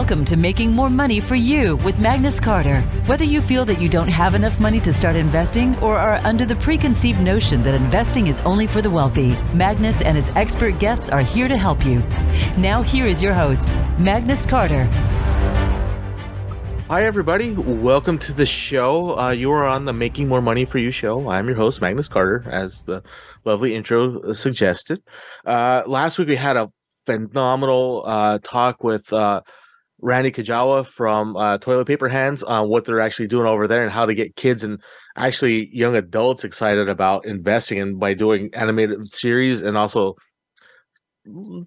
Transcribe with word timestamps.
Welcome 0.00 0.24
to 0.24 0.36
Making 0.38 0.72
More 0.72 0.88
Money 0.88 1.20
for 1.20 1.34
You 1.34 1.76
with 1.76 1.98
Magnus 1.98 2.40
Carter. 2.40 2.80
Whether 3.04 3.24
you 3.24 3.42
feel 3.42 3.66
that 3.66 3.82
you 3.82 3.86
don't 3.86 4.08
have 4.08 4.34
enough 4.34 4.58
money 4.58 4.80
to 4.80 4.94
start 4.94 5.14
investing 5.14 5.78
or 5.80 5.98
are 5.98 6.14
under 6.24 6.46
the 6.46 6.56
preconceived 6.56 7.20
notion 7.20 7.62
that 7.64 7.74
investing 7.74 8.26
is 8.26 8.40
only 8.40 8.66
for 8.66 8.80
the 8.80 8.88
wealthy, 8.88 9.36
Magnus 9.52 10.00
and 10.00 10.16
his 10.16 10.30
expert 10.30 10.78
guests 10.78 11.10
are 11.10 11.20
here 11.20 11.48
to 11.48 11.58
help 11.58 11.84
you. 11.84 11.98
Now, 12.56 12.80
here 12.80 13.04
is 13.04 13.22
your 13.22 13.34
host, 13.34 13.74
Magnus 13.98 14.46
Carter. 14.46 14.84
Hi, 16.88 17.04
everybody. 17.04 17.52
Welcome 17.52 18.18
to 18.20 18.32
the 18.32 18.46
show. 18.46 19.18
Uh, 19.18 19.30
you 19.32 19.52
are 19.52 19.66
on 19.66 19.84
the 19.84 19.92
Making 19.92 20.28
More 20.28 20.40
Money 20.40 20.64
for 20.64 20.78
You 20.78 20.90
show. 20.90 21.28
I'm 21.28 21.46
your 21.46 21.56
host, 21.56 21.82
Magnus 21.82 22.08
Carter, 22.08 22.48
as 22.50 22.84
the 22.84 23.02
lovely 23.44 23.74
intro 23.74 24.32
suggested. 24.32 25.02
Uh, 25.44 25.82
last 25.86 26.18
week, 26.18 26.28
we 26.28 26.36
had 26.36 26.56
a 26.56 26.72
phenomenal 27.04 28.02
uh, 28.06 28.38
talk 28.42 28.82
with 28.82 29.12
uh, 29.12 29.42
Randy 30.02 30.32
Kajawa 30.32 30.86
from 30.86 31.36
uh, 31.36 31.58
Toilet 31.58 31.86
Paper 31.86 32.08
Hands 32.08 32.42
on 32.42 32.68
what 32.68 32.84
they're 32.84 33.00
actually 33.00 33.28
doing 33.28 33.46
over 33.46 33.68
there 33.68 33.82
and 33.82 33.92
how 33.92 34.06
to 34.06 34.14
get 34.14 34.36
kids 34.36 34.64
and 34.64 34.80
actually 35.16 35.68
young 35.72 35.96
adults 35.96 36.44
excited 36.44 36.88
about 36.88 37.26
investing 37.26 37.78
and 37.80 37.98
by 37.98 38.14
doing 38.14 38.50
animated 38.54 39.06
series 39.06 39.62
and 39.62 39.76
also 39.76 40.14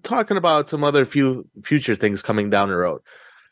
talking 0.02 0.36
about 0.36 0.68
some 0.68 0.84
other 0.84 1.06
few 1.06 1.48
future 1.64 1.94
things 1.94 2.22
coming 2.22 2.50
down 2.50 2.68
the 2.68 2.76
road. 2.76 3.00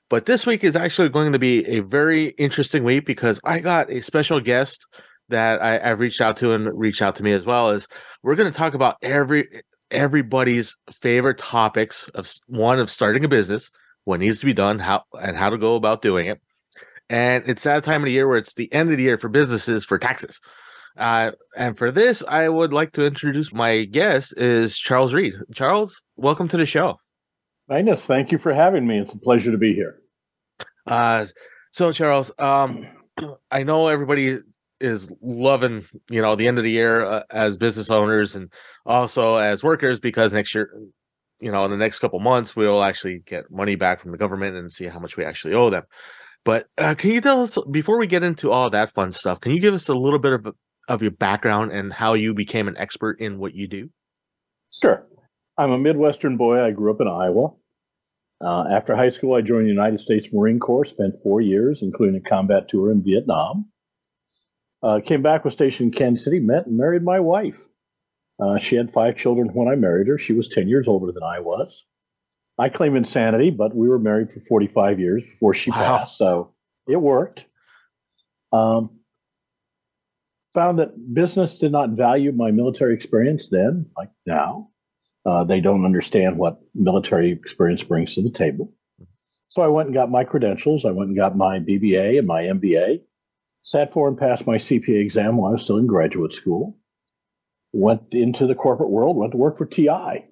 But 0.08 0.26
this 0.26 0.44
week 0.44 0.62
is 0.62 0.76
actually 0.76 1.08
going 1.08 1.32
to 1.32 1.38
be 1.38 1.66
a 1.66 1.80
very 1.80 2.28
interesting 2.30 2.84
week 2.84 3.06
because 3.06 3.40
I 3.44 3.60
got 3.60 3.90
a 3.90 4.02
special 4.02 4.40
guest 4.40 4.86
that 5.28 5.62
I, 5.62 5.78
have 5.78 6.00
reached 6.00 6.20
out 6.20 6.36
to 6.38 6.52
and 6.52 6.68
reached 6.78 7.00
out 7.00 7.16
to 7.16 7.22
me 7.22 7.32
as 7.32 7.46
well. 7.46 7.70
Is 7.70 7.88
we're 8.22 8.34
going 8.34 8.50
to 8.50 8.56
talk 8.56 8.74
about 8.74 8.96
every 9.00 9.62
everybody's 9.90 10.76
favorite 11.00 11.38
topics 11.38 12.08
of 12.14 12.30
one 12.46 12.78
of 12.78 12.90
starting 12.90 13.24
a 13.24 13.28
business, 13.28 13.70
what 14.04 14.20
needs 14.20 14.40
to 14.40 14.46
be 14.46 14.52
done, 14.52 14.78
how 14.78 15.04
and 15.20 15.36
how 15.36 15.50
to 15.50 15.58
go 15.58 15.74
about 15.76 16.02
doing 16.02 16.26
it. 16.26 16.40
And 17.08 17.44
it's 17.46 17.62
that 17.64 17.84
time 17.84 18.02
of 18.02 18.06
the 18.06 18.12
year 18.12 18.26
where 18.26 18.38
it's 18.38 18.54
the 18.54 18.72
end 18.72 18.90
of 18.90 18.96
the 18.96 19.02
year 19.02 19.18
for 19.18 19.28
businesses 19.28 19.84
for 19.84 19.98
taxes. 19.98 20.40
Uh, 20.96 21.32
and 21.56 21.76
for 21.76 21.90
this, 21.90 22.22
I 22.26 22.48
would 22.48 22.72
like 22.72 22.92
to 22.92 23.04
introduce 23.04 23.52
my 23.52 23.84
guest 23.84 24.34
is 24.36 24.78
Charles 24.78 25.14
Reed. 25.14 25.34
Charles, 25.54 26.02
welcome 26.16 26.48
to 26.48 26.56
the 26.56 26.66
show. 26.66 26.98
Magnus, 27.68 28.04
thank 28.04 28.32
you 28.32 28.38
for 28.38 28.52
having 28.52 28.86
me. 28.86 28.98
It's 28.98 29.12
a 29.12 29.18
pleasure 29.18 29.52
to 29.52 29.58
be 29.58 29.74
here. 29.74 30.00
Uh, 30.86 31.26
so 31.70 31.92
Charles, 31.92 32.32
um, 32.38 32.86
I 33.50 33.62
know 33.62 33.88
everybody 33.88 34.40
is 34.82 35.12
loving 35.22 35.84
you 36.10 36.20
know 36.20 36.34
the 36.34 36.48
end 36.48 36.58
of 36.58 36.64
the 36.64 36.70
year 36.70 37.04
uh, 37.04 37.22
as 37.30 37.56
business 37.56 37.88
owners 37.88 38.34
and 38.34 38.52
also 38.84 39.36
as 39.36 39.62
workers 39.62 40.00
because 40.00 40.32
next 40.32 40.52
year 40.56 40.74
you 41.42 41.50
know 41.50 41.64
in 41.64 41.70
the 41.70 41.76
next 41.76 41.98
couple 41.98 42.20
months 42.20 42.54
we'll 42.54 42.82
actually 42.82 43.20
get 43.26 43.50
money 43.50 43.74
back 43.74 44.00
from 44.00 44.12
the 44.12 44.18
government 44.18 44.56
and 44.56 44.70
see 44.70 44.86
how 44.86 44.98
much 44.98 45.16
we 45.16 45.24
actually 45.24 45.54
owe 45.54 45.70
them. 45.70 45.84
But 46.44 46.66
uh, 46.78 46.94
can 46.94 47.10
you 47.10 47.20
tell 47.20 47.40
us 47.42 47.58
before 47.70 47.98
we 47.98 48.06
get 48.06 48.22
into 48.22 48.50
all 48.50 48.70
that 48.70 48.90
fun 48.90 49.12
stuff 49.12 49.40
can 49.40 49.52
you 49.52 49.60
give 49.60 49.74
us 49.74 49.88
a 49.88 49.94
little 49.94 50.18
bit 50.18 50.32
of 50.32 50.46
of 50.88 51.02
your 51.02 51.10
background 51.10 51.72
and 51.72 51.92
how 51.92 52.14
you 52.14 52.34
became 52.34 52.68
an 52.68 52.76
expert 52.76 53.20
in 53.20 53.38
what 53.38 53.54
you 53.54 53.68
do? 53.68 53.90
Sure. 54.72 55.06
I'm 55.58 55.70
a 55.70 55.78
midwestern 55.78 56.36
boy. 56.36 56.62
I 56.62 56.70
grew 56.70 56.92
up 56.92 57.00
in 57.00 57.08
iowa. 57.08 57.50
Uh, 58.40 58.64
after 58.72 58.96
high 58.96 59.08
school 59.08 59.34
i 59.34 59.40
joined 59.40 59.66
the 59.66 59.70
united 59.70 60.00
states 60.00 60.32
marine 60.32 60.58
corps 60.58 60.84
spent 60.84 61.14
four 61.22 61.40
years 61.40 61.80
including 61.80 62.16
a 62.16 62.28
combat 62.28 62.68
tour 62.68 62.90
in 62.90 63.00
vietnam. 63.00 63.70
Uh, 64.82 65.00
came 65.00 65.22
back, 65.22 65.44
was 65.44 65.54
stationed 65.54 65.92
in 65.92 65.98
Kansas 65.98 66.24
City, 66.24 66.40
met 66.40 66.66
and 66.66 66.76
married 66.76 67.04
my 67.04 67.20
wife. 67.20 67.56
Uh, 68.40 68.58
she 68.58 68.76
had 68.76 68.92
five 68.92 69.16
children 69.16 69.48
when 69.52 69.68
I 69.68 69.74
married 69.76 70.08
her. 70.08 70.18
She 70.18 70.32
was 70.32 70.48
10 70.48 70.68
years 70.68 70.88
older 70.88 71.12
than 71.12 71.22
I 71.22 71.40
was. 71.40 71.84
I 72.58 72.68
claim 72.68 72.96
insanity, 72.96 73.50
but 73.50 73.74
we 73.74 73.88
were 73.88 73.98
married 73.98 74.30
for 74.30 74.40
45 74.40 75.00
years 75.00 75.22
before 75.22 75.54
she 75.54 75.70
wow. 75.70 75.76
passed, 75.76 76.18
so 76.18 76.52
it 76.86 77.00
worked. 77.00 77.46
Um, 78.52 78.98
found 80.52 80.78
that 80.78 81.14
business 81.14 81.54
did 81.54 81.72
not 81.72 81.90
value 81.90 82.32
my 82.32 82.50
military 82.50 82.94
experience 82.94 83.48
then, 83.48 83.86
like 83.96 84.10
now. 84.26 84.68
Uh, 85.24 85.44
they 85.44 85.60
don't 85.60 85.84
understand 85.84 86.36
what 86.36 86.60
military 86.74 87.30
experience 87.30 87.82
brings 87.82 88.14
to 88.16 88.22
the 88.22 88.30
table. 88.30 88.72
So 89.48 89.62
I 89.62 89.68
went 89.68 89.86
and 89.86 89.94
got 89.94 90.10
my 90.10 90.24
credentials. 90.24 90.84
I 90.84 90.90
went 90.90 91.08
and 91.08 91.16
got 91.16 91.36
my 91.36 91.60
BBA 91.60 92.18
and 92.18 92.26
my 92.26 92.42
MBA 92.42 93.02
sat 93.62 93.92
for 93.92 94.08
and 94.08 94.18
passed 94.18 94.46
my 94.46 94.56
CPA 94.56 95.00
exam 95.00 95.36
while 95.36 95.50
I 95.50 95.52
was 95.52 95.62
still 95.62 95.78
in 95.78 95.86
graduate 95.86 96.32
school. 96.32 96.76
Went 97.72 98.02
into 98.12 98.46
the 98.46 98.54
corporate 98.54 98.90
world, 98.90 99.16
went 99.16 99.32
to 99.32 99.38
work 99.38 99.58
for 99.58 99.66
TI. 99.66 100.26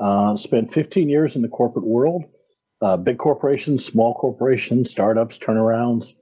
Uh, 0.00 0.36
spent 0.36 0.72
15 0.72 1.08
years 1.08 1.36
in 1.36 1.42
the 1.42 1.48
corporate 1.48 1.86
world, 1.86 2.24
uh, 2.80 2.96
big 2.96 3.18
corporations, 3.18 3.84
small 3.84 4.14
corporations, 4.14 4.90
startups, 4.90 5.38
turnarounds, 5.38 6.12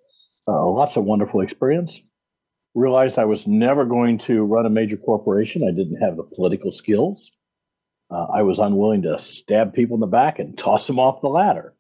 uh, 0.47 0.67
lots 0.67 0.97
of 0.97 1.05
wonderful 1.05 1.41
experience. 1.41 2.01
Realized 2.75 3.19
I 3.19 3.25
was 3.25 3.47
never 3.47 3.85
going 3.85 4.19
to 4.19 4.45
run 4.45 4.67
a 4.67 4.71
major 4.71 4.97
corporation. 4.97 5.67
I 5.67 5.75
didn't 5.75 5.97
have 5.97 6.17
the 6.17 6.25
political 6.25 6.71
skills. 6.71 7.31
Uh, 8.11 8.27
I 8.35 8.43
was 8.43 8.59
unwilling 8.59 9.03
to 9.03 9.19
stab 9.19 9.73
people 9.73 9.95
in 9.95 10.01
the 10.01 10.07
back 10.07 10.39
and 10.39 10.59
toss 10.59 10.87
them 10.87 10.99
off 10.99 11.21
the 11.21 11.29
ladder. 11.29 11.75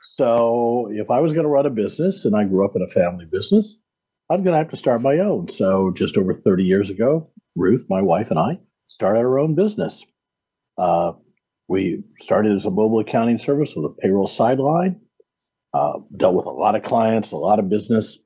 So 0.00 0.88
if 0.92 1.10
I 1.10 1.20
was 1.20 1.32
going 1.32 1.44
to 1.44 1.50
run 1.50 1.66
a 1.66 1.70
business 1.70 2.24
and 2.24 2.36
I 2.36 2.44
grew 2.44 2.64
up 2.64 2.76
in 2.76 2.82
a 2.82 2.92
family 2.92 3.24
business, 3.24 3.78
I'm 4.28 4.42
going 4.42 4.54
to 4.54 4.58
have 4.58 4.70
to 4.70 4.76
start 4.76 5.02
my 5.02 5.18
own. 5.18 5.48
So 5.48 5.92
just 5.94 6.16
over 6.16 6.34
30 6.34 6.64
years 6.64 6.90
ago, 6.90 7.30
Ruth, 7.54 7.86
my 7.88 8.02
wife, 8.02 8.30
and 8.30 8.38
I 8.38 8.58
started 8.88 9.20
our 9.20 9.38
own 9.38 9.54
business. 9.54 10.04
Uh, 10.76 11.12
we 11.68 12.02
started 12.20 12.56
as 12.56 12.66
a 12.66 12.70
mobile 12.70 13.00
accounting 13.00 13.38
service 13.38 13.74
with 13.76 13.86
a 13.86 13.94
payroll 14.00 14.26
sideline, 14.26 15.00
uh, 15.74 15.94
dealt 16.16 16.34
with 16.34 16.46
a 16.46 16.50
lot 16.50 16.74
of 16.74 16.82
clients, 16.82 17.32
a 17.32 17.36
lot 17.36 17.58
of 17.58 17.68
business, 17.68 18.18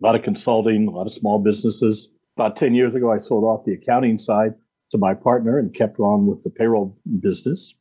a 0.00 0.06
lot 0.06 0.14
of 0.14 0.22
consulting, 0.22 0.86
a 0.86 0.90
lot 0.90 1.06
of 1.06 1.12
small 1.12 1.38
businesses. 1.40 2.08
About 2.36 2.56
10 2.56 2.74
years 2.74 2.94
ago, 2.94 3.12
I 3.12 3.18
sold 3.18 3.44
off 3.44 3.64
the 3.64 3.74
accounting 3.74 4.18
side 4.18 4.54
to 4.92 4.98
my 4.98 5.14
partner 5.14 5.58
and 5.58 5.74
kept 5.74 5.98
on 5.98 6.26
with 6.26 6.42
the 6.44 6.50
payroll 6.50 6.96
business. 7.20 7.74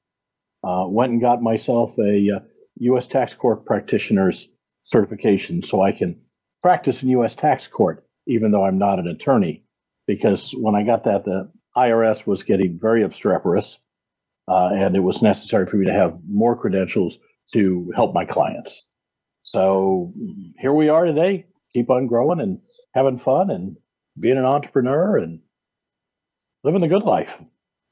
Uh, 0.64 0.86
went 0.88 1.12
and 1.12 1.22
got 1.22 1.44
myself 1.44 1.92
a 2.00 2.32
uh, 2.36 2.40
U.S. 2.80 3.06
Tax 3.06 3.36
Court 3.36 3.64
practitioner's 3.66 4.50
certification 4.84 5.62
so 5.62 5.82
I 5.82 5.92
can 5.92 6.20
practice 6.62 7.04
in 7.04 7.10
U.S. 7.10 7.36
Tax 7.36 7.68
Court, 7.68 8.06
even 8.28 8.52
though 8.52 8.66
I'm 8.66 8.78
not 8.78 9.00
an 9.00 9.08
attorney. 9.08 9.64
Because 10.06 10.52
when 10.52 10.76
I 10.76 10.84
got 10.84 11.04
that, 11.04 11.26
the 11.26 11.52
IRS 11.76 12.26
was 12.26 12.44
getting 12.44 12.80
very 12.80 13.04
obstreperous, 13.04 13.78
uh, 14.48 14.70
and 14.74 14.96
it 14.96 15.02
was 15.02 15.22
necessary 15.22 15.68
for 15.68 15.76
me 15.78 15.86
to 15.86 15.94
have 15.94 16.18
more 16.28 16.56
credentials 16.56 17.20
to 17.52 17.92
help 17.96 18.14
my 18.14 18.26
clients. 18.26 18.86
So 19.44 20.14
here 20.60 20.74
we 20.74 20.90
are 20.90 21.06
today, 21.06 21.46
keep 21.74 21.90
on 21.90 22.08
growing 22.08 22.40
and 22.40 22.60
having 22.94 23.20
fun 23.20 23.50
and 23.50 23.78
being 24.20 24.38
an 24.38 24.46
entrepreneur 24.46 25.18
and 25.18 25.40
living 26.64 26.82
the 26.82 26.88
good 26.88 27.04
life. 27.04 27.40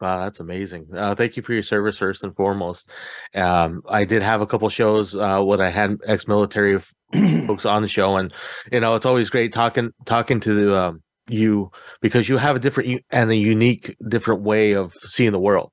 Wow, 0.01 0.23
that's 0.23 0.41
amazing. 0.41 0.87
Uh, 0.93 1.15
thank 1.15 1.37
you 1.37 1.41
for 1.43 1.53
your 1.53 1.63
service 1.63 1.97
first 1.97 2.23
and 2.23 2.35
foremost. 2.35 2.89
Um, 3.33 3.81
I 3.87 4.03
did 4.03 4.21
have 4.21 4.41
a 4.41 4.45
couple 4.45 4.67
shows 4.67 5.15
uh, 5.15 5.39
when 5.41 5.61
I 5.61 5.69
had 5.69 5.97
ex-military 6.05 6.79
folks 7.47 7.65
on 7.65 7.81
the 7.81 7.87
show, 7.87 8.17
and 8.17 8.33
you 8.71 8.81
know 8.81 8.95
it's 8.95 9.05
always 9.05 9.29
great 9.29 9.53
talking 9.53 9.91
talking 10.05 10.41
to 10.41 10.75
um, 10.75 11.01
you 11.29 11.71
because 12.01 12.27
you 12.27 12.37
have 12.37 12.57
a 12.57 12.59
different 12.59 13.03
and 13.09 13.31
a 13.31 13.35
unique 13.37 13.95
different 14.05 14.41
way 14.41 14.73
of 14.73 14.93
seeing 15.05 15.31
the 15.31 15.39
world 15.39 15.71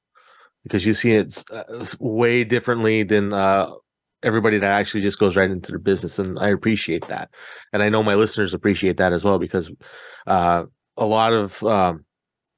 because 0.62 0.86
you 0.86 0.94
see 0.94 1.12
it 1.12 1.42
uh, 1.52 1.84
way 1.98 2.44
differently 2.44 3.02
than 3.02 3.32
uh, 3.32 3.70
everybody 4.22 4.58
that 4.58 4.70
actually 4.70 5.00
just 5.00 5.18
goes 5.18 5.36
right 5.36 5.50
into 5.50 5.72
their 5.72 5.80
business, 5.80 6.20
and 6.20 6.38
I 6.38 6.50
appreciate 6.50 7.08
that, 7.08 7.28
and 7.72 7.82
I 7.82 7.88
know 7.88 8.04
my 8.04 8.14
listeners 8.14 8.54
appreciate 8.54 8.98
that 8.98 9.12
as 9.12 9.24
well 9.24 9.40
because 9.40 9.68
uh, 10.28 10.62
a 10.96 11.06
lot 11.06 11.32
of 11.32 11.60
um, 11.64 12.04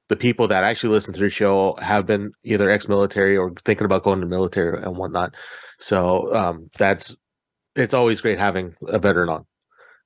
the 0.08 0.16
people 0.16 0.48
that 0.48 0.64
actually 0.64 0.90
listen 0.90 1.14
to 1.14 1.20
the 1.20 1.30
show 1.30 1.76
have 1.80 2.06
been 2.06 2.32
either 2.44 2.70
ex-military 2.70 3.36
or 3.36 3.52
thinking 3.64 3.84
about 3.84 4.02
going 4.02 4.20
to 4.20 4.26
military 4.26 4.82
and 4.82 4.96
whatnot. 4.96 5.34
So 5.78 6.34
um, 6.34 6.70
that's 6.78 7.16
it's 7.74 7.94
always 7.94 8.20
great 8.20 8.38
having 8.38 8.74
a 8.86 8.98
veteran 8.98 9.28
on, 9.28 9.46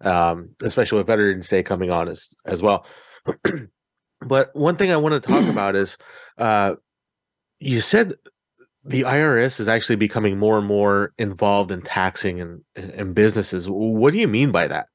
um, 0.03 0.50
especially 0.62 0.99
with 0.99 1.06
Veterans 1.06 1.49
Day 1.49 1.62
coming 1.62 1.91
on 1.91 2.09
as 2.09 2.31
as 2.45 2.62
well. 2.62 2.87
but 4.21 4.55
one 4.55 4.77
thing 4.77 4.91
I 4.91 4.97
want 4.97 5.21
to 5.23 5.29
talk 5.29 5.45
about 5.49 5.77
is 5.77 5.99
uh, 6.39 6.75
you 7.59 7.81
said 7.81 8.15
the 8.85 9.03
IRS 9.03 9.61
is 9.61 9.69
actually 9.69 9.97
becoming 9.97 10.39
more 10.39 10.59
and 10.59 10.67
more 10.67 11.12
involved 11.19 11.71
in 11.71 11.83
taxing 11.83 12.41
and, 12.41 12.62
and 12.77 13.15
businesses. 13.15 13.69
What 13.69 14.12
do 14.12 14.19
you 14.19 14.29
mean 14.29 14.51
by 14.51 14.69
that? 14.69 14.87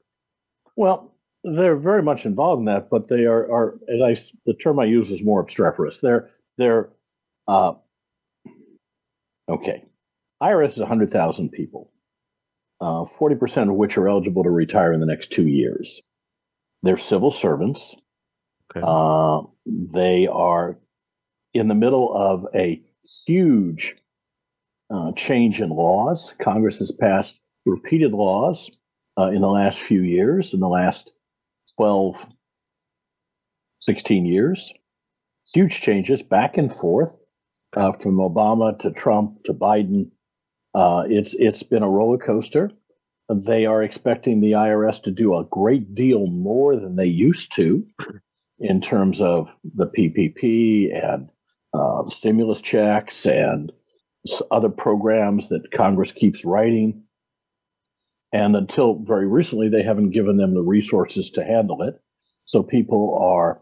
Well, 0.75 1.12
they're 1.43 1.75
very 1.75 2.01
much 2.01 2.25
involved 2.25 2.59
in 2.59 2.65
that, 2.65 2.89
but 2.89 3.07
they 3.07 3.25
are, 3.25 3.51
are 3.51 3.79
and 3.87 4.03
I, 4.03 4.15
the 4.45 4.53
term 4.53 4.79
I 4.79 4.85
use 4.85 5.11
is 5.11 5.23
more 5.23 5.41
obstreperous. 5.41 5.99
They're, 5.99 6.29
they're, 6.57 6.89
uh, 7.47 7.73
okay. 9.49 9.83
IRS 10.41 10.71
is 10.71 10.79
100,000 10.79 11.49
people, 11.49 11.91
uh, 12.81 13.05
40% 13.19 13.69
of 13.69 13.75
which 13.75 13.97
are 13.97 14.07
eligible 14.07 14.43
to 14.43 14.49
retire 14.49 14.93
in 14.93 14.99
the 14.99 15.05
next 15.05 15.31
two 15.31 15.47
years. 15.47 16.01
They're 16.81 16.97
civil 16.97 17.31
servants. 17.31 17.95
Okay. 18.75 18.85
Uh, 18.85 19.41
they 19.65 20.27
are 20.27 20.77
in 21.53 21.67
the 21.67 21.75
middle 21.75 22.13
of 22.13 22.47
a 22.55 22.81
huge 23.25 23.95
uh, 24.89 25.11
change 25.13 25.61
in 25.61 25.69
laws. 25.69 26.33
Congress 26.41 26.79
has 26.79 26.91
passed 26.91 27.39
repeated 27.65 28.11
laws 28.11 28.69
uh, 29.17 29.27
in 29.27 29.41
the 29.41 29.49
last 29.49 29.79
few 29.79 30.01
years, 30.01 30.53
in 30.53 30.59
the 30.59 30.67
last 30.67 31.12
12, 31.77 32.15
16 33.79 34.25
years. 34.25 34.73
Huge 35.53 35.81
changes 35.81 36.21
back 36.21 36.57
and 36.57 36.73
forth 36.73 37.13
uh, 37.75 37.91
from 37.93 38.17
Obama 38.17 38.77
to 38.79 38.91
Trump 38.91 39.43
to 39.45 39.53
Biden. 39.53 40.11
Uh, 40.73 41.03
it's 41.07 41.35
it's 41.37 41.63
been 41.63 41.83
a 41.83 41.89
roller 41.89 42.17
coaster. 42.17 42.71
They 43.29 43.65
are 43.65 43.83
expecting 43.83 44.41
the 44.41 44.51
IRS 44.51 45.01
to 45.03 45.11
do 45.11 45.35
a 45.35 45.45
great 45.45 45.95
deal 45.95 46.27
more 46.27 46.75
than 46.75 46.95
they 46.95 47.05
used 47.05 47.53
to 47.55 47.85
in 48.59 48.81
terms 48.81 49.21
of 49.21 49.49
the 49.75 49.87
PPP 49.87 50.93
and 50.93 51.29
uh, 51.73 52.07
stimulus 52.09 52.61
checks 52.61 53.25
and 53.25 53.71
other 54.51 54.69
programs 54.69 55.49
that 55.49 55.71
Congress 55.71 56.11
keeps 56.11 56.45
writing. 56.45 57.03
And 58.33 58.55
until 58.55 58.95
very 58.95 59.27
recently, 59.27 59.69
they 59.69 59.83
haven't 59.83 60.09
given 60.09 60.37
them 60.37 60.55
the 60.55 60.63
resources 60.63 61.29
to 61.31 61.45
handle 61.45 61.83
it. 61.83 62.01
So 62.45 62.63
people 62.63 63.17
are 63.21 63.61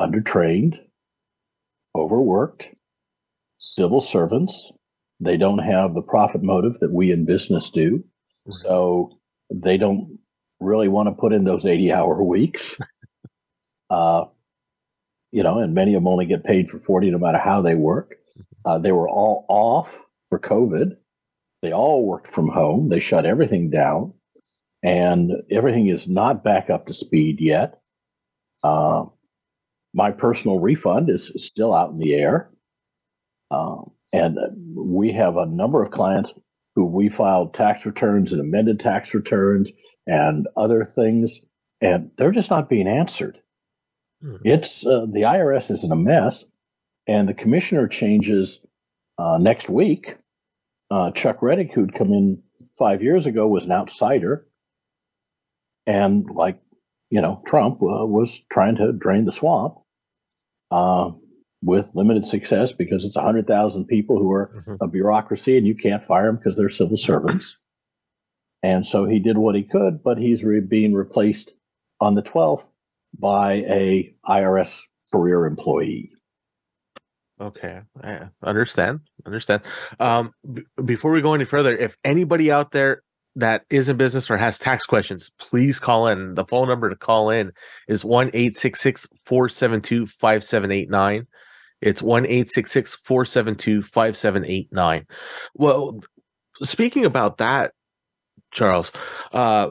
undertrained, 0.00 0.78
overworked, 1.94 2.70
civil 3.58 4.00
servants. 4.00 4.72
They 5.20 5.36
don't 5.36 5.58
have 5.58 5.94
the 5.94 6.02
profit 6.02 6.42
motive 6.42 6.78
that 6.78 6.92
we 6.92 7.10
in 7.10 7.24
business 7.24 7.70
do. 7.70 8.04
So 8.50 9.18
they 9.50 9.76
don't 9.76 10.18
really 10.60 10.88
want 10.88 11.08
to 11.08 11.20
put 11.20 11.32
in 11.32 11.44
those 11.44 11.66
80 11.66 11.92
hour 11.92 12.22
weeks. 12.22 12.78
uh, 13.90 14.24
you 15.32 15.42
know, 15.42 15.58
and 15.58 15.74
many 15.74 15.94
of 15.94 16.02
them 16.02 16.08
only 16.08 16.26
get 16.26 16.44
paid 16.44 16.70
for 16.70 16.78
40 16.78 17.10
no 17.10 17.18
matter 17.18 17.38
how 17.38 17.62
they 17.62 17.74
work. 17.74 18.14
Uh, 18.64 18.78
they 18.78 18.92
were 18.92 19.08
all 19.08 19.44
off 19.48 19.88
for 20.28 20.38
COVID. 20.38 20.96
They 21.62 21.72
all 21.72 22.04
worked 22.04 22.34
from 22.34 22.48
home. 22.48 22.88
They 22.88 23.00
shut 23.00 23.24
everything 23.24 23.70
down, 23.70 24.14
and 24.82 25.30
everything 25.50 25.86
is 25.86 26.08
not 26.08 26.44
back 26.44 26.70
up 26.70 26.86
to 26.86 26.92
speed 26.92 27.40
yet. 27.40 27.80
Uh, 28.64 29.06
my 29.94 30.10
personal 30.10 30.58
refund 30.58 31.08
is 31.08 31.32
still 31.36 31.74
out 31.74 31.90
in 31.90 31.98
the 31.98 32.14
air. 32.14 32.50
Uh, 33.50 33.82
and 34.12 34.38
we 34.74 35.12
have 35.12 35.36
a 35.36 35.46
number 35.46 35.82
of 35.82 35.90
clients 35.90 36.32
who 36.74 36.84
we 36.84 37.08
filed 37.08 37.54
tax 37.54 37.84
returns 37.84 38.32
and 38.32 38.40
amended 38.40 38.80
tax 38.80 39.14
returns 39.14 39.70
and 40.06 40.48
other 40.56 40.84
things, 40.84 41.40
and 41.80 42.10
they're 42.16 42.32
just 42.32 42.50
not 42.50 42.68
being 42.68 42.88
answered. 42.88 43.38
Hmm. 44.22 44.36
It's 44.44 44.86
uh, 44.86 45.06
the 45.10 45.22
IRS 45.22 45.70
is 45.70 45.84
in 45.84 45.92
a 45.92 45.96
mess, 45.96 46.44
and 47.06 47.28
the 47.28 47.34
commissioner 47.34 47.88
changes 47.88 48.60
uh, 49.18 49.38
next 49.38 49.68
week. 49.68 50.16
Uh, 50.92 51.10
Chuck 51.12 51.40
Rettig, 51.40 51.72
who'd 51.72 51.94
come 51.94 52.12
in 52.12 52.42
five 52.78 53.02
years 53.02 53.24
ago, 53.24 53.48
was 53.48 53.64
an 53.64 53.72
outsider, 53.72 54.46
and 55.86 56.26
like 56.26 56.60
you 57.08 57.22
know, 57.22 57.42
Trump 57.46 57.76
uh, 57.76 58.04
was 58.04 58.38
trying 58.52 58.76
to 58.76 58.92
drain 58.92 59.24
the 59.24 59.32
swamp 59.32 59.76
uh, 60.70 61.12
with 61.62 61.88
limited 61.94 62.26
success 62.26 62.72
because 62.72 63.06
it's 63.06 63.16
hundred 63.16 63.46
thousand 63.46 63.86
people 63.86 64.18
who 64.18 64.30
are 64.32 64.52
mm-hmm. 64.54 64.84
a 64.84 64.86
bureaucracy, 64.86 65.56
and 65.56 65.66
you 65.66 65.74
can't 65.74 66.04
fire 66.04 66.26
them 66.26 66.36
because 66.36 66.58
they're 66.58 66.68
civil 66.68 66.98
servants. 66.98 67.56
And 68.62 68.86
so 68.86 69.06
he 69.06 69.18
did 69.18 69.38
what 69.38 69.54
he 69.54 69.62
could, 69.62 70.02
but 70.02 70.18
he's 70.18 70.44
re- 70.44 70.60
being 70.60 70.92
replaced 70.92 71.54
on 72.00 72.14
the 72.14 72.22
12th 72.22 72.66
by 73.18 73.54
a 73.54 74.14
IRS 74.28 74.78
career 75.10 75.46
employee. 75.46 76.12
Okay, 77.42 77.80
I 78.04 78.28
understand. 78.44 79.00
Understand. 79.26 79.62
Um, 79.98 80.32
b- 80.52 80.62
before 80.84 81.10
we 81.10 81.20
go 81.20 81.34
any 81.34 81.44
further, 81.44 81.76
if 81.76 81.96
anybody 82.04 82.52
out 82.52 82.70
there 82.70 83.02
that 83.34 83.64
is 83.68 83.88
in 83.88 83.96
business 83.96 84.30
or 84.30 84.36
has 84.36 84.60
tax 84.60 84.86
questions, 84.86 85.32
please 85.40 85.80
call 85.80 86.06
in. 86.06 86.34
The 86.34 86.44
phone 86.44 86.68
number 86.68 86.88
to 86.88 86.94
call 86.94 87.30
in 87.30 87.50
is 87.88 88.04
1 88.04 88.30
472 88.30 90.06
5789. 90.06 91.26
It's 91.80 92.00
1 92.00 92.24
472 92.26 93.82
5789. 93.82 95.06
Well, 95.54 96.00
speaking 96.62 97.04
about 97.04 97.38
that, 97.38 97.72
Charles, 98.52 98.92
uh, 99.32 99.70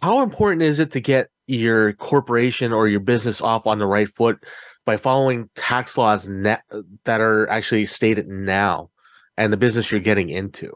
how 0.00 0.22
important 0.22 0.62
is 0.62 0.78
it 0.78 0.92
to 0.92 1.00
get 1.00 1.28
your 1.48 1.92
corporation 1.94 2.72
or 2.72 2.86
your 2.86 3.00
business 3.00 3.40
off 3.40 3.66
on 3.66 3.80
the 3.80 3.86
right 3.86 4.08
foot 4.08 4.44
by 4.84 4.96
following 4.96 5.48
tax 5.54 5.96
laws 5.96 6.24
that 6.26 6.62
are 7.08 7.48
actually 7.48 7.86
stated 7.86 8.28
now 8.28 8.90
and 9.36 9.52
the 9.52 9.56
business 9.56 9.90
you're 9.90 10.00
getting 10.00 10.30
into? 10.30 10.72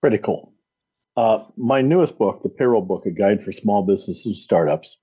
Critical. 0.00 0.52
Uh, 1.16 1.44
my 1.56 1.82
newest 1.82 2.18
book, 2.18 2.42
The 2.42 2.48
Payroll 2.48 2.82
Book, 2.82 3.06
a 3.06 3.10
guide 3.10 3.42
for 3.42 3.52
small 3.52 3.84
businesses 3.84 4.26
and 4.26 4.36
startups, 4.36 4.96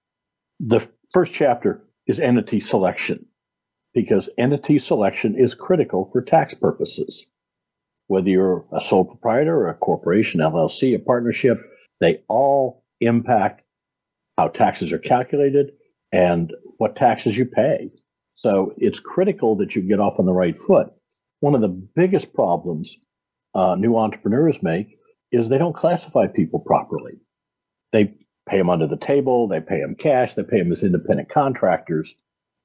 the 0.59 0.87
first 1.11 1.33
chapter 1.33 1.85
is 2.07 2.19
entity 2.19 2.59
selection 2.59 3.25
because 3.93 4.29
entity 4.37 4.79
selection 4.79 5.35
is 5.37 5.55
critical 5.55 6.09
for 6.11 6.21
tax 6.21 6.53
purposes. 6.53 7.25
Whether 8.07 8.29
you're 8.29 8.65
a 8.73 8.81
sole 8.81 9.05
proprietor 9.05 9.55
or 9.55 9.69
a 9.69 9.75
corporation, 9.75 10.41
LLC, 10.41 10.95
a 10.95 10.99
partnership, 10.99 11.59
they 11.99 12.23
all 12.27 12.83
impact 12.99 13.63
how 14.37 14.47
taxes 14.47 14.91
are 14.91 14.99
calculated 14.99 15.71
and 16.11 16.53
what 16.77 16.95
taxes 16.95 17.37
you 17.37 17.45
pay. 17.45 17.91
So 18.39 18.73
it's 18.77 19.01
critical 19.01 19.57
that 19.57 19.75
you 19.75 19.81
get 19.81 19.99
off 19.99 20.17
on 20.17 20.25
the 20.25 20.31
right 20.31 20.57
foot. 20.57 20.93
One 21.41 21.55
of 21.55 21.61
the 21.61 21.67
biggest 21.67 22.33
problems 22.33 22.95
uh, 23.53 23.75
new 23.75 23.97
entrepreneurs 23.97 24.63
make 24.63 24.97
is 25.29 25.49
they 25.49 25.57
don't 25.57 25.75
classify 25.75 26.27
people 26.27 26.61
properly. 26.61 27.19
They 27.91 28.13
pay 28.47 28.57
them 28.57 28.69
under 28.69 28.87
the 28.87 28.95
table, 28.95 29.49
they 29.49 29.59
pay 29.59 29.81
them 29.81 29.93
cash, 29.93 30.35
they 30.35 30.43
pay 30.43 30.59
them 30.59 30.71
as 30.71 30.83
independent 30.83 31.27
contractors, 31.27 32.15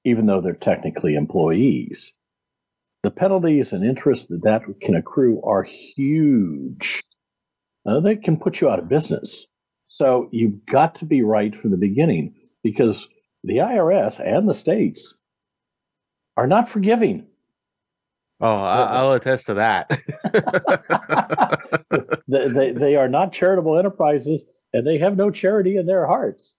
even 0.05 0.27
though 0.27 0.41
they're 0.41 0.55
technically 0.55 1.17
employees. 1.17 2.13
The 3.03 3.11
penalties 3.11 3.73
and 3.73 3.85
interest 3.85 4.29
that 4.29 4.45
that 4.45 4.63
can 4.81 4.95
accrue 4.95 5.43
are 5.43 5.65
huge. 5.65 7.03
Uh, 7.85 7.99
they 7.99 8.15
can 8.15 8.39
put 8.39 8.61
you 8.61 8.69
out 8.69 8.79
of 8.79 8.89
business. 8.89 9.49
So 9.89 10.29
you've 10.31 10.65
got 10.67 10.95
to 10.97 11.05
be 11.05 11.23
right 11.23 11.53
from 11.53 11.73
the 11.73 11.77
beginning 11.77 12.37
because 12.63 13.09
the 13.43 13.57
IRS 13.57 14.21
and 14.25 14.49
the 14.49 14.55
states 14.55 15.17
are 16.37 16.47
not 16.47 16.69
forgiving. 16.69 17.27
Oh, 18.41 18.65
I'll 18.65 19.13
attest 19.13 19.47
to 19.47 19.55
that. 19.55 19.89
they, 22.29 22.49
they, 22.49 22.73
they 22.73 22.97
are 22.97 23.09
not 23.09 23.33
charitable 23.33 23.79
enterprises 23.79 24.45
and 24.73 24.87
they 24.87 24.99
have 24.99 25.17
no 25.17 25.31
charity 25.31 25.77
in 25.77 25.87
their 25.87 26.07
hearts. 26.07 26.57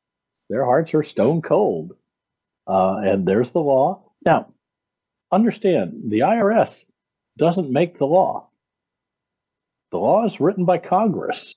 Their 0.49 0.63
hearts 0.63 0.93
are 0.93 1.03
stone 1.03 1.41
cold. 1.41 1.93
Uh, 2.67 2.97
and 3.03 3.27
there's 3.27 3.51
the 3.51 3.59
law. 3.59 4.03
Now, 4.25 4.53
understand 5.31 6.03
the 6.07 6.19
IRS 6.19 6.85
doesn't 7.37 7.69
make 7.69 7.97
the 7.97 8.05
law, 8.05 8.49
the 9.91 9.97
law 9.97 10.25
is 10.25 10.39
written 10.39 10.65
by 10.65 10.77
Congress. 10.77 11.55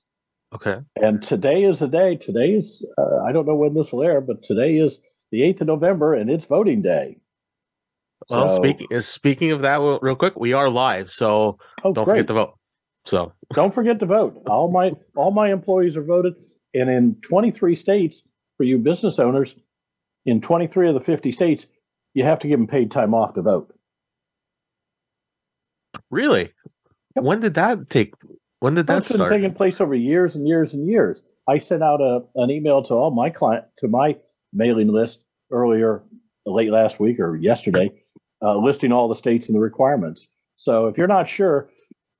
Okay. 0.55 0.79
And 0.97 1.23
today 1.23 1.65
is 1.65 1.81
the 1.81 1.89
day. 1.89 2.17
Today 2.17 2.51
is, 2.51 2.85
uh, 2.97 3.19
I 3.19 3.33
don't 3.33 3.47
know 3.47 3.55
when 3.55 3.75
this 3.75 3.93
will 3.93 4.03
air, 4.03 4.21
but 4.21 4.43
today 4.43 4.77
is 4.77 4.99
the 5.31 5.41
8th 5.41 5.63
of 5.63 5.67
November 5.67 6.15
and 6.15 6.31
it's 6.31 6.47
voting 6.47 6.81
day. 6.81 7.19
Well, 8.31 8.49
so, 8.49 8.57
speaking 8.57 9.01
speaking 9.01 9.53
of 9.53 9.61
that, 9.63 9.81
real 10.03 10.17
quick, 10.17 10.39
we 10.39 10.53
are 10.53 10.69
live, 10.69 11.11
so 11.11 11.59
oh, 11.83 11.93
don't 11.93 12.05
great. 12.05 12.15
forget 12.15 12.27
to 12.29 12.35
vote. 12.35 12.55
So 13.07 13.33
don't 13.55 13.75
forget 13.75 13.99
to 14.01 14.07
vote. 14.07 14.43
All 14.47 14.71
my 14.71 14.93
all 15.17 15.31
my 15.31 15.51
employees 15.51 15.97
are 15.97 16.03
voted, 16.03 16.35
and 16.75 16.91
in 16.91 17.17
23 17.23 17.75
states 17.75 18.23
for 18.57 18.65
you 18.65 18.79
business 18.79 19.19
owners, 19.19 19.55
in 20.27 20.41
23 20.41 20.89
of 20.89 20.95
the 20.95 21.01
50 21.01 21.33
states, 21.33 21.67
you 22.15 22.25
have 22.25 22.39
to 22.41 22.49
give 22.49 22.59
them 22.59 22.67
paid 22.67 22.91
time 22.91 23.15
off 23.15 23.35
to 23.35 23.43
vote. 23.43 23.73
Really? 26.11 26.53
Yep. 27.17 27.25
When 27.25 27.41
did 27.41 27.55
that 27.55 27.89
take? 27.89 28.13
When 28.61 28.75
did 28.75 28.87
that 28.89 28.95
That's 28.95 29.09
start? 29.09 29.31
been 29.31 29.41
taking 29.41 29.57
place 29.57 29.81
over 29.81 29.95
years 29.95 30.35
and 30.35 30.47
years 30.47 30.75
and 30.75 30.87
years. 30.87 31.23
I 31.49 31.59
sent 31.59 31.83
out 31.83 32.01
a 32.01 32.23
an 32.35 32.51
email 32.51 32.83
to 32.85 32.95
all 32.95 33.11
my 33.11 33.31
client 33.31 33.65
to 33.79 33.89
my 33.89 34.17
mailing 34.53 34.89
list 34.89 35.21
earlier, 35.51 36.03
late 36.45 36.71
last 36.71 37.01
week 37.01 37.21
or 37.21 37.37
yesterday, 37.37 37.91
uh, 38.43 38.57
listing 38.57 38.93
all 38.93 39.09
the 39.09 39.15
states 39.15 39.49
and 39.49 39.57
the 39.57 39.61
requirements. 39.61 40.29
So 40.57 40.87
if 40.87 40.99
you're 40.99 41.07
not 41.07 41.29
sure, 41.29 41.71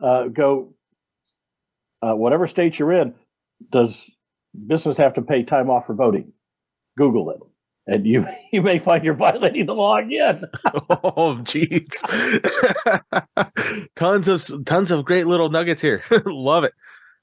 uh, 0.01 0.29
go 0.29 0.75
uh, 2.03 2.15
whatever 2.15 2.47
state 2.47 2.79
you're 2.79 2.93
in. 2.93 3.15
Does 3.71 3.99
business 4.67 4.97
have 4.97 5.15
to 5.15 5.23
pay 5.23 5.43
time 5.43 5.71
off 5.71 5.87
for 5.87 5.95
voting? 5.95 6.33
Google 6.97 7.31
it, 7.31 7.41
and 7.87 8.07
you 8.07 8.27
you 8.53 8.63
may 8.63 8.79
find 8.79 9.05
you're 9.05 9.15
violating 9.15 9.67
the 9.67 9.75
law 9.75 9.97
again. 9.97 10.45
oh, 10.91 11.39
jeez! 11.43 11.89
tons 13.97 14.29
of 14.29 14.65
tons 14.65 14.91
of 14.91 15.05
great 15.05 15.27
little 15.27 15.51
nuggets 15.51 15.83
here. 15.83 16.03
Love 16.27 16.65
it. 16.65 16.75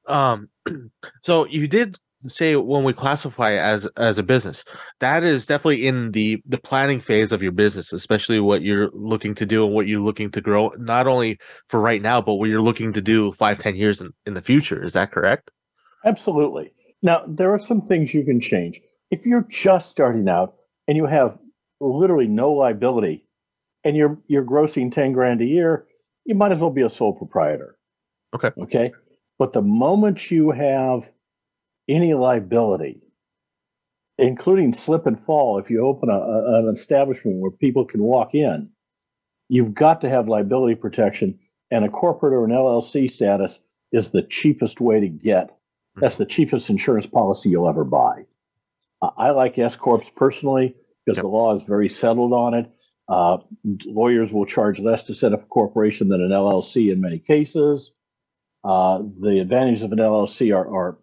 Um, 0.08 0.50
so 1.24 1.46
you 1.46 1.68
did 1.68 1.98
say 2.28 2.56
when 2.56 2.84
we 2.84 2.94
classify 2.94 3.54
as 3.54 3.86
as 3.98 4.18
a 4.18 4.24
business, 4.24 4.64
that 5.00 5.24
is 5.24 5.46
definitely 5.46 5.88
in 5.88 6.12
the 6.12 6.42
the 6.46 6.58
planning 6.58 7.00
phase 7.00 7.32
of 7.32 7.42
your 7.42 7.52
business, 7.52 7.94
especially 7.94 8.40
what 8.40 8.62
you're 8.62 8.90
looking 8.94 9.36
to 9.36 9.46
do 9.46 9.66
and 9.66 9.74
what 9.74 9.88
you're 9.88 10.02
looking 10.02 10.32
to 10.32 10.42
grow, 10.42 10.70
not 10.78 11.08
only 11.08 11.38
for 11.70 11.80
right 11.80 12.02
now, 12.02 12.22
but 12.22 12.36
what 12.36 12.50
you're 12.50 12.62
looking 12.62 12.94
to 12.94 13.02
do 13.02 13.32
five, 13.34 13.60
ten 13.60 13.76
years 13.76 14.02
in, 14.02 14.14
in 14.26 14.34
the 14.34 14.42
future. 14.42 14.84
Is 14.84 14.94
that 14.94 15.12
correct? 15.12 15.52
Absolutely. 16.06 16.72
Now 17.02 17.24
there 17.28 17.54
are 17.54 17.60
some 17.60 17.82
things 17.82 18.14
you 18.14 18.24
can 18.24 18.40
change. 18.40 18.82
If 19.12 19.26
you're 19.26 19.48
just 19.50 19.90
starting 19.90 20.28
out 20.28 20.56
and 20.88 20.98
you 20.98 21.06
have 21.06 21.38
literally 21.80 22.28
no 22.28 22.52
liability 22.52 23.26
and 23.84 23.96
you're 23.96 24.18
you're 24.28 24.44
grossing 24.44 24.92
10 24.92 25.14
grand 25.14 25.42
a 25.42 25.46
year, 25.46 25.86
you 26.26 26.36
might 26.36 26.52
as 26.52 26.60
well 26.60 26.72
be 26.72 26.82
a 26.82 26.90
sole 26.90 27.14
proprietor. 27.14 27.78
Okay. 28.34 28.52
Okay. 28.60 28.92
But 29.38 29.54
the 29.54 29.62
moment 29.62 30.32
you 30.32 30.52
have 30.52 31.10
any 31.88 32.14
liability, 32.14 33.02
including 34.18 34.74
slip 34.74 35.06
and 35.06 35.24
fall, 35.24 35.60
if 35.60 35.70
you 35.70 35.86
open 35.86 36.10
a, 36.10 36.20
an 36.60 36.74
establishment 36.74 37.38
where 37.38 37.52
people 37.52 37.86
can 37.86 38.02
walk 38.02 38.34
in, 38.34 38.70
you've 39.50 39.74
got 39.74 40.02
to 40.02 40.10
have 40.10 40.28
liability 40.28 40.76
protection. 40.76 41.40
And 41.72 41.84
a 41.84 41.90
corporate 41.90 42.34
or 42.34 42.46
an 42.46 42.52
LLC 42.52 43.10
status 43.10 43.60
is 43.92 44.10
the 44.10 44.22
cheapest 44.22 44.80
way 44.80 45.00
to 45.00 45.08
get. 45.08 45.58
That's 45.96 46.18
the 46.18 46.26
cheapest 46.26 46.70
insurance 46.70 47.06
policy 47.06 47.50
you'll 47.50 47.70
ever 47.70 47.84
buy. 47.84 48.26
I 49.02 49.32
like 49.32 49.58
S 49.58 49.76
corps 49.76 50.04
personally 50.16 50.76
because 51.06 51.18
yep. 51.18 51.24
the 51.24 51.30
law 51.30 51.56
is 51.56 51.64
very 51.64 51.90
settled 51.90 52.34
on 52.34 52.54
it. 52.54 52.72
Uh, 53.08 53.38
lawyers 53.86 54.34
will 54.34 54.46
charge 54.46 54.80
less 54.80 55.04
to 55.04 55.14
set 55.14 55.34
up 55.34 55.44
a 55.44 55.48
corporation 55.48 56.10
than 56.10 56.22
an 56.22 56.32
LLC 56.32 56.92
in 56.92 57.02
many 57.02 57.20
cases. 57.20 57.92
Uh, 58.64 59.04
the 59.22 59.40
advantages 59.40 59.84
of 59.84 59.92
an 59.92 60.00
LLC 60.00 60.56
are, 60.56 60.68
are 60.68 60.98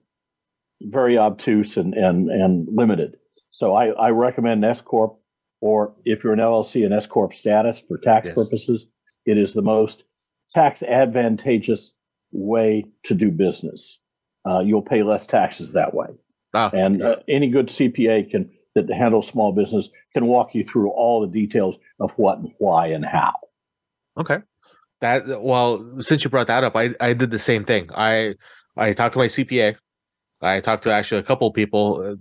very 0.88 1.18
obtuse 1.18 1.76
and, 1.76 1.94
and, 1.94 2.30
and 2.30 2.68
limited. 2.70 3.16
So 3.50 3.74
I, 3.74 3.88
I 3.88 4.10
recommend 4.10 4.64
S 4.64 4.80
corp, 4.80 5.18
or 5.60 5.94
if 6.04 6.24
you're 6.24 6.32
an 6.32 6.38
LLC, 6.38 6.84
an 6.84 6.92
S 6.92 7.06
corp 7.06 7.34
status 7.34 7.82
for 7.86 7.98
tax 7.98 8.26
yes. 8.26 8.34
purposes. 8.34 8.86
It 9.26 9.38
is 9.38 9.52
the 9.52 9.62
most 9.62 10.04
tax 10.50 10.82
advantageous 10.82 11.92
way 12.32 12.84
to 13.04 13.14
do 13.14 13.30
business. 13.30 13.98
Uh, 14.46 14.60
you'll 14.60 14.82
pay 14.82 15.02
less 15.02 15.26
taxes 15.26 15.72
that 15.72 15.94
way. 15.94 16.08
Ah, 16.54 16.70
and 16.72 17.00
yeah. 17.00 17.06
uh, 17.06 17.22
any 17.28 17.48
good 17.48 17.68
CPA 17.68 18.30
can 18.30 18.50
that 18.74 18.90
handles 18.90 19.28
small 19.28 19.52
business 19.52 19.90
can 20.14 20.26
walk 20.26 20.54
you 20.54 20.64
through 20.64 20.90
all 20.90 21.20
the 21.20 21.26
details 21.26 21.76
of 22.00 22.10
what 22.12 22.38
and 22.38 22.52
why 22.58 22.86
and 22.86 23.04
how. 23.04 23.34
Okay. 24.18 24.38
That 25.00 25.42
well, 25.42 26.00
since 26.00 26.24
you 26.24 26.30
brought 26.30 26.46
that 26.46 26.64
up, 26.64 26.76
I, 26.76 26.94
I 27.00 27.12
did 27.12 27.30
the 27.30 27.38
same 27.38 27.64
thing. 27.64 27.90
I 27.94 28.34
I 28.76 28.92
talked 28.92 29.14
to 29.14 29.18
my 29.18 29.26
CPA. 29.26 29.76
I 30.42 30.61
talked 30.61 30.82
to 30.84 30.92
actually 30.92 31.20
a 31.20 31.25
couple 31.25 31.50
people 31.52 32.02
uh, 32.04 32.14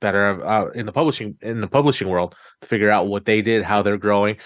that 0.00 0.14
are 0.14 0.46
uh, 0.46 0.70
in 0.70 0.86
the 0.86 0.92
publishing 0.92 1.36
in 1.40 1.60
the 1.60 1.66
publishing 1.66 2.08
world 2.08 2.34
to 2.60 2.68
figure 2.68 2.90
out 2.90 3.08
what 3.08 3.24
they 3.24 3.42
did, 3.42 3.62
how 3.62 3.82
they're 3.82 3.96
growing, 3.98 4.36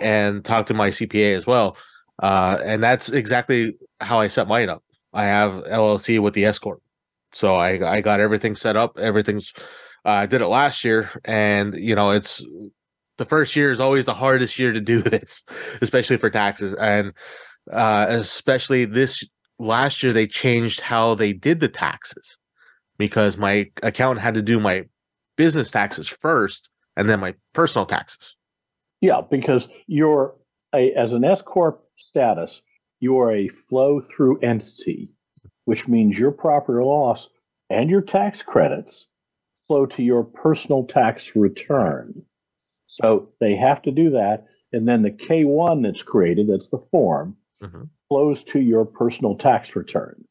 and 0.00 0.44
talk 0.44 0.66
to 0.66 0.74
my 0.74 0.90
CPA 0.90 1.36
as 1.36 1.46
well. 1.46 1.76
Uh, 2.22 2.58
and 2.64 2.82
that's 2.82 3.08
exactly 3.08 3.76
how 4.00 4.20
I 4.20 4.28
set 4.28 4.48
mine 4.48 4.68
up. 4.68 4.82
I 5.12 5.24
have 5.24 5.52
LLC 5.64 6.20
with 6.20 6.34
the 6.34 6.44
S 6.44 6.58
corp, 6.58 6.82
so 7.32 7.56
I 7.56 7.96
I 7.96 8.00
got 8.00 8.20
everything 8.20 8.54
set 8.54 8.76
up. 8.76 8.98
Everything's 8.98 9.52
uh, 10.04 10.10
I 10.10 10.26
did 10.26 10.40
it 10.40 10.48
last 10.48 10.84
year, 10.84 11.10
and 11.24 11.74
you 11.74 11.94
know 11.94 12.10
it's 12.10 12.44
the 13.16 13.24
first 13.24 13.56
year 13.56 13.70
is 13.70 13.80
always 13.80 14.04
the 14.04 14.14
hardest 14.14 14.58
year 14.58 14.72
to 14.72 14.80
do 14.80 15.00
this, 15.02 15.44
especially 15.80 16.16
for 16.16 16.30
taxes, 16.30 16.74
and 16.74 17.12
uh, 17.72 18.06
especially 18.08 18.84
this 18.84 19.24
last 19.58 20.02
year 20.02 20.12
they 20.12 20.26
changed 20.26 20.80
how 20.80 21.14
they 21.14 21.32
did 21.32 21.60
the 21.60 21.68
taxes 21.68 22.36
because 22.98 23.36
my 23.36 23.70
accountant 23.82 24.20
had 24.20 24.34
to 24.34 24.42
do 24.42 24.60
my 24.60 24.84
business 25.36 25.70
taxes 25.70 26.08
first 26.08 26.70
and 26.96 27.08
then 27.08 27.20
my 27.20 27.34
personal 27.52 27.86
taxes. 27.86 28.36
Yeah, 29.00 29.20
because 29.28 29.68
you're 29.86 30.34
a, 30.74 30.92
as 30.94 31.12
an 31.12 31.24
S 31.24 31.42
corp 31.42 31.84
status, 31.96 32.62
you 33.00 33.18
are 33.18 33.34
a 33.34 33.48
flow 33.48 34.00
through 34.00 34.40
entity, 34.40 35.10
which 35.64 35.88
means 35.88 36.18
your 36.18 36.30
profit 36.30 36.76
or 36.76 36.84
loss 36.84 37.28
and 37.70 37.90
your 37.90 38.00
tax 38.00 38.42
credits 38.42 39.06
flow 39.66 39.86
to 39.86 40.02
your 40.02 40.24
personal 40.24 40.84
tax 40.84 41.34
return. 41.34 42.22
So 42.86 43.30
they 43.40 43.56
have 43.56 43.82
to 43.82 43.90
do 43.90 44.10
that. 44.10 44.46
And 44.72 44.86
then 44.86 45.02
the 45.02 45.10
K1 45.10 45.82
that's 45.82 46.02
created, 46.02 46.48
that's 46.48 46.68
the 46.68 46.82
form, 46.90 47.36
mm-hmm. 47.62 47.84
flows 48.08 48.42
to 48.44 48.60
your 48.60 48.84
personal 48.84 49.36
tax 49.36 49.74
return. 49.76 50.24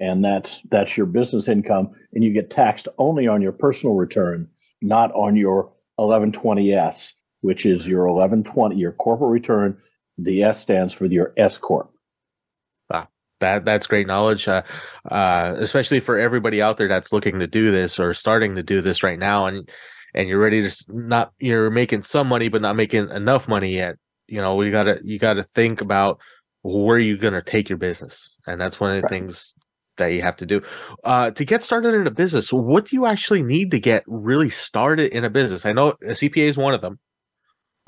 And 0.00 0.24
that's 0.24 0.62
that's 0.70 0.96
your 0.96 1.06
business 1.06 1.48
income, 1.48 1.90
and 2.12 2.22
you 2.22 2.32
get 2.32 2.50
taxed 2.50 2.86
only 2.98 3.26
on 3.26 3.42
your 3.42 3.52
personal 3.52 3.96
return, 3.96 4.48
not 4.80 5.12
on 5.12 5.34
your 5.34 5.72
1120S, 5.98 7.14
which 7.40 7.66
is 7.66 7.86
your 7.86 8.04
1120, 8.04 8.76
your 8.76 8.92
corporate 8.92 9.30
return. 9.30 9.76
The 10.18 10.44
S 10.44 10.60
stands 10.60 10.94
for 10.94 11.06
your 11.06 11.32
S 11.36 11.58
corp 11.58 11.90
that 13.40 13.64
that's 13.64 13.86
great 13.86 14.06
knowledge 14.06 14.48
uh, 14.48 14.62
uh, 15.10 15.54
especially 15.58 16.00
for 16.00 16.18
everybody 16.18 16.60
out 16.60 16.76
there 16.76 16.88
that's 16.88 17.12
looking 17.12 17.38
to 17.38 17.46
do 17.46 17.70
this 17.70 17.98
or 17.98 18.14
starting 18.14 18.56
to 18.56 18.62
do 18.62 18.80
this 18.80 19.02
right 19.02 19.18
now 19.18 19.46
and 19.46 19.68
and 20.14 20.28
you're 20.28 20.40
ready 20.40 20.68
to 20.68 20.84
not 20.88 21.32
you're 21.38 21.70
making 21.70 22.02
some 22.02 22.28
money 22.28 22.48
but 22.48 22.62
not 22.62 22.76
making 22.76 23.08
enough 23.10 23.48
money 23.48 23.74
yet 23.74 23.96
you 24.26 24.40
know 24.40 24.54
we 24.54 24.70
gotta 24.70 25.00
you 25.04 25.18
gotta 25.18 25.42
think 25.42 25.80
about 25.80 26.18
where 26.62 26.98
you're 26.98 27.16
gonna 27.16 27.42
take 27.42 27.68
your 27.68 27.78
business 27.78 28.30
and 28.46 28.60
that's 28.60 28.80
one 28.80 28.90
of 28.90 28.96
the 28.96 29.02
right. 29.02 29.10
things 29.10 29.54
that 29.98 30.08
you 30.08 30.22
have 30.22 30.36
to 30.36 30.46
do 30.46 30.62
uh, 31.04 31.30
to 31.30 31.44
get 31.44 31.62
started 31.62 31.94
in 31.94 32.06
a 32.06 32.10
business 32.10 32.52
what 32.52 32.86
do 32.86 32.96
you 32.96 33.06
actually 33.06 33.42
need 33.42 33.70
to 33.70 33.78
get 33.78 34.02
really 34.06 34.48
started 34.48 35.12
in 35.12 35.24
a 35.24 35.30
business 35.30 35.66
i 35.66 35.72
know 35.72 35.88
a 36.02 36.14
cpa 36.14 36.38
is 36.38 36.56
one 36.56 36.74
of 36.74 36.80
them 36.80 36.98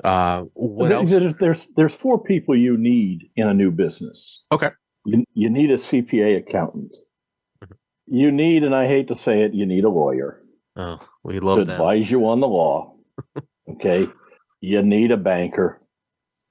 uh, 0.03 0.43
what 0.53 0.91
else? 0.91 1.11
There's 1.39 1.67
there's 1.75 1.95
four 1.95 2.21
people 2.23 2.55
you 2.55 2.77
need 2.77 3.29
in 3.35 3.47
a 3.47 3.53
new 3.53 3.71
business. 3.71 4.45
Okay. 4.51 4.69
You, 5.05 5.23
you 5.33 5.49
need 5.49 5.71
a 5.71 5.77
CPA 5.77 6.37
accountant. 6.37 6.95
Mm-hmm. 7.63 7.73
You 8.07 8.31
need, 8.31 8.63
and 8.63 8.75
I 8.75 8.87
hate 8.87 9.07
to 9.09 9.15
say 9.15 9.41
it, 9.41 9.53
you 9.53 9.65
need 9.65 9.83
a 9.83 9.89
lawyer. 9.89 10.41
Oh, 10.75 10.99
we 11.23 11.39
love 11.39 11.65
to 11.65 11.71
advise 11.71 12.09
you 12.09 12.27
on 12.27 12.39
the 12.39 12.47
law. 12.47 12.95
okay. 13.69 14.07
You 14.59 14.81
need 14.83 15.11
a 15.11 15.17
banker 15.17 15.81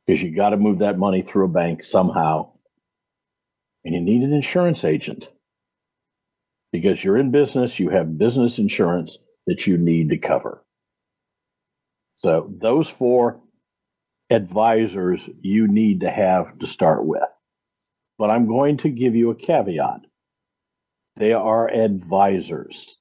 because 0.07 0.23
you 0.23 0.35
got 0.35 0.51
to 0.51 0.57
move 0.57 0.81
that 0.81 0.99
money 0.99 1.23
through 1.23 1.47
a 1.47 1.49
bank 1.49 1.85
somehow. 1.85 2.53
And 3.85 3.95
you 3.95 4.01
need 4.01 4.23
an 4.23 4.33
insurance 4.33 4.85
agent 4.85 5.31
because 6.73 7.03
you're 7.05 7.19
in 7.19 7.31
business, 7.31 7.79
you 7.81 7.91
have 7.91 8.19
business 8.19 8.59
insurance 8.59 9.19
that 9.47 9.67
you 9.67 9.79
need 9.79 10.11
to 10.11 10.19
cover. 10.19 10.65
So, 12.17 12.53
those 12.61 12.89
four 12.91 13.41
advisors 14.31 15.29
you 15.43 15.69
need 15.69 16.01
to 16.01 16.11
have 16.11 16.59
to 16.61 16.67
start 16.67 17.05
with 17.07 17.23
but 18.19 18.31
I'm 18.31 18.47
going 18.47 18.77
to 18.79 18.91
give 18.91 19.17
you 19.17 19.31
a 19.31 19.35
caveat. 19.35 20.01
They 21.17 21.33
are 21.33 21.69
advisors. 21.71 23.01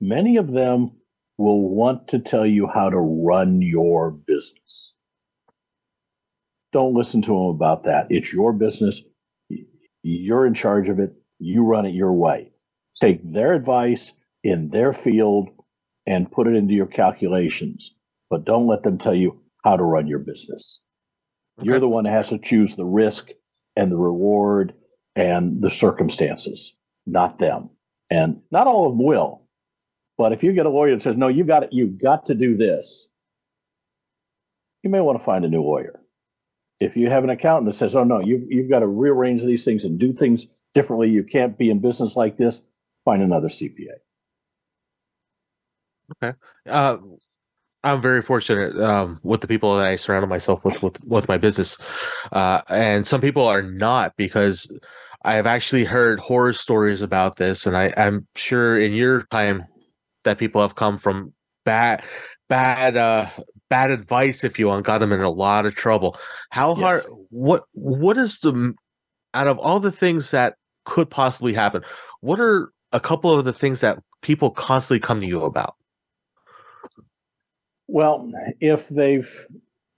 Many 0.00 0.36
of 0.38 0.52
them 0.52 0.92
will 1.38 1.60
want 1.62 2.08
to 2.08 2.18
tell 2.20 2.46
you 2.46 2.68
how 2.68 2.90
to 2.90 2.98
run 2.98 3.62
your 3.62 4.10
business. 4.10 4.94
Don't 6.72 6.94
listen 6.94 7.22
to 7.22 7.28
them 7.28 7.46
about 7.46 7.84
that. 7.84 8.08
It's 8.10 8.32
your 8.32 8.52
business. 8.52 9.02
You're 10.02 10.46
in 10.46 10.54
charge 10.54 10.88
of 10.88 11.00
it. 11.00 11.14
You 11.38 11.64
run 11.64 11.86
it 11.86 11.94
your 11.94 12.12
way. 12.12 12.52
Take 13.00 13.22
their 13.28 13.52
advice 13.52 14.12
in 14.42 14.70
their 14.70 14.92
field 14.92 15.50
and 16.06 16.30
put 16.30 16.46
it 16.46 16.54
into 16.54 16.74
your 16.74 16.86
calculations, 16.86 17.94
but 18.30 18.44
don't 18.44 18.66
let 18.66 18.82
them 18.82 18.98
tell 18.98 19.14
you 19.14 19.40
how 19.64 19.76
to 19.76 19.82
run 19.82 20.06
your 20.06 20.20
business. 20.20 20.80
Okay. 21.58 21.66
You're 21.66 21.80
the 21.80 21.88
one 21.88 22.04
that 22.04 22.12
has 22.12 22.28
to 22.30 22.38
choose 22.38 22.76
the 22.76 22.84
risk 22.84 23.30
and 23.74 23.90
the 23.90 23.96
reward 23.96 24.74
and 25.14 25.60
the 25.60 25.70
circumstances, 25.70 26.74
not 27.06 27.38
them. 27.38 27.70
And 28.08 28.42
not 28.50 28.66
all 28.66 28.86
of 28.86 28.92
them 28.92 29.04
will. 29.04 29.42
But 30.16 30.32
if 30.32 30.42
you 30.42 30.52
get 30.52 30.66
a 30.66 30.70
lawyer 30.70 30.94
that 30.94 31.02
says, 31.02 31.16
no, 31.16 31.28
you 31.28 31.44
got 31.44 31.64
it, 31.64 31.70
you've 31.72 32.00
got 32.00 32.26
to 32.26 32.34
do 32.34 32.56
this, 32.56 33.08
you 34.82 34.90
may 34.90 35.00
want 35.00 35.18
to 35.18 35.24
find 35.24 35.44
a 35.44 35.48
new 35.48 35.62
lawyer. 35.62 36.00
If 36.78 36.96
you 36.96 37.10
have 37.10 37.24
an 37.24 37.30
accountant 37.30 37.70
that 37.70 37.78
says, 37.78 37.96
oh, 37.96 38.04
no, 38.04 38.20
you, 38.20 38.46
you've 38.48 38.70
got 38.70 38.80
to 38.80 38.86
rearrange 38.86 39.42
these 39.42 39.64
things 39.64 39.84
and 39.84 39.98
do 39.98 40.12
things 40.12 40.46
differently, 40.74 41.08
you 41.08 41.24
can't 41.24 41.58
be 41.58 41.70
in 41.70 41.80
business 41.80 42.16
like 42.16 42.36
this, 42.36 42.62
find 43.06 43.22
another 43.22 43.48
CPA. 43.48 43.94
Okay. 46.22 46.36
Uh, 46.68 46.98
I'm 47.82 48.02
very 48.02 48.20
fortunate 48.20 48.76
um, 48.82 49.20
with 49.22 49.40
the 49.40 49.46
people 49.46 49.78
that 49.78 49.86
I 49.86 49.96
surrounded 49.96 50.26
myself 50.26 50.64
with 50.64 50.82
with, 50.82 51.02
with 51.04 51.28
my 51.28 51.38
business, 51.38 51.78
uh, 52.32 52.60
and 52.68 53.06
some 53.06 53.20
people 53.20 53.46
are 53.46 53.62
not 53.62 54.14
because 54.16 54.70
I 55.24 55.36
have 55.36 55.46
actually 55.46 55.84
heard 55.84 56.20
horror 56.20 56.52
stories 56.52 57.00
about 57.00 57.36
this, 57.36 57.66
and 57.66 57.76
I, 57.76 57.94
I'm 57.96 58.26
sure 58.34 58.78
in 58.78 58.92
your 58.92 59.22
time 59.24 59.64
that 60.24 60.38
people 60.38 60.60
have 60.60 60.74
come 60.74 60.98
from 60.98 61.32
bad, 61.64 62.02
bad, 62.48 62.96
uh, 62.96 63.28
bad 63.70 63.90
advice, 63.90 64.44
if 64.44 64.58
you 64.58 64.66
want, 64.68 64.84
got 64.84 64.98
them 64.98 65.12
in 65.12 65.20
a 65.20 65.30
lot 65.30 65.66
of 65.66 65.74
trouble. 65.74 66.16
How 66.50 66.76
yes. 66.76 66.80
hard? 66.80 67.02
What 67.30 67.64
What 67.72 68.16
is 68.18 68.38
the 68.40 68.74
out 69.32 69.46
of 69.46 69.58
all 69.58 69.80
the 69.80 69.92
things 69.92 70.32
that 70.32 70.56
could 70.84 71.10
possibly 71.10 71.54
happen? 71.54 71.82
What 72.20 72.40
are 72.40 72.72
a 72.96 73.00
couple 73.00 73.30
of 73.30 73.44
the 73.44 73.52
things 73.52 73.80
that 73.80 74.02
people 74.22 74.50
constantly 74.50 75.00
come 75.00 75.20
to 75.20 75.26
you 75.26 75.42
about? 75.42 75.74
Well, 77.88 78.32
if 78.60 78.88
they've 78.88 79.30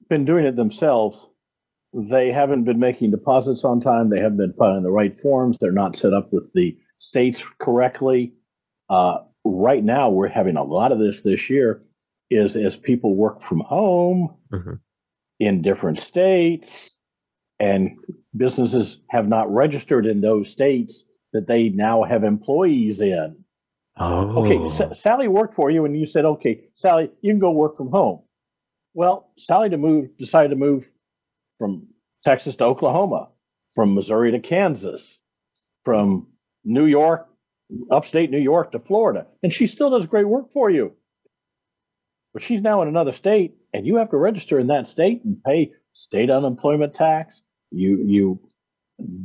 been 0.09 0.25
doing 0.25 0.45
it 0.45 0.57
themselves, 0.57 1.29
they 1.95 2.33
haven't 2.33 2.65
been 2.65 2.81
making 2.81 3.13
deposits 3.13 3.65
on 3.65 3.81
time. 3.81 4.11
They 4.11 4.19
haven't 4.19 4.39
been 4.39 4.53
filing 4.55 4.83
the 4.83 4.91
right 4.91 5.19
forms. 5.21 5.59
They're 5.59 5.71
not 5.71 5.95
set 5.95 6.13
up 6.13 6.33
with 6.33 6.53
the 6.55 6.77
states 6.99 7.45
correctly. 7.61 8.35
Uh, 8.91 9.19
right 9.45 9.85
now, 9.85 10.11
we're 10.11 10.27
having 10.29 10.57
a 10.57 10.65
lot 10.65 10.91
of 10.91 10.99
this 10.99 11.23
this 11.23 11.49
year. 11.49 11.83
Is 12.31 12.57
as 12.57 12.77
people 12.77 13.15
work 13.15 13.41
from 13.43 13.61
home 13.61 14.35
Mhm. 14.53 14.81
in 15.39 15.63
different 15.63 15.99
states, 15.99 16.99
and 17.59 17.97
businesses 18.37 19.01
have 19.09 19.27
not 19.27 19.51
registered 19.51 20.05
in 20.05 20.21
those 20.21 20.51
states 20.51 21.05
that 21.33 21.47
they 21.47 21.69
now 21.69 22.03
have 22.05 22.25
employees 22.25 23.01
in. 23.01 23.45
Oh, 23.97 24.45
Okay, 24.45 24.59
S- 24.65 25.01
Sally 25.01 25.29
worked 25.29 25.55
for 25.55 25.71
you, 25.71 25.85
and 25.85 25.99
you 25.99 26.07
said, 26.07 26.25
"Okay, 26.25 26.69
Sally, 26.75 27.11
you 27.21 27.33
can 27.33 27.41
go 27.41 27.51
work 27.51 27.77
from 27.77 27.91
home." 27.91 28.23
Well, 28.95 29.31
Sally 29.37 29.69
to 29.71 29.77
move 29.77 30.17
decided 30.19 30.51
to 30.51 30.57
move 30.57 30.89
from 31.59 31.89
Texas 32.23 32.57
to 32.57 32.65
Oklahoma, 32.65 33.29
from 33.75 33.95
Missouri 33.95 34.31
to 34.33 34.39
Kansas, 34.41 35.19
from 35.85 36.29
New 36.65 36.87
York, 36.87 37.29
upstate 37.91 38.31
New 38.31 38.39
York 38.39 38.73
to 38.73 38.79
Florida, 38.79 39.27
and 39.43 39.53
she 39.53 39.67
still 39.67 39.91
does 39.91 40.07
great 40.07 40.29
work 40.29 40.51
for 40.53 40.71
you. 40.71 40.93
But 42.33 42.43
she's 42.43 42.61
now 42.61 42.83
in 42.83 42.89
another 42.89 43.13
state, 43.13 43.57
and 43.73 43.87
you 43.87 43.97
have 43.97 44.11
to 44.11 44.17
register 44.17 44.59
in 44.61 44.69
that 44.69 44.87
state 44.87 45.25
and 45.25 45.43
pay 45.43 45.73
state 45.93 46.31
unemployment 46.31 46.95
tax. 46.95 47.43
You 47.71 47.99
you 47.99 48.41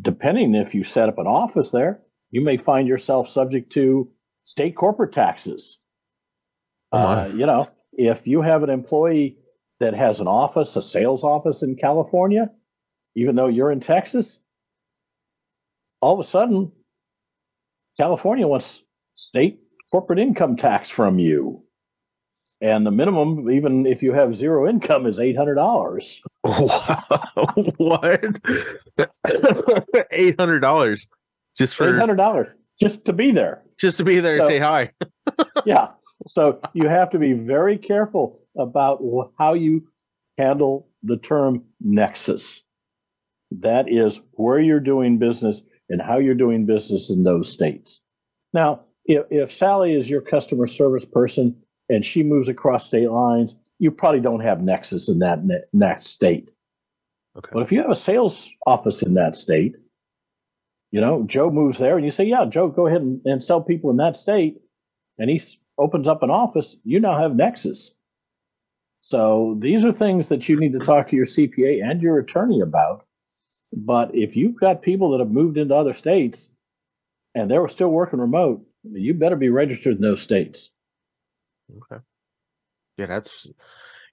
depending 0.01 0.55
if 0.55 0.73
you 0.73 0.83
set 0.83 1.09
up 1.09 1.17
an 1.17 1.27
office 1.27 1.71
there, 1.71 2.01
you 2.31 2.41
may 2.41 2.57
find 2.57 2.87
yourself 2.87 3.29
subject 3.29 3.71
to 3.73 4.09
state 4.43 4.75
corporate 4.75 5.13
taxes. 5.13 5.79
Oh. 6.91 6.99
Uh, 6.99 7.31
you 7.33 7.45
know, 7.45 7.67
if 7.93 8.27
you 8.27 8.41
have 8.41 8.63
an 8.63 8.69
employee 8.69 9.37
that 9.79 9.93
has 9.93 10.19
an 10.19 10.27
office, 10.27 10.75
a 10.75 10.81
sales 10.81 11.23
office 11.23 11.63
in 11.63 11.75
California, 11.75 12.51
even 13.15 13.35
though 13.35 13.47
you're 13.47 13.71
in 13.71 13.79
Texas, 13.79 14.39
all 16.01 16.19
of 16.19 16.25
a 16.25 16.29
sudden, 16.29 16.71
California 17.97 18.47
wants 18.47 18.83
state 19.15 19.59
corporate 19.91 20.19
income 20.19 20.55
tax 20.57 20.89
from 20.89 21.19
you. 21.19 21.63
And 22.61 22.85
the 22.85 22.91
minimum, 22.91 23.51
even 23.51 23.85
if 23.85 24.01
you 24.01 24.13
have 24.13 24.35
zero 24.35 24.69
income, 24.69 25.05
is 25.05 25.19
$800. 25.19 26.19
what? 27.77 28.25
Eight 30.11 30.39
hundred 30.39 30.59
dollars 30.59 31.07
just 31.55 31.75
for 31.75 31.91
$800 31.93 32.53
just 32.79 33.05
to 33.05 33.13
be 33.13 33.31
there. 33.31 33.63
just 33.79 33.97
to 33.97 34.03
be 34.03 34.19
there 34.19 34.37
and 34.37 34.45
say 34.45 34.59
hi. 34.59 34.91
yeah. 35.65 35.89
So 36.27 36.59
you 36.73 36.87
have 36.87 37.09
to 37.11 37.19
be 37.19 37.33
very 37.33 37.77
careful 37.77 38.39
about 38.57 39.01
how 39.37 39.53
you 39.53 39.87
handle 40.37 40.89
the 41.03 41.17
term 41.17 41.63
nexus. 41.79 42.61
That 43.51 43.91
is 43.91 44.19
where 44.31 44.59
you're 44.59 44.79
doing 44.79 45.19
business 45.19 45.61
and 45.89 46.01
how 46.01 46.17
you're 46.17 46.33
doing 46.33 46.65
business 46.65 47.09
in 47.09 47.23
those 47.23 47.51
states. 47.51 47.99
Now, 48.53 48.81
if, 49.05 49.25
if 49.29 49.51
Sally 49.51 49.93
is 49.93 50.09
your 50.09 50.21
customer 50.21 50.65
service 50.65 51.05
person 51.05 51.55
and 51.89 52.03
she 52.03 52.23
moves 52.23 52.47
across 52.47 52.85
state 52.85 53.11
lines, 53.11 53.55
you 53.79 53.91
probably 53.91 54.21
don't 54.21 54.41
have 54.41 54.61
nexus 54.61 55.09
in 55.09 55.19
that 55.19 55.45
ne- 55.45 55.63
next 55.73 56.07
state. 56.07 56.49
Okay. 57.37 57.49
But 57.51 57.63
if 57.63 57.71
you 57.71 57.81
have 57.81 57.89
a 57.89 57.95
sales 57.95 58.49
office 58.65 59.01
in 59.01 59.15
that 59.15 59.35
state, 59.35 59.75
you 60.91 61.01
know, 61.01 61.23
Joe 61.25 61.49
moves 61.49 61.79
there 61.79 61.95
and 61.95 62.05
you 62.05 62.11
say, 62.11 62.25
yeah, 62.25 62.45
Joe, 62.45 62.67
go 62.67 62.87
ahead 62.87 63.01
and, 63.01 63.19
and 63.25 63.43
sell 63.43 63.61
people 63.61 63.89
in 63.89 63.97
that 63.97 64.15
state. 64.15 64.61
And 65.17 65.29
he 65.29 65.41
opens 65.77 66.07
up 66.07 66.21
an 66.21 66.29
office, 66.29 66.75
you 66.83 66.99
now 66.99 67.19
have 67.19 67.35
Nexus. 67.35 67.93
So 69.01 69.57
these 69.59 69.83
are 69.83 69.91
things 69.91 70.29
that 70.29 70.47
you 70.47 70.57
need 70.59 70.73
to 70.73 70.79
talk 70.79 71.07
to 71.07 71.15
your 71.15 71.25
CPA 71.25 71.83
and 71.83 72.01
your 72.01 72.19
attorney 72.19 72.61
about. 72.61 73.05
But 73.73 74.13
if 74.13 74.35
you've 74.35 74.59
got 74.59 74.81
people 74.81 75.11
that 75.11 75.19
have 75.19 75.31
moved 75.31 75.57
into 75.57 75.75
other 75.75 75.93
states 75.93 76.49
and 77.35 77.49
they're 77.49 77.67
still 77.67 77.89
working 77.89 78.19
remote, 78.19 78.65
you 78.83 79.13
better 79.13 79.35
be 79.35 79.49
registered 79.49 79.95
in 79.95 80.01
those 80.01 80.21
states. 80.21 80.69
Okay. 81.75 82.01
Yeah, 82.97 83.07
that's 83.07 83.47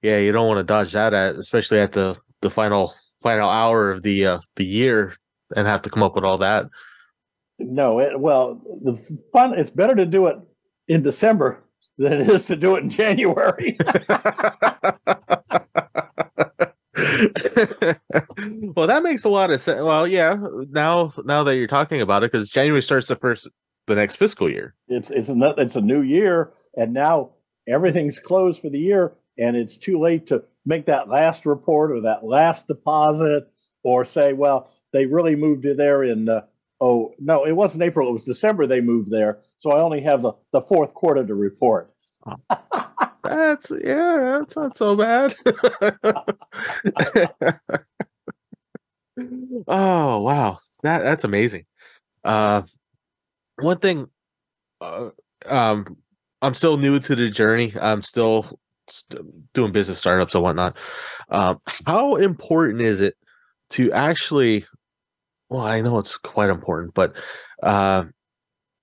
yeah. 0.02 0.18
You 0.18 0.32
don't 0.32 0.48
want 0.48 0.58
to 0.58 0.64
dodge 0.64 0.92
that 0.92 1.14
at, 1.14 1.36
especially 1.36 1.80
at 1.80 1.92
the 1.92 2.18
the 2.40 2.50
final 2.50 2.94
final 3.22 3.48
hour 3.48 3.90
of 3.90 4.02
the 4.02 4.26
uh, 4.26 4.40
the 4.56 4.64
year, 4.64 5.14
and 5.54 5.66
have 5.66 5.82
to 5.82 5.90
come 5.90 6.02
up 6.02 6.14
with 6.14 6.24
all 6.24 6.38
that. 6.38 6.66
No, 7.58 7.98
it, 8.00 8.18
well, 8.18 8.60
the 8.82 8.96
fun, 9.32 9.58
it's 9.58 9.68
better 9.68 9.94
to 9.94 10.06
do 10.06 10.26
it 10.26 10.36
in 10.88 11.02
December 11.02 11.62
than 11.98 12.14
it 12.14 12.28
is 12.30 12.46
to 12.46 12.56
do 12.56 12.74
it 12.76 12.82
in 12.84 12.90
January. 12.90 13.76
well, 18.74 18.86
that 18.86 19.02
makes 19.02 19.24
a 19.24 19.28
lot 19.28 19.50
of 19.50 19.60
sense. 19.60 19.82
Well, 19.82 20.06
yeah. 20.06 20.36
Now, 20.70 21.12
now 21.24 21.42
that 21.44 21.56
you're 21.56 21.66
talking 21.66 22.00
about 22.00 22.22
it, 22.22 22.32
because 22.32 22.50
January 22.50 22.82
starts 22.82 23.08
the 23.08 23.16
first 23.16 23.48
the 23.86 23.94
next 23.94 24.16
fiscal 24.16 24.48
year. 24.48 24.74
it's 24.88 25.10
it's 25.10 25.28
a 25.28 25.54
it's 25.58 25.76
a 25.76 25.80
new 25.80 26.02
year, 26.02 26.52
and 26.76 26.92
now 26.92 27.30
everything's 27.70 28.18
closed 28.18 28.60
for 28.60 28.70
the 28.70 28.78
year, 28.78 29.12
and 29.38 29.56
it's 29.56 29.76
too 29.76 29.98
late 29.98 30.26
to 30.28 30.44
make 30.66 30.86
that 30.86 31.08
last 31.08 31.46
report 31.46 31.92
or 31.92 32.00
that 32.02 32.24
last 32.24 32.66
deposit, 32.66 33.48
or 33.82 34.04
say, 34.04 34.32
well, 34.32 34.70
they 34.92 35.06
really 35.06 35.36
moved 35.36 35.64
it 35.66 35.76
there 35.76 36.04
in. 36.04 36.28
Uh, 36.28 36.42
oh 36.80 37.14
no, 37.18 37.46
it 37.46 37.52
wasn't 37.52 37.82
April; 37.82 38.08
it 38.08 38.12
was 38.12 38.24
December. 38.24 38.66
They 38.66 38.80
moved 38.80 39.10
there, 39.10 39.38
so 39.58 39.70
I 39.70 39.80
only 39.80 40.02
have 40.02 40.22
the 40.22 40.32
the 40.52 40.62
fourth 40.62 40.94
quarter 40.94 41.26
to 41.26 41.34
report. 41.34 41.92
That's 43.22 43.70
yeah, 43.70 44.40
that's 44.40 44.56
not 44.56 44.76
so 44.76 44.96
bad. 44.96 45.34
oh 49.68 50.20
wow, 50.20 50.58
that 50.82 51.02
that's 51.02 51.24
amazing. 51.24 51.66
Uh, 52.24 52.62
one 53.56 53.78
thing, 53.78 54.08
uh, 54.80 55.10
um, 55.46 55.98
I'm 56.42 56.54
still 56.54 56.76
new 56.76 56.98
to 57.00 57.14
the 57.14 57.30
journey. 57.30 57.74
I'm 57.80 58.02
still 58.02 58.58
st- 58.88 59.52
doing 59.52 59.72
business 59.72 59.98
startups 59.98 60.34
and 60.34 60.42
whatnot. 60.42 60.76
Um, 61.28 61.60
how 61.86 62.16
important 62.16 62.80
is 62.82 63.00
it 63.00 63.14
to 63.70 63.92
actually? 63.92 64.66
Well, 65.48 65.62
I 65.62 65.80
know 65.80 65.98
it's 65.98 66.16
quite 66.16 66.48
important, 66.48 66.94
but 66.94 67.16
uh, 67.62 68.04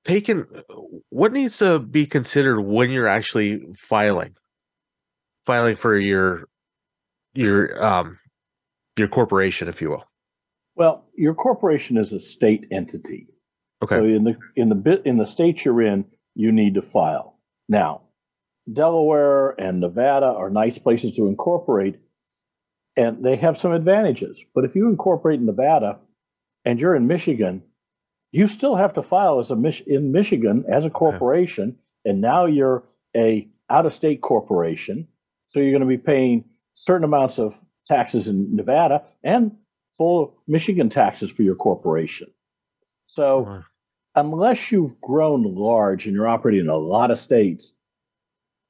taken 0.03 0.45
what 1.09 1.33
needs 1.33 1.57
to 1.57 1.79
be 1.79 2.05
considered 2.05 2.61
when 2.61 2.89
you're 2.89 3.07
actually 3.07 3.61
filing 3.77 4.35
filing 5.45 5.75
for 5.75 5.97
your 5.97 6.47
your 7.33 7.83
um 7.83 8.17
your 8.97 9.07
corporation 9.07 9.67
if 9.67 9.81
you 9.81 9.89
will 9.89 10.03
Well, 10.75 11.05
your 11.15 11.33
corporation 11.33 11.97
is 11.97 12.13
a 12.13 12.19
state 12.19 12.67
entity. 12.71 13.27
okay 13.83 13.97
So 13.97 14.03
in 14.03 14.23
the 14.23 14.37
in 14.55 14.69
the 14.69 14.75
bit 14.75 15.05
in 15.05 15.17
the 15.17 15.25
state 15.25 15.65
you're 15.65 15.81
in, 15.81 16.05
you 16.35 16.51
need 16.51 16.75
to 16.75 16.81
file. 16.81 17.36
Now, 17.69 18.01
Delaware 18.71 19.49
and 19.59 19.79
Nevada 19.79 20.25
are 20.25 20.49
nice 20.49 20.77
places 20.77 21.13
to 21.13 21.27
incorporate, 21.27 21.99
and 22.95 23.23
they 23.23 23.35
have 23.37 23.57
some 23.57 23.71
advantages. 23.71 24.43
But 24.53 24.65
if 24.65 24.75
you 24.75 24.89
incorporate 24.89 25.39
in 25.39 25.45
Nevada 25.45 25.99
and 26.65 26.79
you're 26.79 26.95
in 26.95 27.07
Michigan, 27.07 27.63
you 28.31 28.47
still 28.47 28.75
have 28.75 28.93
to 28.93 29.03
file 29.03 29.39
as 29.39 29.51
a 29.51 29.55
Mich- 29.55 29.87
in 29.87 30.11
Michigan 30.11 30.65
as 30.69 30.85
a 30.85 30.89
corporation, 30.89 31.77
and 32.03 32.19
now 32.19 32.45
you're 32.45 32.83
a 33.15 33.47
out 33.69 33.85
of 33.85 33.93
state 33.93 34.21
corporation. 34.21 35.07
So 35.47 35.59
you're 35.59 35.71
going 35.71 35.81
to 35.81 35.87
be 35.87 35.97
paying 35.97 36.45
certain 36.73 37.05
amounts 37.05 37.39
of 37.39 37.53
taxes 37.85 38.27
in 38.27 38.55
Nevada 38.55 39.05
and 39.23 39.55
full 39.97 40.35
Michigan 40.47 40.89
taxes 40.89 41.31
for 41.31 41.43
your 41.43 41.55
corporation. 41.55 42.29
So. 43.07 43.45
Unless 44.17 44.71
you've 44.71 44.99
grown 44.99 45.55
large 45.55 46.07
and 46.07 46.15
you're 46.15 46.27
operating 46.27 46.61
in 46.61 46.69
a 46.69 46.75
lot 46.75 47.11
of 47.11 47.19
states, 47.19 47.71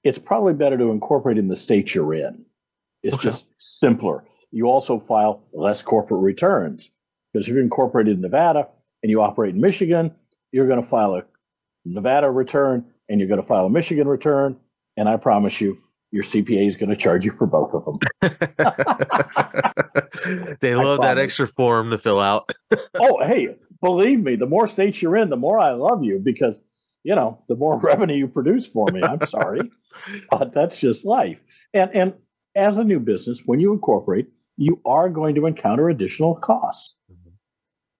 it's 0.03 0.19
probably 0.19 0.53
better 0.53 0.77
to 0.77 0.91
incorporate 0.91 1.38
in 1.38 1.47
the 1.47 1.55
state 1.55 1.95
you're 1.95 2.13
in. 2.13 2.45
It's 3.01 3.15
Okay. 3.15 3.23
just 3.23 3.45
simpler. 3.57 4.25
You 4.51 4.67
also 4.67 4.99
file 4.99 5.41
less 5.53 5.81
corporate 5.81 6.21
returns 6.21 6.89
because 7.31 7.47
if 7.47 7.53
you're 7.53 7.63
incorporated 7.63 8.15
in 8.17 8.21
Nevada 8.21 8.67
and 9.03 9.10
you 9.10 9.21
operate 9.21 9.55
in 9.55 9.62
Michigan, 9.62 10.13
you're 10.51 10.67
going 10.67 10.81
to 10.81 10.88
file 10.88 11.15
a 11.15 11.23
Nevada 11.86 12.29
return 12.29 12.86
and 13.10 13.19
you're 13.19 13.29
going 13.29 13.41
to 13.41 13.47
file 13.47 13.65
a 13.65 13.69
Michigan 13.69 14.07
return. 14.07 14.57
And 14.97 15.07
I 15.07 15.15
promise 15.17 15.62
you, 15.62 15.77
your 16.12 16.23
CPA 16.23 16.67
is 16.67 16.75
going 16.77 16.89
to 16.89 16.95
charge 16.95 17.25
you 17.25 17.31
for 17.31 17.45
both 17.47 17.73
of 17.73 17.86
them. 17.86 17.99
they 20.62 20.75
love 20.75 21.01
that 21.01 21.17
extra 21.17 21.47
form 21.47 21.89
to 21.91 21.97
fill 21.97 22.19
out 22.19 22.49
oh, 22.99 23.23
hey, 23.25 23.55
believe 23.81 24.19
me, 24.19 24.35
the 24.35 24.45
more 24.45 24.67
states 24.67 25.01
you're 25.01 25.17
in, 25.17 25.29
the 25.29 25.35
more 25.35 25.59
I 25.59 25.71
love 25.71 26.03
you 26.03 26.19
because, 26.19 26.61
you 27.03 27.15
know, 27.15 27.43
the 27.47 27.55
more 27.55 27.77
revenue 27.81 28.15
you 28.15 28.27
produce 28.27 28.67
for 28.67 28.91
me. 28.91 29.01
I'm 29.03 29.25
sorry, 29.25 29.71
but 30.31 30.53
that's 30.53 30.77
just 30.77 31.05
life. 31.05 31.39
And 31.73 31.91
and 31.95 32.13
as 32.55 32.77
a 32.77 32.83
new 32.83 32.99
business, 32.99 33.43
when 33.45 33.59
you 33.59 33.71
incorporate, 33.73 34.27
you 34.57 34.81
are 34.85 35.09
going 35.09 35.35
to 35.35 35.45
encounter 35.45 35.89
additional 35.89 36.35
costs. 36.35 36.95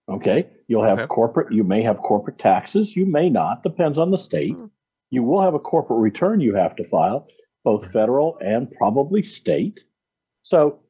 Okay. 0.08 0.48
You'll 0.68 0.84
have 0.84 0.98
Okay. 1.00 1.06
corporate, 1.06 1.52
you 1.52 1.64
may 1.64 1.82
have 1.82 1.98
corporate 1.98 2.38
taxes, 2.38 2.96
you 2.96 3.04
may 3.06 3.28
not, 3.28 3.62
depends 3.62 3.98
on 3.98 4.10
the 4.10 4.16
state. 4.18 4.54
Hmm. 4.54 4.66
You 5.10 5.22
will 5.22 5.40
have 5.42 5.54
a 5.54 5.58
corporate 5.58 6.00
return 6.00 6.40
you 6.40 6.54
have 6.54 6.76
to 6.76 6.84
file, 6.84 7.28
both 7.64 7.90
federal 7.92 8.38
and 8.40 8.70
probably 8.72 9.22
state. 9.22 9.84
So 10.42 10.80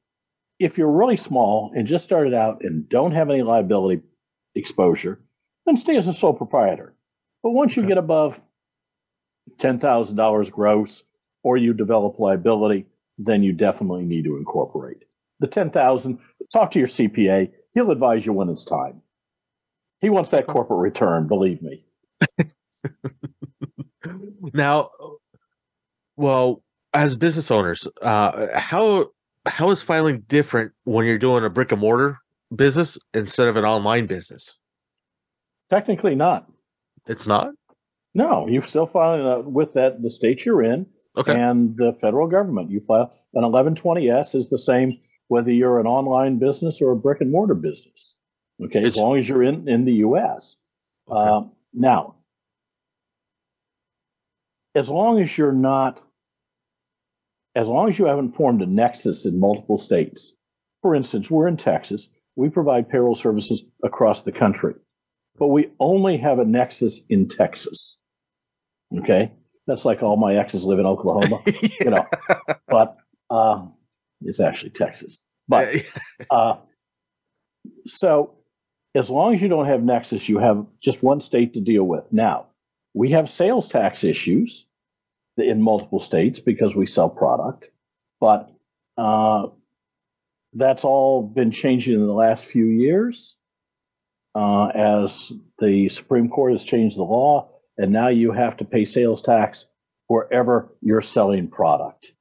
if 0.59 0.79
you're 0.79 0.91
really 0.91 1.17
small 1.17 1.73
and 1.75 1.87
just 1.87 2.05
started 2.05 2.35
out 2.35 2.63
and 2.63 2.89
don't 2.89 3.13
have 3.13 3.29
any 3.31 3.43
liability 3.43 4.03
exposure, 4.59 5.21
then 5.67 5.77
stay 5.77 5.97
as 5.97 6.09
a 6.09 6.13
sole 6.13 6.35
proprietor. 6.35 6.95
But 7.43 7.53
once 7.53 7.77
you 7.77 7.83
Okay. 7.83 7.89
get 7.89 7.99
above 7.99 8.41
$10,000 9.59 10.51
gross 10.51 11.03
or 11.43 11.57
you 11.57 11.73
develop 11.73 12.19
liability, 12.19 12.87
then 13.19 13.43
you 13.43 13.53
definitely 13.53 14.05
need 14.05 14.25
to 14.25 14.37
incorporate. 14.37 15.05
The 15.41 15.47
10,000, 15.47 16.19
talk 16.53 16.71
to 16.73 16.79
your 16.79 16.89
CPA, 16.89 17.51
he'll 17.75 17.91
advise 17.91 18.27
you 18.27 18.33
when 18.33 18.49
it's 18.49 18.65
time. 18.65 19.03
He 20.01 20.11
wants 20.11 20.31
that 20.31 20.47
corporate 20.47 20.81
return, 20.81 21.27
believe 21.29 21.63
me. 21.63 21.85
Now, 24.53 24.91
well, 26.17 26.63
as 26.95 27.15
business 27.15 27.51
owners, 27.51 27.87
uh, 28.03 28.59
how 28.59 29.11
how 29.47 29.71
is 29.71 29.83
filing 29.83 30.21
different 30.23 30.73
when 30.85 31.07
you're 31.07 31.19
doing 31.19 31.45
a 31.45 31.51
brick 31.51 31.73
and 31.73 31.81
mortar 31.81 32.19
business 32.55 32.99
instead 33.15 33.49
of 33.49 33.57
an 33.57 33.65
online 33.65 34.07
business? 34.07 34.59
Technically 35.71 36.15
not. 36.15 36.51
It's 37.07 37.27
not. 37.27 37.51
No, 38.15 38.47
you're 38.49 38.63
still 38.63 38.87
filing 38.87 39.27
uh, 39.27 39.39
with 39.49 39.75
that 39.75 40.03
the 40.03 40.11
state 40.11 40.45
you're 40.45 40.63
in 40.63 40.87
Okay. 41.17 41.35
and 41.39 41.77
the 41.77 41.93
federal 42.01 42.27
government. 42.27 42.71
You 42.71 42.81
file 42.81 43.13
an 43.35 43.43
1120S 43.45 44.35
is 44.35 44.49
the 44.49 44.59
same 44.59 44.93
whether 45.29 45.53
you're 45.53 45.79
an 45.79 45.87
online 45.87 46.39
business 46.39 46.81
or 46.81 46.93
a 46.93 46.97
brick 46.97 47.21
and 47.21 47.31
mortar 47.31 47.55
business. 47.55 48.17
Okay, 48.65 48.79
It's- 48.81 48.93
as 48.95 48.97
long 48.97 49.19
as 49.19 49.29
you're 49.29 49.43
in 49.43 49.69
in 49.69 49.85
the 49.85 49.95
U.S. 49.95 50.57
Okay. 51.11 51.19
Um, 51.31 51.53
now, 51.75 52.15
as 54.75 54.89
long 54.89 55.21
as 55.21 55.37
you're 55.37 55.53
not, 55.53 56.01
as 57.55 57.67
long 57.69 57.89
as 57.89 57.99
you 57.99 58.07
haven't 58.07 58.37
formed 58.37 58.63
a 58.63 58.67
nexus 58.67 59.27
in 59.27 59.39
multiple 59.41 59.79
states. 59.79 60.33
For 60.83 60.95
instance, 60.95 61.31
we're 61.31 61.49
in 61.49 61.57
Texas. 61.57 62.09
We 62.39 62.51
provide 62.51 62.89
payroll 62.89 63.17
services 63.17 63.65
across 63.83 64.23
the 64.23 64.31
country, 64.31 64.75
but 65.41 65.49
we 65.49 65.73
only 65.81 66.19
have 66.19 66.39
a 66.39 66.45
nexus 66.45 67.01
in 67.09 67.29
Texas. 67.29 67.99
Okay, 68.97 69.33
that's 69.67 69.85
like 69.85 70.05
all 70.05 70.17
my 70.17 70.37
exes 70.37 70.65
live 70.65 70.79
in 70.79 70.87
Oklahoma, 70.87 71.43
you 71.81 71.91
know. 71.91 72.07
But 72.69 72.97
um, 73.29 73.75
it's 74.21 74.39
actually 74.39 74.71
Texas. 74.71 75.19
But 75.49 75.85
uh, 76.31 76.59
so, 77.89 78.37
as 78.95 79.11
long 79.11 79.35
as 79.35 79.43
you 79.43 79.49
don't 79.49 79.67
have 79.67 79.83
Nexus, 79.83 80.29
you 80.29 80.39
have 80.39 80.65
just 80.81 81.03
one 81.03 81.21
state 81.21 81.55
to 81.55 81.61
deal 81.61 81.83
with. 81.83 82.05
Now, 82.13 82.47
we 82.95 83.11
have 83.11 83.29
sales 83.29 83.67
tax 83.67 84.05
issues 84.05 84.65
in 85.37 85.61
multiple 85.61 85.99
states 85.99 86.39
because 86.39 86.77
we 86.77 86.87
sell 86.87 87.11
product, 87.11 87.69
but 88.21 88.49
uh, 88.97 89.49
that's 90.53 90.85
all 90.85 91.23
been 91.23 91.51
changing 91.51 91.95
in 91.95 92.07
the 92.07 92.13
last 92.13 92.47
few 92.47 92.65
years 92.65 93.37
uh, 94.35 94.67
as 94.67 95.33
the 95.59 95.89
Supreme 95.89 96.29
Court 96.29 96.53
has 96.53 96.65
changed 96.65 96.97
the 96.97 97.03
law, 97.03 97.51
and 97.77 97.93
now 97.93 98.09
you 98.09 98.33
have 98.33 98.57
to 98.59 98.65
pay 98.65 98.85
sales 98.85 99.23
tax 99.23 99.67
wherever 100.07 100.75
you're 100.81 101.03
selling 101.03 101.49
product 101.49 102.13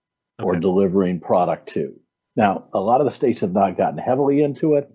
or 0.42 0.56
delivering 0.56 1.20
product 1.20 1.70
to. 1.70 1.94
Now, 2.36 2.66
a 2.74 2.80
lot 2.80 3.02
of 3.02 3.06
the 3.06 3.12
states 3.12 3.42
have 3.42 3.54
not 3.54 3.78
gotten 3.78 3.98
heavily 3.98 4.44
into 4.44 4.76
it. 4.76 4.92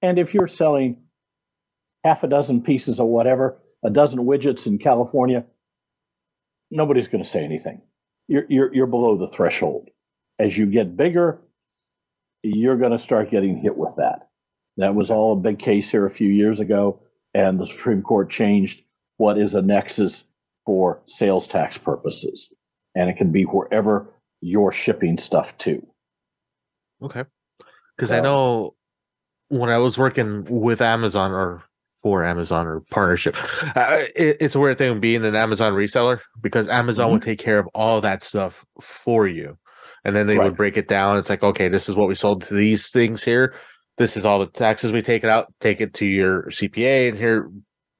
And 0.00 0.18
if 0.18 0.32
you're 0.32 0.48
selling 0.48 0.96
half 2.04 2.22
a 2.22 2.28
dozen 2.28 2.62
pieces 2.62 3.00
of 3.00 3.06
whatever, 3.06 3.58
a 3.84 3.90
dozen 3.90 4.20
widgets 4.20 4.66
in 4.66 4.78
California, 4.78 5.44
nobody's 6.70 7.08
going 7.08 7.22
to 7.22 7.28
say 7.28 7.44
anything. 7.44 7.82
You're, 8.28 8.46
you're, 8.48 8.74
you're 8.74 8.86
below 8.86 9.18
the 9.18 9.28
threshold. 9.28 9.90
As 10.38 10.56
you 10.56 10.66
get 10.66 10.96
bigger, 10.96 11.40
you're 12.54 12.76
going 12.76 12.92
to 12.92 12.98
start 12.98 13.30
getting 13.30 13.56
hit 13.58 13.76
with 13.76 13.94
that. 13.96 14.28
That 14.76 14.94
was 14.94 15.10
all 15.10 15.32
a 15.32 15.36
big 15.36 15.58
case 15.58 15.90
here 15.90 16.06
a 16.06 16.10
few 16.10 16.28
years 16.28 16.60
ago, 16.60 17.00
and 17.34 17.58
the 17.58 17.66
Supreme 17.66 18.02
Court 18.02 18.30
changed 18.30 18.82
what 19.16 19.38
is 19.38 19.54
a 19.54 19.62
nexus 19.62 20.24
for 20.64 21.00
sales 21.06 21.46
tax 21.46 21.78
purposes. 21.78 22.50
And 22.94 23.08
it 23.08 23.16
can 23.16 23.32
be 23.32 23.44
wherever 23.44 24.06
you're 24.40 24.72
shipping 24.72 25.18
stuff 25.18 25.56
to. 25.58 25.86
Okay. 27.02 27.24
Because 27.96 28.12
I 28.12 28.20
know 28.20 28.74
when 29.48 29.70
I 29.70 29.78
was 29.78 29.96
working 29.96 30.44
with 30.44 30.80
Amazon 30.80 31.32
or 31.32 31.62
for 31.96 32.24
Amazon 32.24 32.66
or 32.66 32.80
partnership, 32.90 33.36
uh, 33.74 34.04
it, 34.14 34.36
it's 34.40 34.54
a 34.54 34.60
weird 34.60 34.76
thing 34.78 35.00
being 35.00 35.24
an 35.24 35.34
Amazon 35.34 35.72
reseller 35.72 36.20
because 36.42 36.68
Amazon 36.68 37.06
Mm-hmm. 37.06 37.12
would 37.14 37.22
take 37.22 37.38
care 37.38 37.58
of 37.58 37.66
all 37.68 38.00
that 38.02 38.22
stuff 38.22 38.64
for 38.80 39.26
you. 39.26 39.56
And 40.06 40.14
then 40.14 40.28
they 40.28 40.38
Right. 40.38 40.44
would 40.44 40.56
break 40.56 40.76
it 40.76 40.86
down. 40.86 41.16
It's 41.18 41.28
like, 41.28 41.42
okay, 41.42 41.66
this 41.66 41.88
is 41.88 41.96
what 41.96 42.06
we 42.06 42.14
sold 42.14 42.42
to 42.42 42.54
these 42.54 42.90
things 42.90 43.24
here. 43.24 43.54
This 43.98 44.16
is 44.16 44.24
all 44.24 44.38
the 44.38 44.46
taxes 44.46 44.92
we 44.92 45.02
take 45.02 45.24
it 45.24 45.30
out, 45.30 45.52
take 45.60 45.80
it 45.80 45.94
to 45.94 46.06
your 46.06 46.44
CPA, 46.44 47.08
and 47.08 47.18
here, 47.18 47.50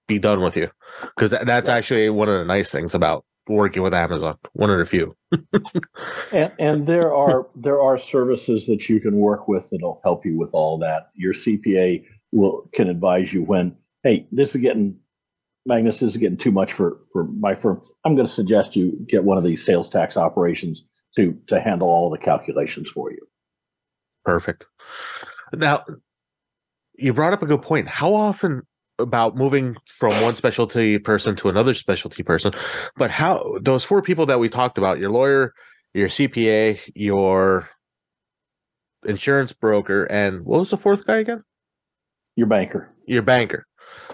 be 0.07 0.21
done 0.21 0.41
with 0.41 0.57
you. 0.57 0.71
Because 1.19 1.33
that's 1.33 1.69
Right. 1.69 1.77
actually 1.77 2.09
one 2.11 2.29
of 2.29 2.39
the 2.39 2.45
nice 2.45 2.71
things 2.71 2.95
about 2.95 3.25
working 3.49 3.83
with 3.83 3.93
Amazon. 3.93 4.39
One 4.53 4.71
of 4.71 4.79
the 4.79 4.87
few. 4.87 5.17
And, 6.33 6.53
and 6.59 6.87
there 6.87 7.15
are 7.15 7.49
there 7.57 7.81
are 7.83 7.99
services 7.99 8.67
that 8.67 8.89
you 8.89 9.01
can 9.01 9.17
work 9.17 9.49
with 9.49 9.69
that'll 9.71 10.01
help 10.05 10.25
you 10.27 10.39
with 10.39 10.51
all 10.53 10.79
that. 10.79 11.11
Your 11.15 11.33
CPA 11.33 12.05
will 12.33 12.69
can 12.75 12.89
advise 12.89 13.33
you 13.33 13.43
when, 13.43 13.77
hey, 14.05 14.27
this 14.33 14.51
is 14.55 14.61
getting 14.61 14.99
Magnus 15.67 16.01
this 16.01 16.11
is 16.11 16.17
getting 16.17 16.37
too 16.39 16.53
much 16.53 16.73
for 16.73 16.99
for 17.13 17.25
my 17.25 17.55
firm. 17.55 17.83
I'm 18.05 18.15
going 18.17 18.27
to 18.27 18.33
suggest 18.33 18.77
you 18.77 19.05
get 19.09 19.25
one 19.25 19.39
of 19.39 19.45
these 19.45 19.65
sales 19.65 19.89
tax 19.89 20.17
operations 20.17 20.83
to 21.17 21.39
to 21.49 21.61
handle 21.61 21.89
all 21.89 22.11
the 22.11 22.19
calculations 22.19 22.89
for 22.91 23.11
you. 23.11 23.27
Perfect. 24.25 24.67
Now, 25.53 25.85
you 26.95 27.13
brought 27.13 27.33
up 27.33 27.43
a 27.43 27.47
good 27.47 27.63
point. 27.63 27.89
How 27.89 28.15
often 28.15 28.63
about 28.99 29.37
moving 29.37 29.77
from 29.87 30.21
one 30.23 30.35
specialty 30.35 30.99
person 30.99 31.37
to 31.37 31.49
another 31.49 31.75
specialty 31.75 32.23
person, 32.23 32.53
but 32.97 33.11
how 33.11 33.59
those 33.61 33.85
four 33.85 34.03
people 34.03 34.27
that 34.27 34.41
we 34.41 34.49
talked 34.49 34.79
about, 34.79 34.99
your 34.99 35.11
lawyer, 35.11 35.53
your 35.95 36.09
CPA, 36.09 36.81
your 36.95 37.69
insurance 39.05 39.53
broker, 39.53 40.05
and 40.05 40.45
what 40.45 40.61
was 40.61 40.71
the 40.71 40.77
fourth 40.77 41.07
guy 41.07 41.17
again? 41.19 41.43
Your 42.37 42.47
banker. 42.47 42.91
Your 43.07 43.23
banker. 43.23 43.67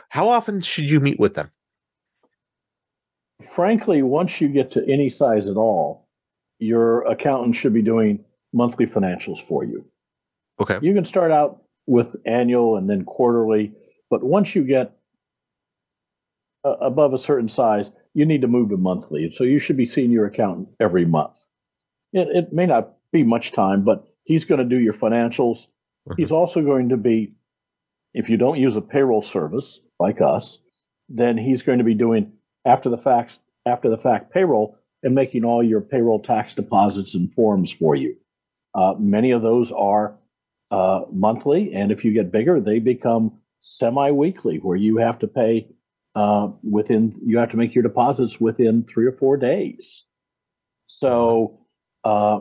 How 0.08 0.28
often 0.28 0.60
should 0.60 0.88
you 0.88 1.00
meet 1.00 1.18
with 1.18 1.34
them? 1.34 1.50
Frankly, 3.54 4.02
once 4.02 4.40
you 4.40 4.48
get 4.48 4.70
to 4.72 4.84
any 4.88 5.08
size 5.08 5.48
at 5.48 5.56
all, 5.56 6.01
your 6.62 7.02
accountant 7.02 7.56
should 7.56 7.74
be 7.74 7.82
doing 7.82 8.24
monthly 8.52 8.86
financials 8.86 9.46
for 9.48 9.64
you. 9.64 9.84
Okay. 10.60 10.78
You 10.80 10.94
can 10.94 11.04
start 11.04 11.32
out 11.32 11.62
with 11.86 12.14
annual 12.24 12.76
and 12.76 12.88
then 12.88 13.04
quarterly, 13.04 13.72
but 14.08 14.22
once 14.22 14.54
you 14.54 14.62
get 14.62 14.92
uh, 16.64 16.76
above 16.80 17.12
a 17.12 17.18
certain 17.18 17.48
size, 17.48 17.90
you 18.14 18.24
need 18.24 18.42
to 18.42 18.46
move 18.46 18.70
to 18.70 18.76
monthly. 18.76 19.32
So 19.34 19.42
you 19.42 19.58
should 19.58 19.76
be 19.76 19.86
seeing 19.86 20.12
your 20.12 20.26
accountant 20.26 20.68
every 20.78 21.04
month. 21.04 21.36
It, 22.12 22.28
it 22.28 22.52
may 22.52 22.66
not 22.66 22.94
be 23.10 23.24
much 23.24 23.52
time, 23.52 23.82
but 23.82 24.06
he's 24.24 24.44
going 24.44 24.60
to 24.60 24.64
do 24.64 24.78
your 24.80 24.94
financials. 24.94 25.66
Mhm. 26.08 26.14
He's 26.18 26.30
also 26.32 26.62
going 26.62 26.90
to 26.90 26.96
be, 26.96 27.34
if 28.14 28.28
you 28.28 28.36
don't 28.36 28.58
use 28.58 28.76
a 28.76 28.82
payroll 28.82 29.22
service 29.22 29.80
like 29.98 30.20
us, 30.20 30.58
then 31.08 31.36
he's 31.36 31.62
going 31.62 31.78
to 31.78 31.84
be 31.84 31.94
doing 31.94 32.32
after 32.64 32.88
the 32.88 32.98
facts, 32.98 33.40
after 33.66 33.90
the 33.90 33.98
fact 33.98 34.32
payroll 34.32 34.76
and 35.02 35.14
making 35.14 35.44
all 35.44 35.62
your 35.62 35.80
payroll 35.80 36.20
tax 36.20 36.54
deposits 36.54 37.14
and 37.14 37.32
forms 37.32 37.72
for 37.72 37.94
you. 37.94 38.16
Uh, 38.74 38.94
many 38.98 39.32
of 39.32 39.42
those 39.42 39.72
are 39.72 40.16
uh, 40.70 41.02
monthly, 41.12 41.74
and 41.74 41.92
if 41.92 42.04
you 42.04 42.12
get 42.12 42.32
bigger, 42.32 42.60
they 42.60 42.78
become 42.78 43.38
semi-weekly, 43.60 44.58
where 44.58 44.76
you 44.76 44.96
have 44.96 45.18
to 45.18 45.28
pay 45.28 45.68
uh, 46.14 46.48
within 46.62 47.18
you 47.24 47.38
have 47.38 47.50
to 47.50 47.56
make 47.56 47.74
your 47.74 47.82
deposits 47.82 48.40
within 48.40 48.84
three 48.84 49.06
or 49.06 49.12
four 49.12 49.36
days. 49.36 50.04
So 50.86 51.60
uh, 52.04 52.40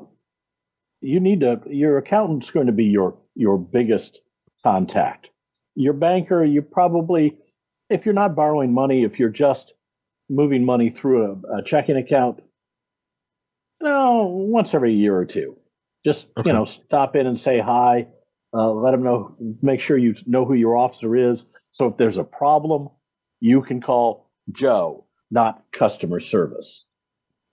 you 1.01 1.19
need 1.19 1.41
to 1.41 1.61
your 1.69 1.97
accountant's 1.97 2.51
going 2.51 2.67
to 2.67 2.73
be 2.73 2.85
your 2.85 3.17
your 3.35 3.57
biggest 3.57 4.21
contact. 4.63 5.29
Your 5.75 5.93
banker, 5.93 6.43
you 6.43 6.61
probably 6.61 7.37
if 7.89 8.05
you're 8.05 8.13
not 8.13 8.35
borrowing 8.35 8.73
money, 8.73 9.03
if 9.03 9.19
you're 9.19 9.29
just 9.29 9.73
moving 10.29 10.65
money 10.65 10.89
through 10.89 11.41
a, 11.49 11.57
a 11.57 11.63
checking 11.63 11.97
account, 11.97 12.41
you 13.81 13.87
know, 13.87 14.25
once 14.27 14.73
every 14.73 14.93
year 14.93 15.15
or 15.17 15.25
two, 15.25 15.57
just 16.05 16.27
Okay. 16.37 16.49
you 16.49 16.53
know, 16.53 16.65
stop 16.65 17.15
in 17.15 17.27
and 17.27 17.39
say 17.39 17.59
hi. 17.59 18.07
Uh, 18.53 18.69
let 18.71 18.91
them 18.91 19.03
know. 19.03 19.35
Make 19.61 19.79
sure 19.79 19.97
you 19.97 20.13
know 20.25 20.45
who 20.45 20.53
your 20.55 20.75
officer 20.75 21.15
is. 21.15 21.45
So 21.71 21.87
if 21.87 21.97
there's 21.97 22.17
a 22.17 22.23
problem, 22.23 22.89
you 23.39 23.61
can 23.61 23.81
call 23.81 24.29
Joe, 24.51 25.05
not 25.31 25.63
customer 25.71 26.19
service. 26.19 26.85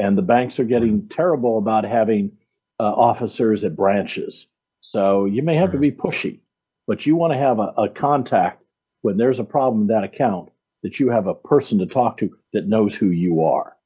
And 0.00 0.18
the 0.18 0.22
banks 0.22 0.58
are 0.60 0.64
getting 0.64 1.08
terrible 1.08 1.58
about 1.58 1.84
having 1.84 2.32
uh, 2.80 2.84
officers 2.84 3.64
at 3.64 3.76
branches. 3.76 4.48
So 4.80 5.24
you 5.24 5.42
may 5.42 5.56
have 5.56 5.72
to 5.72 5.78
be 5.78 5.90
pushy, 5.92 6.40
but 6.86 7.06
you 7.06 7.16
want 7.16 7.32
to 7.32 7.38
have 7.38 7.58
a, 7.58 7.72
a 7.76 7.88
contact 7.88 8.62
when 9.02 9.16
there's 9.16 9.38
a 9.40 9.44
problem 9.44 9.82
in 9.82 9.86
that 9.88 10.04
account 10.04 10.50
that 10.82 11.00
you 11.00 11.10
have 11.10 11.26
a 11.26 11.34
person 11.34 11.78
to 11.78 11.86
talk 11.86 12.18
to 12.18 12.36
that 12.52 12.68
knows 12.68 12.94
who 12.94 13.06
you 13.10 13.42
are. 13.42 13.76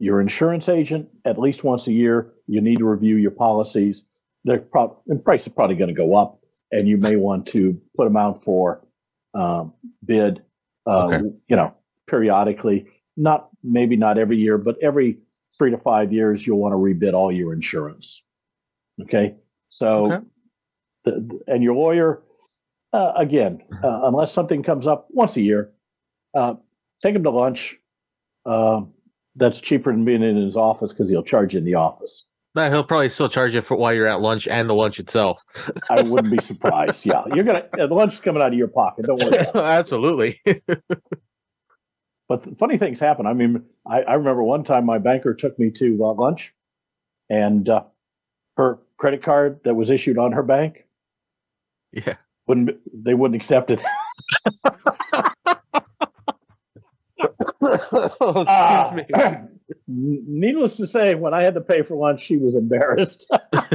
Your 0.00 0.20
insurance 0.22 0.68
agent, 0.70 1.08
at 1.26 1.38
least 1.38 1.62
once 1.62 1.86
a 1.86 1.92
year, 1.92 2.32
you 2.46 2.62
need 2.62 2.78
to 2.78 2.86
review 2.86 3.16
your 3.16 3.30
policies. 3.32 4.02
They're 4.44 4.58
prob- 4.60 4.96
and 5.08 5.22
price 5.22 5.42
is 5.46 5.52
probably 5.52 5.76
going 5.76 5.88
to 5.88 5.94
go 5.94 6.16
up, 6.16 6.40
and 6.72 6.88
you 6.88 6.96
may 6.96 7.16
want 7.16 7.46
to 7.48 7.78
put 7.94 8.04
them 8.04 8.16
out 8.16 8.42
for 8.42 8.84
um, 9.34 9.74
bid. 10.04 10.42
Uh, 10.86 11.06
Okay. 11.06 11.20
You 11.48 11.56
know, 11.56 11.74
periodically, 12.08 12.86
not 13.18 13.50
maybe 13.62 13.94
not 13.94 14.16
every 14.16 14.38
year, 14.38 14.56
but 14.56 14.76
every 14.82 15.18
three 15.58 15.70
to 15.70 15.76
five 15.78 16.12
years, 16.14 16.46
you'll 16.46 16.58
want 16.58 16.72
to 16.72 16.76
rebid 16.78 17.12
all 17.12 17.30
your 17.30 17.52
insurance. 17.52 18.22
Okay, 19.02 19.34
so 19.68 20.10
Okay. 20.12 20.26
the, 21.04 21.10
the- 21.12 21.40
and 21.52 21.62
your 21.62 21.74
lawyer, 21.74 22.22
uh, 22.94 23.12
again, 23.16 23.62
uh, 23.84 24.00
unless 24.04 24.32
something 24.32 24.62
comes 24.62 24.86
up 24.86 25.08
once 25.10 25.36
a 25.36 25.42
year, 25.42 25.72
uh, 26.34 26.54
take 27.02 27.12
them 27.12 27.22
to 27.24 27.30
lunch. 27.30 27.76
Uh, 28.46 28.82
that's 29.36 29.60
cheaper 29.60 29.92
than 29.92 30.04
being 30.04 30.22
in 30.22 30.36
his 30.36 30.56
office 30.56 30.92
because 30.92 31.08
he'll 31.08 31.22
charge 31.22 31.54
you 31.54 31.58
in 31.58 31.64
the 31.64 31.74
office. 31.74 32.24
No, 32.54 32.68
he'll 32.68 32.84
probably 32.84 33.08
still 33.08 33.28
charge 33.28 33.54
you 33.54 33.60
for 33.60 33.76
while 33.76 33.94
you're 33.94 34.08
at 34.08 34.20
lunch 34.20 34.48
and 34.48 34.68
the 34.68 34.74
lunch 34.74 34.98
itself. 34.98 35.44
I 35.88 36.02
wouldn't 36.02 36.36
be 36.36 36.42
surprised. 36.42 37.06
Yeah, 37.06 37.22
you're 37.32 37.44
gonna 37.44 37.64
the 37.72 37.86
lunch 37.86 38.14
is 38.14 38.20
coming 38.20 38.42
out 38.42 38.48
of 38.48 38.58
your 38.58 38.68
pocket. 38.68 39.06
Don't 39.06 39.22
worry. 39.22 39.38
About. 39.38 39.56
Absolutely. 39.64 40.42
But 42.28 42.58
funny 42.58 42.76
things 42.78 42.98
happen. 42.98 43.26
I 43.26 43.34
mean, 43.34 43.64
I, 43.86 44.02
I 44.02 44.14
remember 44.14 44.42
one 44.42 44.64
time 44.64 44.84
my 44.84 44.98
banker 44.98 45.34
took 45.34 45.58
me 45.58 45.70
to 45.72 45.98
uh, 46.04 46.14
lunch, 46.14 46.52
and 47.28 47.68
uh, 47.68 47.82
her 48.56 48.78
credit 48.98 49.22
card 49.22 49.60
that 49.64 49.74
was 49.74 49.90
issued 49.90 50.18
on 50.18 50.32
her 50.32 50.42
bank 50.42 50.86
yeah. 51.92 52.16
wouldn't 52.46 52.78
they 53.04 53.14
wouldn't 53.14 53.36
accept 53.36 53.70
it. 53.70 53.82
oh, 57.62 58.44
excuse 58.46 58.92
me. 58.92 59.06
Ah. 59.14 59.42
needless 59.86 60.76
to 60.76 60.86
say, 60.86 61.14
when 61.14 61.34
I 61.34 61.42
had 61.42 61.54
to 61.54 61.60
pay 61.60 61.82
for 61.82 61.94
lunch, 61.96 62.20
she 62.20 62.36
was 62.36 62.56
embarrassed. 62.56 63.30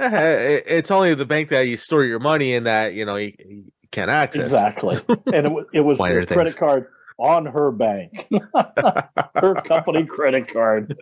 Eh, 0.00 0.60
it's 0.66 0.90
only 0.90 1.14
the 1.14 1.26
bank 1.26 1.50
that 1.50 1.68
you 1.68 1.76
store 1.76 2.02
your 2.02 2.18
money 2.18 2.54
in 2.54 2.64
that 2.64 2.94
you 2.94 3.04
know 3.04 3.14
you, 3.16 3.32
you 3.38 3.64
can't 3.92 4.10
access. 4.10 4.46
exactly, 4.46 4.96
and 5.32 5.46
it, 5.46 5.52
wa- 5.52 5.64
it 5.72 5.80
was 5.80 5.98
her 6.00 6.24
credit 6.26 6.56
card 6.56 6.86
on 7.18 7.46
her 7.46 7.70
bank, 7.70 8.26
her 9.36 9.54
company 9.66 10.04
credit 10.06 10.48
card. 10.52 10.96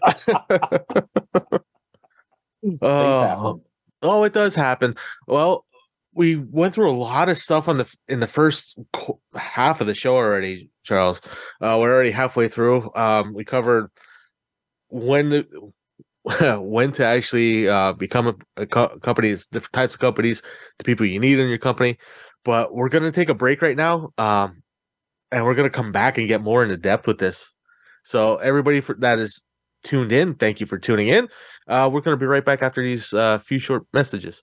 Things 2.62 2.78
Oh, 2.82 3.62
oh, 4.02 4.24
it 4.24 4.32
does 4.32 4.54
happen. 4.54 4.96
Well, 5.26 5.64
we 6.12 6.36
went 6.36 6.74
through 6.74 6.90
a 6.90 6.92
lot 6.92 7.28
of 7.28 7.38
stuff 7.38 7.68
on 7.68 7.78
the 7.78 7.94
in 8.08 8.20
the 8.20 8.26
first 8.26 8.76
qu- 8.92 9.18
half 9.34 9.80
of 9.80 9.86
the 9.86 9.94
show 9.94 10.16
already, 10.16 10.69
Charles. 10.90 11.20
Uh, 11.60 11.78
we're 11.80 11.94
already 11.94 12.10
halfway 12.10 12.48
through. 12.48 12.90
Um, 12.94 13.32
we 13.32 13.44
covered 13.44 13.90
when 14.88 15.46
when 16.58 16.92
to 16.92 17.04
actually 17.04 17.68
uh, 17.68 17.92
become 17.92 18.26
a, 18.26 18.34
a 18.62 18.66
co- 18.66 18.98
companies, 18.98 19.46
different 19.46 19.72
types 19.72 19.94
of 19.94 20.00
companies, 20.00 20.42
the 20.78 20.84
people 20.84 21.06
you 21.06 21.20
need 21.20 21.38
in 21.38 21.48
your 21.48 21.58
company. 21.58 21.96
But 22.44 22.74
we're 22.74 22.88
gonna 22.88 23.12
take 23.12 23.28
a 23.28 23.34
break 23.34 23.62
right 23.62 23.76
now, 23.76 24.10
um, 24.18 24.62
and 25.30 25.44
we're 25.44 25.54
gonna 25.54 25.70
come 25.70 25.92
back 25.92 26.18
and 26.18 26.26
get 26.26 26.42
more 26.42 26.62
into 26.64 26.76
depth 26.76 27.06
with 27.06 27.18
this. 27.18 27.50
So 28.02 28.36
everybody 28.38 28.80
for, 28.80 28.96
that 28.98 29.20
is 29.20 29.42
tuned 29.84 30.10
in, 30.10 30.34
thank 30.34 30.58
you 30.60 30.66
for 30.66 30.78
tuning 30.78 31.08
in. 31.08 31.28
Uh, 31.68 31.88
we're 31.92 32.00
going 32.00 32.16
to 32.16 32.20
be 32.20 32.26
right 32.26 32.44
back 32.44 32.62
after 32.62 32.82
these 32.82 33.12
uh, 33.12 33.38
few 33.38 33.58
short 33.58 33.84
messages. 33.92 34.42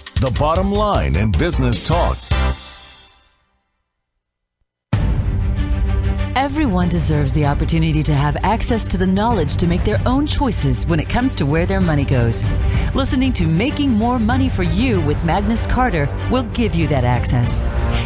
the 0.21 0.31
bottom 0.39 0.71
line 0.71 1.15
in 1.15 1.31
business 1.31 1.81
talk. 1.83 2.15
Everyone 6.35 6.89
deserves 6.89 7.33
the 7.33 7.47
opportunity 7.47 8.03
to 8.03 8.13
have 8.13 8.37
access 8.43 8.85
to 8.89 8.99
the 8.99 9.07
knowledge 9.07 9.57
to 9.57 9.65
make 9.65 9.83
their 9.83 9.99
own 10.05 10.27
choices 10.27 10.85
when 10.85 10.99
it 10.99 11.09
comes 11.09 11.33
to 11.35 11.45
where 11.47 11.65
their 11.65 11.81
money 11.81 12.05
goes. 12.05 12.43
Listening 12.93 13.33
to 13.33 13.47
Making 13.47 13.89
More 13.89 14.19
Money 14.19 14.47
for 14.47 14.61
You 14.61 15.01
with 15.01 15.23
Magnus 15.25 15.65
Carter 15.65 16.07
will 16.29 16.43
give 16.53 16.75
you 16.75 16.87
that 16.89 17.03
access. 17.03 17.63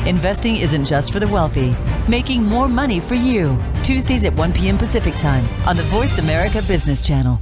Investing 0.08 0.56
isn't 0.56 0.86
just 0.86 1.12
for 1.12 1.20
the 1.20 1.28
wealthy. 1.28 1.76
Making 2.08 2.44
more 2.44 2.70
money 2.70 3.02
for 3.02 3.16
you. 3.16 3.58
Tuesdays 3.84 4.24
at 4.24 4.34
1 4.36 4.54
p.m. 4.54 4.78
Pacific 4.78 5.16
Time 5.16 5.44
on 5.68 5.76
the 5.76 5.84
Voice 5.84 6.18
America 6.18 6.62
Business 6.62 7.02
Channel. 7.02 7.42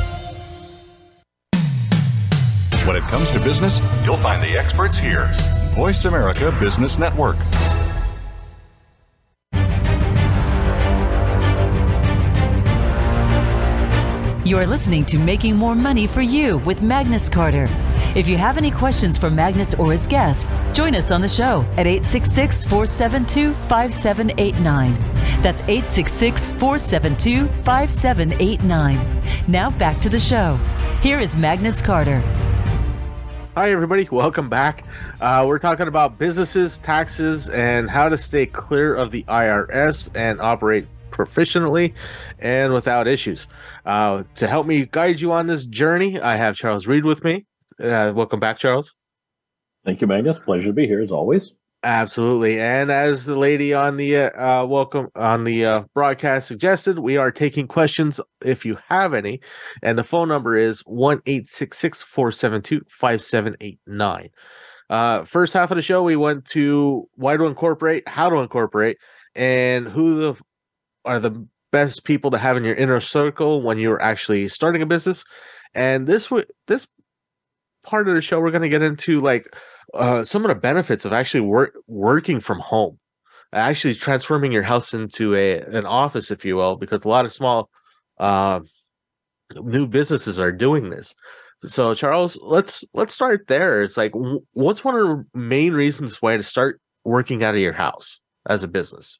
When 2.85 2.95
it 2.95 3.03
comes 3.03 3.29
to 3.29 3.39
business, 3.39 3.79
you'll 4.03 4.17
find 4.17 4.41
the 4.41 4.57
experts 4.57 4.97
here. 4.97 5.29
Voice 5.75 6.05
America 6.05 6.51
Business 6.59 6.97
Network. 6.97 7.37
You 14.43 14.57
are 14.57 14.65
listening 14.65 15.05
to 15.05 15.19
Making 15.19 15.55
More 15.57 15.75
Money 15.75 16.07
for 16.07 16.23
You 16.23 16.57
with 16.57 16.81
Magnus 16.81 17.29
Carter. 17.29 17.67
If 18.15 18.27
you 18.27 18.35
have 18.37 18.57
any 18.57 18.71
questions 18.71 19.15
for 19.15 19.29
Magnus 19.29 19.75
or 19.75 19.91
his 19.91 20.07
guests, 20.07 20.49
join 20.73 20.95
us 20.95 21.11
on 21.11 21.21
the 21.21 21.29
show 21.29 21.63
at 21.77 21.85
866 21.85 22.65
472 22.65 23.53
5789. 23.53 24.93
That's 25.43 25.61
866 25.61 26.49
472 26.51 27.45
5789. 27.63 29.21
Now 29.47 29.69
back 29.69 30.01
to 30.01 30.09
the 30.09 30.19
show. 30.19 30.59
Here 31.01 31.19
is 31.19 31.37
Magnus 31.37 31.79
Carter. 31.79 32.23
Hi, 33.53 33.69
everybody. 33.71 34.07
Welcome 34.09 34.47
back. 34.47 34.85
Uh, 35.19 35.43
we're 35.45 35.59
talking 35.59 35.89
about 35.89 36.17
businesses, 36.17 36.77
taxes, 36.77 37.49
and 37.49 37.89
how 37.89 38.07
to 38.07 38.15
stay 38.15 38.45
clear 38.45 38.95
of 38.95 39.11
the 39.11 39.23
IRS 39.23 40.09
and 40.15 40.39
operate 40.39 40.87
proficiently 41.09 41.93
and 42.39 42.71
without 42.71 43.09
issues. 43.09 43.49
Uh, 43.85 44.23
to 44.35 44.47
help 44.47 44.67
me 44.67 44.85
guide 44.89 45.19
you 45.19 45.33
on 45.33 45.47
this 45.47 45.65
journey, 45.65 46.17
I 46.17 46.37
have 46.37 46.55
Charles 46.55 46.87
Reed 46.87 47.03
with 47.03 47.25
me. 47.25 47.45
Uh, 47.77 48.13
welcome 48.15 48.39
back, 48.39 48.57
Charles. 48.57 48.95
Thank 49.83 49.99
you, 49.99 50.07
Magnus. 50.07 50.39
Pleasure 50.39 50.67
to 50.67 50.73
be 50.73 50.87
here 50.87 51.01
as 51.01 51.11
always. 51.11 51.51
Absolutely. 51.83 52.59
And 52.59 52.91
as 52.91 53.25
the 53.25 53.35
lady 53.35 53.73
on 53.73 53.97
the 53.97 54.15
uh, 54.15 54.65
welcome 54.65 55.09
on 55.15 55.45
the 55.45 55.65
uh, 55.65 55.83
broadcast 55.95 56.47
suggested, 56.47 56.99
we 56.99 57.17
are 57.17 57.31
taking 57.31 57.67
questions 57.67 58.19
if 58.45 58.65
you 58.65 58.77
have 58.87 59.15
any. 59.15 59.41
And 59.81 59.97
the 59.97 60.03
phone 60.03 60.27
number 60.27 60.55
is 60.55 60.81
1 60.81 61.21
472 61.25 62.81
5789. 62.87 64.29
Uh, 64.91 65.23
first 65.23 65.53
half 65.53 65.71
of 65.71 65.75
the 65.75 65.81
show, 65.81 66.03
we 66.03 66.15
went 66.15 66.45
to 66.45 67.09
why 67.15 67.35
to 67.35 67.45
incorporate, 67.45 68.07
how 68.07 68.29
to 68.29 68.37
incorporate, 68.37 68.97
and 69.33 69.87
who 69.87 70.19
the 70.19 70.41
are 71.03 71.19
the 71.19 71.47
best 71.71 72.03
people 72.03 72.29
to 72.29 72.37
have 72.37 72.57
in 72.57 72.63
your 72.63 72.75
inner 72.75 72.99
circle 72.99 73.63
when 73.63 73.79
you're 73.79 74.01
actually 74.01 74.47
starting 74.49 74.83
a 74.83 74.85
business. 74.85 75.23
And 75.73 76.05
this 76.05 76.29
would 76.29 76.45
this 76.67 76.85
part 77.83 78.07
of 78.07 78.13
the 78.13 78.21
show, 78.21 78.39
we're 78.39 78.51
going 78.51 78.61
to 78.61 78.69
get 78.69 78.83
into 78.83 79.19
like 79.21 79.55
uh, 79.93 80.23
some 80.23 80.45
of 80.45 80.49
the 80.49 80.55
benefits 80.55 81.05
of 81.05 81.13
actually 81.13 81.41
work 81.41 81.73
working 81.87 82.39
from 82.39 82.59
home. 82.59 82.97
actually 83.53 83.93
transforming 83.93 84.51
your 84.51 84.63
house 84.63 84.93
into 84.93 85.35
a 85.35 85.59
an 85.61 85.85
office, 85.85 86.31
if 86.31 86.45
you 86.45 86.55
will, 86.55 86.75
because 86.77 87.03
a 87.05 87.09
lot 87.09 87.25
of 87.25 87.33
small 87.33 87.69
uh, 88.19 88.61
new 89.55 89.87
businesses 89.87 90.39
are 90.39 90.51
doing 90.51 90.89
this. 90.89 91.13
So, 91.59 91.93
Charles, 91.93 92.39
let's 92.41 92.83
let's 92.93 93.13
start 93.13 93.47
there. 93.47 93.83
It's 93.83 93.97
like, 93.97 94.13
what's 94.53 94.83
one 94.83 94.95
of 94.95 95.07
the 95.07 95.39
main 95.39 95.73
reasons 95.73 96.21
why 96.21 96.37
to 96.37 96.43
start 96.43 96.81
working 97.03 97.43
out 97.43 97.55
of 97.55 97.61
your 97.61 97.73
house 97.73 98.19
as 98.47 98.63
a 98.63 98.67
business? 98.67 99.19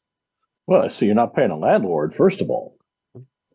Well, 0.68 0.90
so 0.90 1.06
you're 1.06 1.16
not 1.16 1.36
paying 1.36 1.52
a 1.52 1.58
landlord, 1.58 2.16
first 2.16 2.42
of 2.42 2.50
all. 2.50 2.78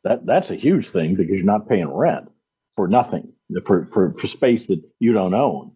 That 0.04 0.26
that's 0.26 0.50
a 0.50 0.56
huge 0.56 0.90
thing 0.90 1.16
because 1.16 1.36
you're 1.36 1.44
not 1.44 1.68
paying 1.68 1.88
rent 1.88 2.30
for 2.74 2.86
nothing 2.86 3.32
for 3.64 3.88
for, 3.92 4.14
for 4.18 4.26
space 4.26 4.66
that 4.68 4.80
you 5.00 5.12
don't 5.12 5.34
own. 5.34 5.72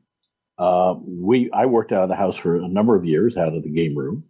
Uh, 0.60 0.94
we 1.06 1.50
I 1.52 1.66
worked 1.66 1.90
out 1.90 2.02
of 2.02 2.10
the 2.10 2.16
house 2.16 2.36
for 2.36 2.56
a 2.56 2.68
number 2.68 2.94
of 2.94 3.04
years, 3.04 3.36
out 3.36 3.54
of 3.54 3.62
the 3.62 3.70
game 3.70 3.96
room, 3.96 4.24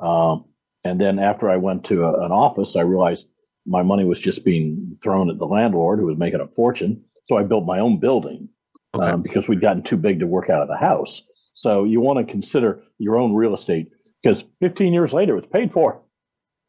um, 0.00 0.46
and 0.84 1.00
then 1.00 1.18
after 1.18 1.50
I 1.50 1.56
went 1.56 1.84
to 1.86 2.04
a, 2.04 2.24
an 2.24 2.32
office, 2.32 2.76
I 2.76 2.80
realized 2.80 3.26
my 3.66 3.82
money 3.82 4.04
was 4.04 4.20
just 4.20 4.44
being 4.44 4.96
thrown 5.02 5.28
at 5.28 5.38
the 5.38 5.46
landlord 5.46 5.98
who 5.98 6.06
was 6.06 6.16
making 6.16 6.40
a 6.40 6.46
fortune. 6.46 7.04
So 7.24 7.36
I 7.36 7.42
built 7.42 7.66
my 7.66 7.80
own 7.80 7.98
building 7.98 8.48
okay. 8.94 9.10
um, 9.10 9.22
because 9.22 9.48
we'd 9.48 9.60
gotten 9.60 9.82
too 9.82 9.96
big 9.96 10.20
to 10.20 10.26
work 10.26 10.48
out 10.48 10.62
of 10.62 10.68
the 10.68 10.76
house. 10.76 11.22
So 11.54 11.84
you 11.84 12.00
want 12.00 12.24
to 12.24 12.30
consider 12.30 12.82
your 12.98 13.16
own 13.16 13.34
real 13.34 13.54
estate 13.54 13.90
because 14.22 14.44
15 14.60 14.92
years 14.92 15.12
later, 15.12 15.36
it's 15.36 15.48
paid 15.52 15.72
for. 15.72 16.00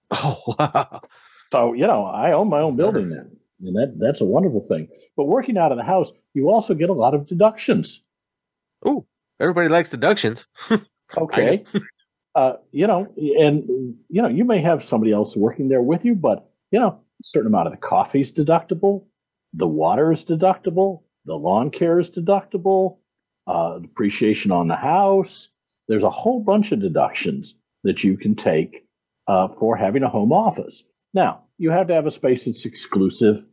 Oh, 0.10 0.42
wow. 0.58 1.02
So, 1.52 1.74
you 1.74 1.86
know, 1.86 2.06
I 2.06 2.32
own 2.32 2.50
my 2.50 2.62
own 2.62 2.78
building 2.78 3.10
now. 3.10 3.26
And 3.62 3.76
that, 3.76 3.98
that's 4.00 4.22
a 4.22 4.26
wonderful 4.26 4.66
thing. 4.68 4.88
But 5.18 5.26
working 5.26 5.58
out 5.58 5.74
of 5.74 5.78
the 5.78 5.84
house, 5.84 6.12
you 6.34 6.50
also 6.50 6.74
get 6.74 6.90
a 6.90 6.94
lot 6.94 7.14
of 7.14 7.28
deductions. 7.28 8.02
Oh, 8.84 9.06
everybody 9.40 9.70
likes 9.70 9.90
deductions. 9.90 10.48
okay. 11.18 11.64
uh, 12.36 12.54
you 12.72 12.88
know, 12.88 13.14
and, 13.40 13.96
you 14.10 14.22
know, 14.22 14.28
you 14.28 14.46
may 14.46 14.62
have 14.62 14.84
somebody 14.84 15.12
else 15.12 15.36
working 15.36 15.70
there 15.70 15.82
with 15.82 16.06
you, 16.06 16.16
but, 16.16 16.50
you 16.72 16.80
know, 16.80 16.90
a 16.90 17.24
certain 17.24 17.48
amount 17.48 17.68
of 17.68 17.74
the 17.74 17.78
coffee 17.78 18.22
is 18.22 18.32
deductible, 18.32 19.06
the 19.54 19.68
water 19.68 20.12
is 20.12 20.24
deductible, 20.24 21.04
the 21.26 21.36
lawn 21.36 21.72
care 21.72 22.00
is 22.00 22.10
deductible, 22.10 22.98
uh, 23.48 23.80
depreciation 23.80 24.52
on 24.52 24.68
the 24.68 24.76
house. 24.76 25.50
There's 25.88 26.04
a 26.04 26.10
whole 26.10 26.42
bunch 26.42 26.72
of 26.72 26.80
deductions 26.80 27.56
that 27.84 28.04
you 28.04 28.18
can 28.18 28.36
take 28.36 28.86
uh, 29.28 29.48
for 29.60 29.76
having 29.76 30.04
a 30.04 30.10
home 30.10 30.32
office. 30.32 30.84
Now, 31.14 31.44
you 31.58 31.72
have 31.72 31.88
to 31.88 31.94
have 31.94 32.06
a 32.06 32.12
space 32.12 32.46
that's 32.46 32.66
exclusive 32.66 33.44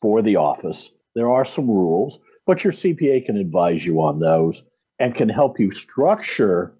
for 0.00 0.22
the 0.22 0.36
office. 0.36 0.90
There 1.14 1.30
are 1.30 1.44
some 1.44 1.68
rules, 1.68 2.18
but 2.52 2.64
your 2.64 2.74
CPA 2.74 3.24
can 3.24 3.38
advise 3.38 3.82
you 3.82 4.02
on 4.02 4.20
those 4.20 4.62
and 4.98 5.14
can 5.14 5.30
help 5.30 5.58
you 5.58 5.70
structure 5.70 6.76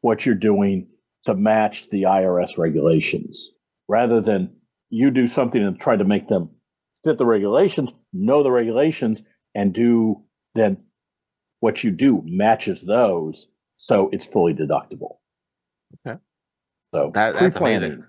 what 0.00 0.26
you're 0.26 0.34
doing 0.34 0.88
to 1.24 1.36
match 1.36 1.88
the 1.92 2.02
IRS 2.02 2.58
regulations 2.58 3.52
rather 3.86 4.20
than 4.20 4.50
you 4.90 5.12
do 5.12 5.28
something 5.28 5.62
and 5.62 5.78
try 5.78 5.94
to 5.94 6.02
make 6.02 6.26
them 6.26 6.50
fit 7.04 7.16
the 7.16 7.24
regulations, 7.24 7.90
know 8.12 8.42
the 8.42 8.50
regulations, 8.50 9.22
and 9.54 9.72
do 9.72 10.20
then 10.56 10.78
what 11.60 11.84
you 11.84 11.92
do 11.92 12.20
matches 12.24 12.82
those 12.82 13.46
so 13.76 14.10
it's 14.12 14.26
fully 14.26 14.52
deductible. 14.52 15.18
Okay. 16.04 16.18
So 16.92 17.12
that, 17.14 17.36
that's 17.36 17.54
amazing. 17.54 18.02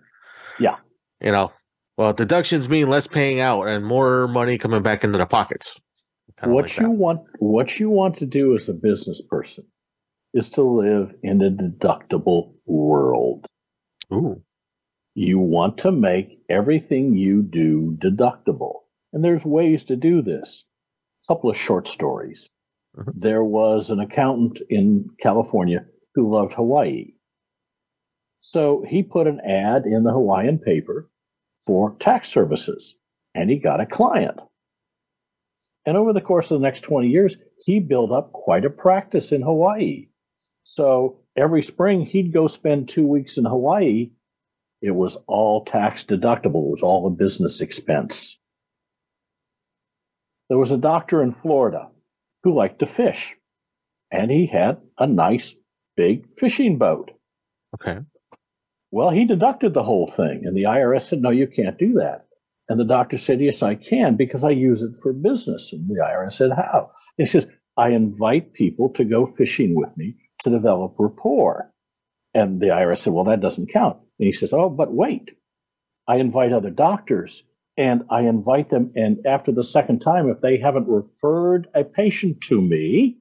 Yeah. 0.60 0.78
You 1.22 1.34
know, 1.34 1.52
well, 2.00 2.14
deductions 2.14 2.68
mean 2.68 2.90
less 2.90 3.06
paying 3.06 3.42
out 3.42 3.68
and 3.68 3.86
more 3.86 4.28
money 4.28 4.58
coming 4.58 4.82
back 4.82 5.04
into 5.04 5.20
the 5.20 5.28
pockets. 5.28 5.80
What 6.44 6.66
like 6.66 6.78
you 6.78 6.88
that. 6.88 6.92
want, 6.92 7.22
what 7.40 7.80
you 7.80 7.90
want 7.90 8.18
to 8.18 8.26
do 8.26 8.54
as 8.56 8.70
a 8.70 8.74
business 8.74 9.22
person, 9.22 9.66
is 10.34 10.50
to 10.52 10.62
live 10.62 11.14
in 11.24 11.42
a 11.42 11.50
deductible 11.50 12.54
world. 12.66 13.46
Ooh. 14.14 14.42
You 15.14 15.40
want 15.40 15.78
to 15.80 15.92
make 15.92 16.40
everything 16.50 17.16
you 17.16 17.42
do 17.42 17.98
deductible, 18.02 18.82
and 19.14 19.24
there's 19.24 19.46
ways 19.46 19.86
to 19.86 19.96
do 19.96 20.22
this. 20.22 20.66
A 21.24 21.34
couple 21.34 21.50
of 21.50 21.58
short 21.58 21.88
stories. 21.88 22.50
Mm-hmm. 22.98 23.12
There 23.16 23.44
was 23.44 23.90
an 23.90 24.00
accountant 24.00 24.60
in 24.70 25.10
California 25.22 25.86
who 26.16 26.30
loved 26.30 26.54
Hawaii. 26.54 27.14
So 28.42 28.84
he 28.88 29.04
put 29.04 29.28
an 29.28 29.40
ad 29.40 29.86
in 29.86 30.04
the 30.04 30.12
Hawaiian 30.12 30.60
paper 30.60 31.10
for 31.66 31.96
tax 32.00 32.28
services, 32.30 32.96
and 33.34 33.50
he 33.50 33.58
got 33.58 33.82
a 33.82 33.86
client. 33.86 34.40
And 35.86 35.98
over 35.98 36.14
the 36.14 36.22
course 36.22 36.52
of 36.52 36.60
the 36.60 36.66
next 36.66 36.82
20 36.82 37.08
years, 37.08 37.38
he 37.60 37.80
built 37.80 38.12
up 38.12 38.32
quite 38.32 38.66
a 38.66 38.70
practice 38.70 39.32
in 39.32 39.42
Hawaii. 39.42 40.08
So 40.64 41.20
every 41.38 41.62
spring, 41.62 42.06
he'd 42.06 42.34
go 42.34 42.48
spend 42.48 42.90
two 42.90 43.06
weeks 43.06 43.38
in 43.38 43.46
Hawaii. 43.46 44.12
It 44.82 44.92
was 44.92 45.18
all 45.28 45.64
tax 45.64 46.04
deductible, 46.04 46.68
it 46.68 46.72
was 46.72 46.82
all 46.82 47.08
a 47.08 47.12
business 47.12 47.62
expense. 47.62 48.38
There 50.50 50.58
was 50.58 50.72
a 50.72 50.78
doctor 50.78 51.24
in 51.24 51.34
Florida 51.34 51.90
who 52.44 52.54
liked 52.54 52.80
to 52.80 52.86
fish, 52.86 53.36
and 54.12 54.30
he 54.30 54.46
had 54.46 54.78
a 54.98 55.08
nice 55.08 55.54
big 55.96 56.28
fishing 56.38 56.78
boat. 56.78 57.12
Okay. 57.76 58.00
Well, 58.92 59.10
he 59.10 59.26
deducted 59.26 59.74
the 59.74 59.84
whole 59.84 60.12
thing, 60.16 60.44
and 60.46 60.56
the 60.56 60.64
IRS 60.64 61.02
said, 61.02 61.22
no, 61.22 61.32
you 61.32 61.48
can't 61.48 61.78
do 61.78 61.94
that. 61.96 62.25
And 62.68 62.80
the 62.80 62.86
doctor 62.86 63.18
said, 63.18 63.42
yes, 63.42 63.62
I 63.62 63.76
can 63.76 64.16
because 64.16 64.44
I 64.44 64.50
use 64.50 64.82
it 64.82 64.92
for 65.02 65.14
business. 65.14 65.72
And 65.72 65.88
the 65.88 66.02
IRS 66.02 66.34
said, 66.34 66.52
how? 66.52 66.92
He 67.18 67.26
says, 67.26 67.46
I 67.78 67.90
invite 67.90 68.54
people 68.54 68.90
to 68.94 69.04
go 69.04 69.26
fishing 69.26 69.76
with 69.76 69.96
me 69.98 70.16
to 70.44 70.50
develop 70.50 70.96
rapport. 70.98 71.72
And 72.34 72.60
the 72.60 72.68
IRS 72.68 73.00
said, 73.00 73.14
well, 73.14 73.26
that 73.26 73.42
doesn't 73.42 73.72
count. 73.72 73.98
And 74.20 74.26
he 74.26 74.32
says, 74.32 74.52
oh, 74.52 74.70
but 74.70 74.94
wait, 74.94 75.32
I 76.08 76.18
invite 76.18 76.54
other 76.54 76.70
doctors 76.70 77.44
and 77.78 78.04
I 78.10 78.22
invite 78.22 78.70
them. 78.70 78.92
And 78.96 79.26
after 79.26 79.52
the 79.52 79.64
second 79.64 80.00
time, 80.00 80.30
if 80.30 80.42
they 80.42 80.58
haven't 80.58 80.88
referred 80.88 81.68
a 81.76 81.84
patient 81.84 82.42
to 82.42 82.60
me, 82.60 83.18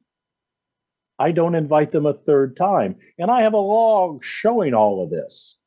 I 1.18 1.32
don't 1.32 1.54
invite 1.54 1.92
them 1.92 2.06
a 2.06 2.14
third 2.14 2.56
time. 2.56 2.96
And 3.18 3.30
I 3.30 3.42
have 3.42 3.52
a 3.52 3.58
log 3.58 4.24
showing 4.24 4.74
all 4.74 5.02
of 5.02 5.10
this. 5.10 5.58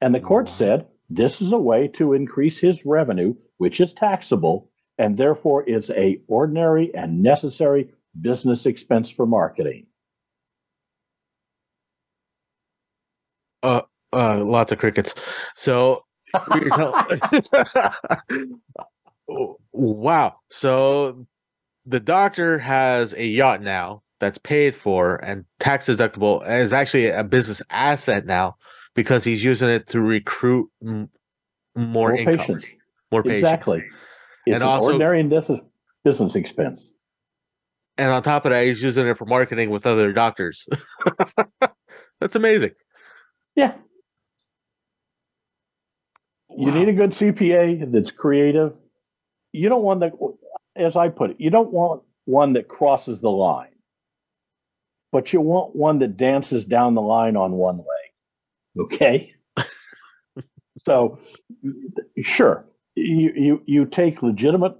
And 0.00 0.14
the 0.14 0.20
court 0.20 0.48
said 0.48 0.86
this 1.10 1.40
is 1.40 1.52
a 1.52 1.58
way 1.58 1.88
to 1.88 2.12
increase 2.12 2.58
his 2.58 2.84
revenue, 2.84 3.34
which 3.56 3.80
is 3.80 3.92
taxable, 3.92 4.70
and 4.98 5.16
therefore 5.16 5.62
is 5.64 5.90
a 5.90 6.20
ordinary 6.26 6.94
and 6.94 7.22
necessary 7.22 7.88
business 8.20 8.66
expense 8.66 9.08
for 9.08 9.26
marketing. 9.26 9.86
Uh, 13.62 13.82
uh 14.12 14.44
lots 14.44 14.70
of 14.70 14.78
crickets. 14.78 15.14
So 15.56 16.04
wow. 19.72 20.36
So 20.50 21.26
the 21.86 22.00
doctor 22.00 22.58
has 22.58 23.14
a 23.14 23.24
yacht 23.24 23.62
now 23.62 24.02
that's 24.20 24.38
paid 24.38 24.76
for 24.76 25.16
and 25.16 25.44
tax 25.58 25.86
deductible 25.86 26.42
and 26.42 26.62
is 26.62 26.72
actually 26.72 27.08
a 27.08 27.24
business 27.24 27.62
asset 27.70 28.26
now 28.26 28.56
because 28.98 29.22
he's 29.22 29.44
using 29.44 29.68
it 29.68 29.86
to 29.86 30.00
recruit 30.00 30.68
m- 30.82 31.08
more, 31.76 32.10
more 32.10 32.16
income, 32.16 32.36
patients. 32.36 32.66
more 33.12 33.22
patients. 33.22 33.42
Exactly. 33.42 33.84
It's 34.44 34.54
and 34.54 34.62
an 34.62 34.68
also, 34.68 34.86
ordinary 34.86 35.22
business 35.22 35.60
business 36.04 36.34
expense. 36.34 36.94
And 37.96 38.10
on 38.10 38.24
top 38.24 38.44
of 38.44 38.50
that, 38.50 38.66
he's 38.66 38.82
using 38.82 39.06
it 39.06 39.16
for 39.16 39.24
marketing 39.24 39.70
with 39.70 39.86
other 39.86 40.12
doctors. 40.12 40.66
That's 42.20 42.34
amazing. 42.34 42.72
Yeah. 43.54 43.74
Wow. 46.48 46.66
You 46.66 46.72
need 46.72 46.88
a 46.88 46.92
good 46.92 47.10
CPA 47.10 47.92
that's 47.92 48.10
creative. 48.10 48.72
You 49.52 49.68
don't 49.68 49.84
want 49.84 50.00
that, 50.00 50.12
as 50.74 50.96
I 50.96 51.08
put 51.08 51.30
it, 51.30 51.36
you 51.38 51.50
don't 51.50 51.72
want 51.72 52.02
one 52.24 52.54
that 52.54 52.66
crosses 52.66 53.20
the 53.20 53.30
line, 53.30 53.76
but 55.12 55.32
you 55.32 55.40
want 55.40 55.76
one 55.76 56.00
that 56.00 56.16
dances 56.16 56.64
down 56.64 56.94
the 56.94 57.00
line 57.00 57.36
on 57.36 57.52
one 57.52 57.76
leg. 57.76 58.07
Okay. 58.78 59.34
so, 60.86 61.18
sure, 62.22 62.64
you, 62.94 63.32
you 63.34 63.62
you 63.66 63.84
take 63.86 64.22
legitimate 64.22 64.76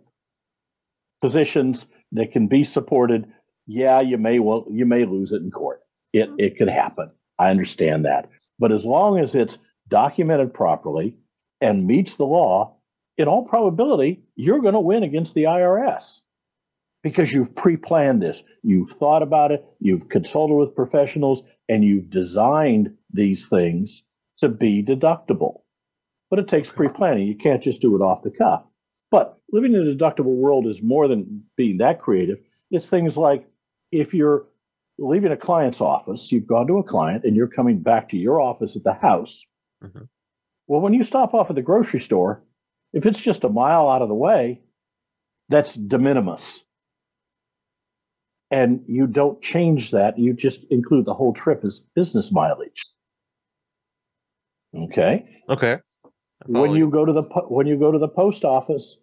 positions 1.20 1.86
that 2.12 2.32
can 2.32 2.46
be 2.46 2.64
supported. 2.64 3.26
Yeah, 3.66 4.00
you 4.00 4.18
may 4.18 4.38
well 4.38 4.66
you 4.70 4.86
may 4.86 5.04
lose 5.04 5.32
it 5.32 5.42
in 5.42 5.50
court. 5.50 5.80
It 6.12 6.30
it 6.38 6.56
could 6.58 6.68
happen. 6.68 7.10
I 7.38 7.50
understand 7.50 8.04
that. 8.04 8.30
But 8.58 8.72
as 8.72 8.84
long 8.84 9.18
as 9.18 9.34
it's 9.34 9.58
documented 9.88 10.52
properly 10.52 11.16
and 11.60 11.86
meets 11.86 12.16
the 12.16 12.24
law, 12.24 12.76
in 13.16 13.28
all 13.28 13.44
probability, 13.44 14.22
you're 14.36 14.60
going 14.60 14.74
to 14.74 14.80
win 14.80 15.02
against 15.02 15.34
the 15.34 15.44
IRS 15.44 16.20
because 17.02 17.32
you've 17.32 17.54
pre 17.54 17.76
planned 17.76 18.22
this. 18.22 18.42
You've 18.62 18.90
thought 18.90 19.22
about 19.22 19.52
it, 19.52 19.64
you've 19.80 20.08
consulted 20.08 20.54
with 20.54 20.74
professionals, 20.74 21.42
and 21.68 21.84
you've 21.84 22.10
designed 22.10 22.94
these 23.12 23.48
things 23.48 24.02
to 24.38 24.48
be 24.48 24.82
deductible. 24.82 25.62
But 26.30 26.38
it 26.38 26.48
takes 26.48 26.70
pre 26.70 26.88
planning. 26.88 27.26
You 27.26 27.36
can't 27.36 27.62
just 27.62 27.80
do 27.80 27.96
it 27.96 28.02
off 28.02 28.22
the 28.22 28.30
cuff. 28.30 28.64
But 29.10 29.38
living 29.50 29.74
in 29.74 29.88
a 29.88 29.94
deductible 29.94 30.36
world 30.36 30.66
is 30.66 30.82
more 30.82 31.08
than 31.08 31.44
being 31.56 31.78
that 31.78 32.00
creative. 32.00 32.38
It's 32.70 32.88
things 32.88 33.16
like 33.16 33.48
if 33.90 34.12
you're 34.12 34.46
leaving 34.98 35.32
a 35.32 35.36
client's 35.36 35.80
office, 35.80 36.30
you've 36.30 36.46
gone 36.46 36.66
to 36.66 36.78
a 36.78 36.82
client 36.82 37.24
and 37.24 37.34
you're 37.34 37.48
coming 37.48 37.80
back 37.80 38.10
to 38.10 38.18
your 38.18 38.40
office 38.40 38.76
at 38.76 38.84
the 38.84 38.92
house. 38.92 39.44
Mhm. 39.82 40.08
Well, 40.66 40.80
when 40.80 40.92
you 40.92 41.02
stop 41.02 41.32
off 41.32 41.48
at 41.48 41.56
the 41.56 41.62
grocery 41.62 42.00
store, 42.00 42.44
if 42.92 43.06
it's 43.06 43.20
just 43.20 43.44
a 43.44 43.48
mile 43.48 43.88
out 43.88 44.02
of 44.02 44.08
the 44.08 44.14
way, 44.14 44.60
that's 45.48 45.74
de 45.74 45.98
minimis. 45.98 46.64
And 48.50 48.84
you 48.86 49.06
don't 49.06 49.40
change 49.42 49.92
that. 49.92 50.18
You 50.18 50.32
just 50.34 50.64
include 50.64 51.04
the 51.04 51.14
whole 51.14 51.32
trip 51.32 51.64
as 51.64 51.80
business 51.94 52.32
mileage. 52.32 52.92
Okay. 54.74 55.24
Okay. 55.48 55.78
When 56.46 56.74
you 56.74 56.88
go 56.90 57.04
to 57.04 57.12
the 57.12 57.22
po- 57.22 57.46
when 57.48 57.66
you 57.66 57.76
go 57.76 57.90
to 57.90 57.98
the 57.98 58.08
post 58.08 58.44
office, 58.44 58.98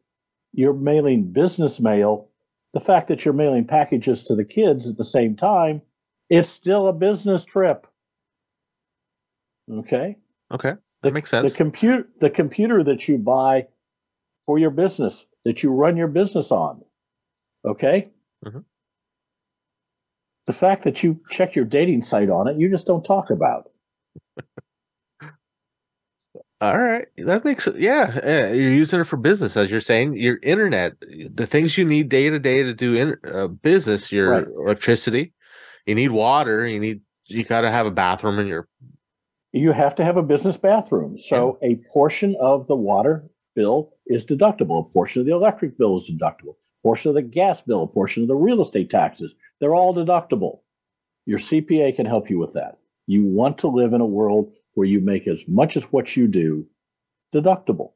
you're 0.53 0.73
mailing 0.73 1.31
business 1.31 1.79
mail. 1.79 2.29
The 2.73 2.79
fact 2.79 3.07
that 3.07 3.25
you're 3.25 3.33
mailing 3.33 3.65
packages 3.65 4.23
to 4.23 4.35
the 4.35 4.45
kids 4.45 4.89
at 4.89 4.97
the 4.97 5.03
same 5.03 5.35
time, 5.35 5.81
it's 6.29 6.49
still 6.49 6.87
a 6.87 6.93
business 6.93 7.43
trip. 7.45 7.87
Okay. 9.71 10.17
Okay. 10.51 10.73
That 11.01 11.13
makes 11.13 11.29
sense. 11.29 11.51
The 11.51 11.57
compute 11.57 12.09
the 12.21 12.29
computer 12.29 12.83
that 12.83 13.07
you 13.07 13.17
buy 13.17 13.67
for 14.45 14.57
your 14.59 14.71
business 14.71 15.25
that 15.43 15.61
you 15.63 15.71
run 15.71 15.97
your 15.97 16.07
business 16.07 16.51
on. 16.51 16.83
Okay. 17.65 18.09
Mhm. 18.45 18.63
The 20.47 20.53
fact 20.53 20.83
that 20.83 21.01
you 21.03 21.19
check 21.31 21.55
your 21.55 21.65
dating 21.65 22.03
site 22.03 22.29
on 22.29 22.47
it, 22.47 22.57
you 22.57 22.69
just 22.69 22.85
don't 22.85 23.03
talk 23.03 23.29
about. 23.31 23.71
All 26.61 26.77
right, 26.77 27.05
that 27.17 27.43
makes 27.43 27.67
it. 27.67 27.75
Yeah, 27.75 28.17
yeah, 28.23 28.51
you're 28.53 28.71
using 28.71 29.01
it 29.01 29.03
for 29.03 29.17
business, 29.17 29.57
as 29.57 29.69
you're 29.69 29.81
saying. 29.81 30.13
Your 30.15 30.39
internet, 30.41 30.93
the 31.33 31.45
things 31.45 31.77
you 31.77 31.83
need 31.83 32.07
day 32.07 32.29
to 32.29 32.39
day 32.39 32.63
to 32.63 32.73
do 32.73 32.95
in 32.95 33.17
uh, 33.29 33.47
business, 33.47 34.09
your 34.11 34.29
Right. 34.29 34.47
electricity, 34.47 35.33
you 35.85 35.95
need 35.95 36.11
water, 36.11 36.65
you 36.65 36.79
need 36.79 37.01
you 37.25 37.43
got 37.43 37.61
to 37.61 37.71
have 37.71 37.85
a 37.85 37.91
bathroom 37.91 38.39
in 38.39 38.47
your. 38.47 38.67
you 39.51 39.71
have 39.73 39.95
to 39.95 40.03
have 40.05 40.15
a 40.17 40.23
business 40.23 40.55
bathroom. 40.57 41.17
So 41.17 41.57
a 41.61 41.75
portion 41.91 42.35
of 42.39 42.67
the 42.67 42.75
water 42.75 43.25
bill 43.55 43.93
is 44.07 44.25
deductible. 44.25 44.85
A 44.87 44.93
portion 44.93 45.21
of 45.21 45.25
the 45.25 45.33
electric 45.33 45.77
bill 45.77 45.97
is 45.97 46.09
deductible. 46.09 46.55
A 46.55 46.83
portion 46.83 47.09
of 47.09 47.15
the 47.15 47.21
gas 47.21 47.61
bill, 47.63 47.83
a 47.83 47.87
portion 47.87 48.23
of 48.23 48.27
the 48.29 48.35
real 48.35 48.61
estate 48.61 48.89
taxes, 48.89 49.33
they're 49.59 49.73
all 49.75 49.93
deductible. 49.95 50.59
Your 51.25 51.39
CPA 51.39 51.95
can 51.95 52.05
help 52.05 52.29
you 52.29 52.37
with 52.39 52.53
that. 52.53 52.77
You 53.07 53.23
want 53.25 53.57
to 53.59 53.67
live 53.67 53.93
in 53.93 54.01
a 54.01 54.05
world 54.05 54.51
where 54.75 54.87
you 54.87 55.01
make 55.01 55.27
as 55.27 55.43
much 55.47 55.75
as 55.75 55.83
what 55.85 56.15
you 56.15 56.27
do 56.27 56.67
deductible. 57.33 57.91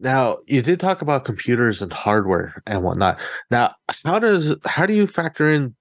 Now 0.00 0.36
you 0.46 0.62
did 0.62 0.78
talk 0.78 1.02
about 1.02 1.24
computers 1.24 1.82
and 1.82 1.92
hardware 1.92 2.62
and 2.68 2.84
whatnot. 2.84 3.18
Now, 3.50 3.74
how 4.04 4.20
does 4.20 4.54
how 4.64 4.86
do 4.86 4.92
you 4.92 5.08
factor 5.08 5.48
in 5.50 5.74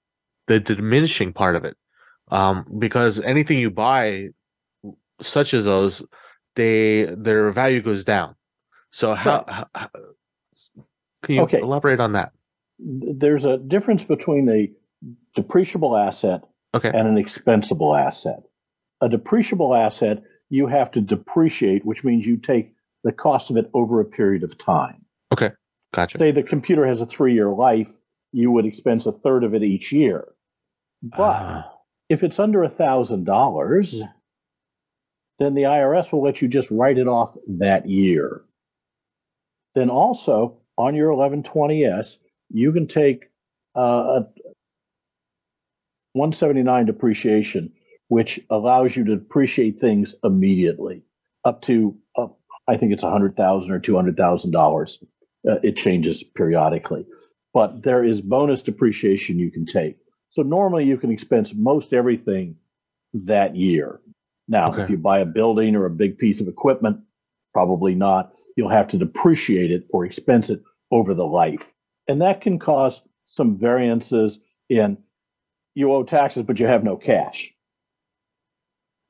the 0.48 0.60
diminishing 0.60 1.34
part 1.34 1.56
of 1.56 1.66
it? 1.66 1.78
Um, 2.30 2.66
because 2.80 3.20
anything 3.20 3.60
you 3.60 3.70
buy, 3.70 4.30
such 5.22 5.54
as 5.54 5.66
those, 5.66 6.04
they 6.56 7.06
their 7.06 7.52
value 7.52 7.80
goes 7.84 8.04
down. 8.04 8.34
So 8.92 9.14
how, 9.14 9.46
how- 9.48 9.68
how- 9.76 9.90
can 11.22 11.36
you 11.36 11.42
Okay. 11.42 11.60
elaborate 11.60 12.00
on 12.00 12.14
that? 12.14 12.32
There's 12.80 13.46
a 13.46 13.58
difference 13.58 14.04
between 14.04 14.50
a 14.50 14.72
depreciable 15.40 15.96
asset 16.08 16.42
Okay. 16.78 16.90
and 16.98 17.08
an 17.08 17.16
expensable 17.24 17.98
asset. 18.00 18.44
A 19.02 19.10
depreciable 19.10 19.78
asset, 19.78 20.24
you 20.50 20.68
have 20.68 20.92
to 20.92 21.02
depreciate, 21.02 21.86
which 21.86 22.04
means 22.04 22.26
you 22.26 22.38
take 22.38 22.74
the 23.04 23.12
cost 23.12 23.50
of 23.52 23.58
it 23.58 23.70
over 23.74 24.00
a 24.00 24.06
period 24.06 24.44
of 24.44 24.58
time. 24.58 25.06
Okay. 25.32 25.52
Gotcha. 25.94 26.18
Say 26.18 26.32
the 26.32 26.44
computer 26.44 26.86
has 26.88 27.02
a 27.02 27.06
three 27.06 27.34
year 27.34 27.50
life, 27.50 27.90
you 28.32 28.52
would 28.52 28.66
expense 28.66 29.06
a 29.06 29.12
third 29.12 29.44
of 29.44 29.54
it 29.54 29.64
each 29.64 29.92
year. 29.92 30.28
But 31.02 31.42
Ah. 31.42 31.74
if 32.10 32.24
it's 32.24 32.40
under 32.40 32.64
a 32.64 32.70
thousand 32.70 33.26
dollars, 33.26 34.02
then 35.40 35.54
the 35.54 35.64
IRS 35.64 36.12
will 36.12 36.24
let 36.24 36.42
you 36.42 36.48
just 36.48 36.72
write 36.72 36.98
it 36.98 37.08
off 37.08 37.36
that 37.48 37.88
year. 37.88 38.42
Then 39.76 39.90
also 39.90 40.58
on 40.78 40.96
your 40.96 41.12
1120s, 41.12 42.18
you 42.50 42.72
can 42.72 42.88
take 42.88 43.30
uh, 43.76 44.22
a 44.22 44.28
179 46.18 46.86
depreciation, 46.86 47.72
which 48.08 48.40
allows 48.50 48.96
you 48.96 49.04
to 49.06 49.16
depreciate 49.16 49.80
things 49.80 50.16
immediately 50.24 51.04
up 51.48 51.62
to 51.64 51.98
uh, 52.18 52.28
I 52.68 52.78
think 52.78 52.92
it's 52.92 53.04
a 53.04 53.10
hundred 53.10 53.36
thousand 53.36 53.72
or 53.72 53.80
two 53.80 53.96
hundred 53.96 54.18
thousand 54.18 54.52
dollars. 54.52 55.00
Uh, 55.50 55.56
it 55.64 55.78
changes 55.78 56.24
periodically, 56.24 57.06
but 57.54 57.84
there 57.84 58.04
is 58.04 58.22
bonus 58.22 58.62
depreciation 58.62 59.40
you 59.40 59.50
can 59.50 59.66
take. 59.66 59.98
So 60.30 60.42
normally 60.42 60.84
you 60.84 60.98
can 60.98 61.10
expense 61.10 61.54
most 61.56 61.94
everything 61.94 62.58
that 63.14 63.56
year. 63.56 64.02
Now, 64.50 64.74
if 64.74 64.90
you 64.90 64.98
buy 64.98 65.20
a 65.20 65.26
building 65.26 65.76
or 65.76 65.86
a 65.86 65.90
big 65.90 66.18
piece 66.18 66.42
of 66.42 66.48
equipment, 66.48 67.00
probably 67.54 67.96
not. 67.96 68.34
You'll 68.56 68.70
have 68.70 68.88
to 68.90 68.98
depreciate 68.98 69.72
it 69.72 69.86
or 69.90 70.06
expense 70.06 70.50
it 70.50 70.62
over 70.92 71.14
the 71.14 71.26
life. 71.26 71.74
And 72.08 72.22
that 72.22 72.42
can 72.42 72.60
cause 72.60 73.02
some 73.26 73.58
variances 73.58 74.40
in 74.70 74.98
you 75.78 75.94
owe 75.94 76.02
taxes, 76.04 76.42
but 76.42 76.60
you 76.60 76.66
have 76.66 76.84
no 76.84 76.98
cash. 76.98 77.54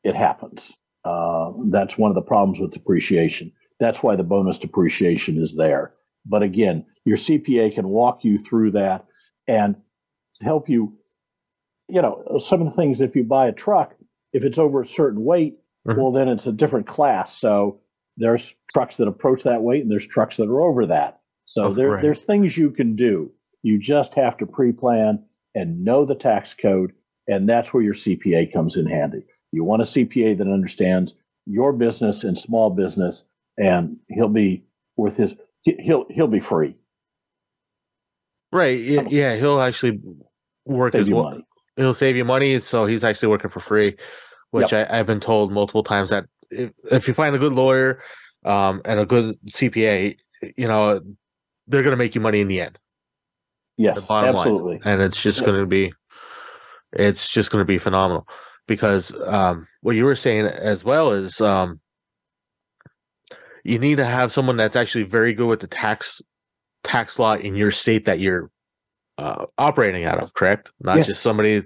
It 0.03 0.15
happens. 0.15 0.73
Uh, 1.05 1.53
that's 1.69 1.97
one 1.97 2.11
of 2.11 2.15
the 2.15 2.21
problems 2.21 2.59
with 2.59 2.71
depreciation. 2.71 3.53
That's 3.79 4.03
why 4.03 4.17
the 4.17 4.23
bonus 4.25 4.59
depreciation 4.59 5.41
is 5.41 5.55
there. 5.55 5.93
But 6.25 6.43
again, 6.43 6.85
your 7.05 7.15
CPA 7.15 7.73
can 7.73 7.87
walk 7.87 8.25
you 8.25 8.37
through 8.37 8.71
that 8.71 9.05
and 9.47 9.77
help 10.41 10.67
you. 10.67 10.97
You 11.87 12.01
know, 12.01 12.37
some 12.45 12.61
of 12.61 12.67
the 12.69 12.75
things, 12.75 12.99
if 12.99 13.15
you 13.15 13.23
buy 13.23 13.47
a 13.47 13.53
truck, 13.53 13.95
if 14.33 14.43
it's 14.43 14.57
over 14.57 14.81
a 14.81 14.85
certain 14.85 15.23
weight, 15.23 15.57
Mhm. 15.87 15.95
well, 15.97 16.11
then 16.11 16.27
it's 16.27 16.47
a 16.47 16.51
different 16.51 16.85
class. 16.85 17.31
So 17.37 17.79
there's 18.17 18.53
trucks 18.73 18.97
that 18.97 19.07
approach 19.07 19.43
that 19.43 19.63
weight 19.63 19.83
and 19.83 19.89
there's 19.91 20.05
trucks 20.05 20.35
that 20.35 20.49
are 20.49 20.61
over 20.61 20.87
that. 20.87 21.21
So 21.45 21.67
Oh, 21.67 21.73
there, 21.73 21.91
right. 21.91 22.01
there's 22.01 22.25
things 22.25 22.57
you 22.57 22.71
can 22.71 22.97
do. 22.97 23.31
You 23.63 23.79
just 23.79 24.15
have 24.15 24.35
to 24.39 24.45
pre 24.45 24.73
plan 24.73 25.23
and 25.57 25.83
know 25.83 26.05
the 26.05 26.15
tax 26.15 26.53
code. 26.53 26.93
And 27.27 27.49
that's 27.49 27.73
where 27.73 27.83
your 27.83 27.93
CPA 27.93 28.53
comes 28.53 28.77
in 28.77 28.85
handy. 28.85 29.23
You 29.51 29.63
want 29.63 29.81
a 29.81 29.85
CPA 29.85 30.37
that 30.37 30.47
understands 30.47 31.15
your 31.45 31.73
business 31.73 32.23
and 32.23 32.37
small 32.37 32.69
business, 32.69 33.23
and 33.57 33.97
he'll 34.09 34.29
be 34.29 34.63
worth 34.95 35.17
his, 35.17 35.33
he- 35.63 35.77
he'll, 35.79 36.05
he'll 36.09 36.27
be 36.27 36.39
free. 36.39 36.75
Right. 38.51 38.79
Yeah, 38.79 39.35
he'll 39.35 39.59
actually 39.59 39.99
work 40.65 40.93
Save 40.93 41.09
well. 41.09 41.23
money. 41.23 41.45
He'll 41.75 41.93
save 41.93 42.15
you 42.15 42.25
money, 42.25 42.59
so 42.59 42.85
he's 42.85 43.03
actually 43.03 43.29
working 43.29 43.51
for 43.51 43.59
free, 43.59 43.97
which 44.51 44.73
I, 44.73 44.87
I've 44.89 45.05
been 45.05 45.19
told 45.19 45.51
multiple 45.51 45.83
times 45.83 46.09
that 46.09 46.25
if, 46.49 46.71
if 46.91 47.07
you 47.07 47.13
find 47.13 47.35
a 47.35 47.39
good 47.39 47.53
lawyer 47.53 48.01
um, 48.45 48.81
and 48.85 48.99
a 48.99 49.05
good 49.05 49.37
CPA, 49.47 50.17
you 50.55 50.67
know, 50.67 51.01
they're 51.67 51.83
going 51.83 51.91
to 51.91 51.97
make 51.97 52.15
you 52.15 52.21
money 52.21 52.39
in 52.41 52.47
the 52.47 52.61
end. 52.61 52.79
The 53.77 53.83
Yes, 53.83 54.05
bottom 54.07 54.35
absolutely. 54.35 54.73
line, 54.73 54.81
and 54.85 55.01
it's 55.01 55.21
just 55.21 55.45
going 55.45 55.61
to 55.61 55.67
be, 55.67 55.93
it's 56.93 57.31
just 57.31 57.51
going 57.51 57.61
to 57.61 57.65
be 57.65 57.77
phenomenal. 57.77 58.27
Because 58.67 59.13
um, 59.27 59.67
what 59.81 59.95
you 59.95 60.03
were 60.03 60.15
saying 60.15 60.45
as 60.45 60.83
well 60.83 61.13
is 61.13 61.39
um, 61.39 61.79
you 63.63 63.79
need 63.79 63.95
to 63.97 64.05
have 64.05 64.31
someone 64.31 64.57
that's 64.57 64.75
actually 64.75 65.03
very 65.05 65.33
good 65.33 65.47
with 65.47 65.61
the 65.61 65.67
tax 65.67 66.21
tax 66.83 67.17
law 67.19 67.35
in 67.35 67.55
your 67.55 67.71
state 67.71 68.05
that 68.05 68.19
you're 68.19 68.49
uh, 69.17 69.45
operating 69.57 70.05
out 70.05 70.21
of. 70.21 70.33
Correct? 70.33 70.71
Not 70.81 70.97
Yes. 70.97 71.07
just 71.07 71.21
somebody, 71.21 71.63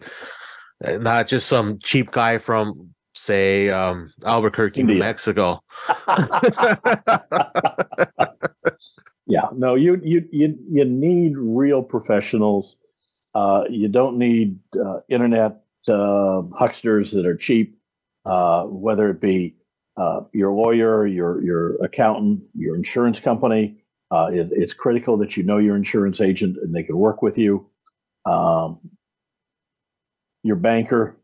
not 0.82 1.28
just 1.28 1.48
some 1.48 1.80
cheap 1.84 2.12
guy 2.12 2.38
from 2.38 2.94
say 3.16 3.70
um, 3.70 4.12
Albuquerque, 4.26 4.84
New 4.84 5.00
Mexico. 5.00 5.62
Yeah, 9.28 9.48
no, 9.56 9.76
you 9.76 10.00
you 10.04 10.28
you 10.32 10.58
you 10.70 10.86
need 10.86 11.38
real 11.38 11.82
professionals. 11.84 12.76
Uh, 13.34 13.64
you 13.70 13.88
don't 13.88 14.18
need 14.18 14.60
uh, 14.80 15.00
internet 15.10 15.64
uh, 15.88 16.42
hucksters 16.54 17.12
that 17.14 17.26
are 17.26 17.36
cheap. 17.38 17.78
Uh, 18.26 18.64
whether 18.66 19.10
it 19.10 19.22
be 19.22 19.56
uh, 19.98 20.22
your 20.34 20.52
lawyer, 20.52 21.08
your 21.08 21.42
your 21.44 21.76
accountant, 21.84 22.42
your 22.56 22.76
insurance 22.76 23.20
company, 23.20 23.78
uh, 24.12 24.30
it, 24.34 24.50
it's 24.52 24.74
critical 24.74 25.18
that 25.18 25.38
you 25.38 25.44
know 25.44 25.58
your 25.60 25.76
insurance 25.78 26.20
agent 26.20 26.58
and 26.62 26.76
they 26.76 26.84
can 26.84 26.98
work 26.98 27.22
with 27.22 27.38
you. 27.38 27.68
Um, 28.26 28.80
your 30.44 30.56
banker, 30.56 31.18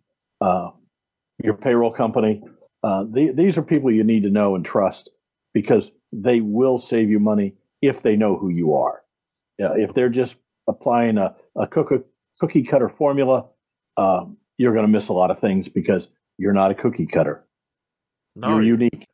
your 1.43 1.53
payroll 1.55 1.91
company. 1.91 2.41
The, 2.83 3.33
these 3.35 3.57
are 3.57 3.63
people 3.63 3.91
you 3.91 4.03
need 4.03 4.23
to 4.23 4.29
know 4.29 4.55
and 4.55 4.65
trust 4.65 5.09
because 5.53 5.91
they 6.13 6.41
will 6.41 6.77
save 6.79 7.09
you 7.09 7.19
money 7.19 7.55
if 7.82 8.01
they 8.01 8.15
know 8.15 8.38
who 8.38 8.49
you 8.49 8.73
are. 8.73 9.01
Uh, 9.61 9.73
if 9.73 9.93
they're 9.93 10.09
just 10.09 10.36
applying 10.67 11.17
a, 11.17 11.36
a 11.55 11.67
cookie, 11.67 12.03
cookie 12.39 12.63
cutter 12.63 12.89
formula, 12.89 13.45
uh, 13.97 14.25
you're 14.57 14.73
going 14.73 14.86
to 14.86 14.91
miss 14.91 15.09
a 15.09 15.13
lot 15.13 15.32
of 15.32 15.39
things 15.39 15.67
because 15.67 16.09
you're 16.38 16.53
not 16.53 16.71
a 16.71 16.75
cookie 16.75 17.07
cutter. 17.07 17.45
No, 18.36 18.49
you're 18.49 18.63
unique. 18.63 19.07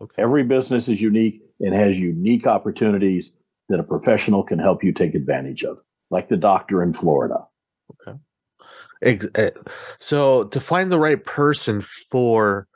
okay. 0.00 0.22
Every 0.22 0.44
business 0.44 0.88
is 0.88 1.00
unique 1.00 1.42
and 1.60 1.74
has 1.74 1.96
unique 1.96 2.46
opportunities 2.46 3.32
that 3.68 3.80
a 3.80 3.82
professional 3.82 4.42
can 4.42 4.58
help 4.58 4.84
you 4.84 4.92
take 4.92 5.14
advantage 5.14 5.64
of, 5.64 5.78
like 6.10 6.28
the 6.28 6.36
doctor 6.36 6.82
in 6.82 6.92
Florida. 6.92 7.46
Okay. 8.08 8.18
Eh, 9.02 9.50
so 9.98 10.44
to 10.44 10.60
find 10.60 10.92
the 10.92 10.98
right 10.98 11.24
person 11.24 11.80
for 11.80 12.68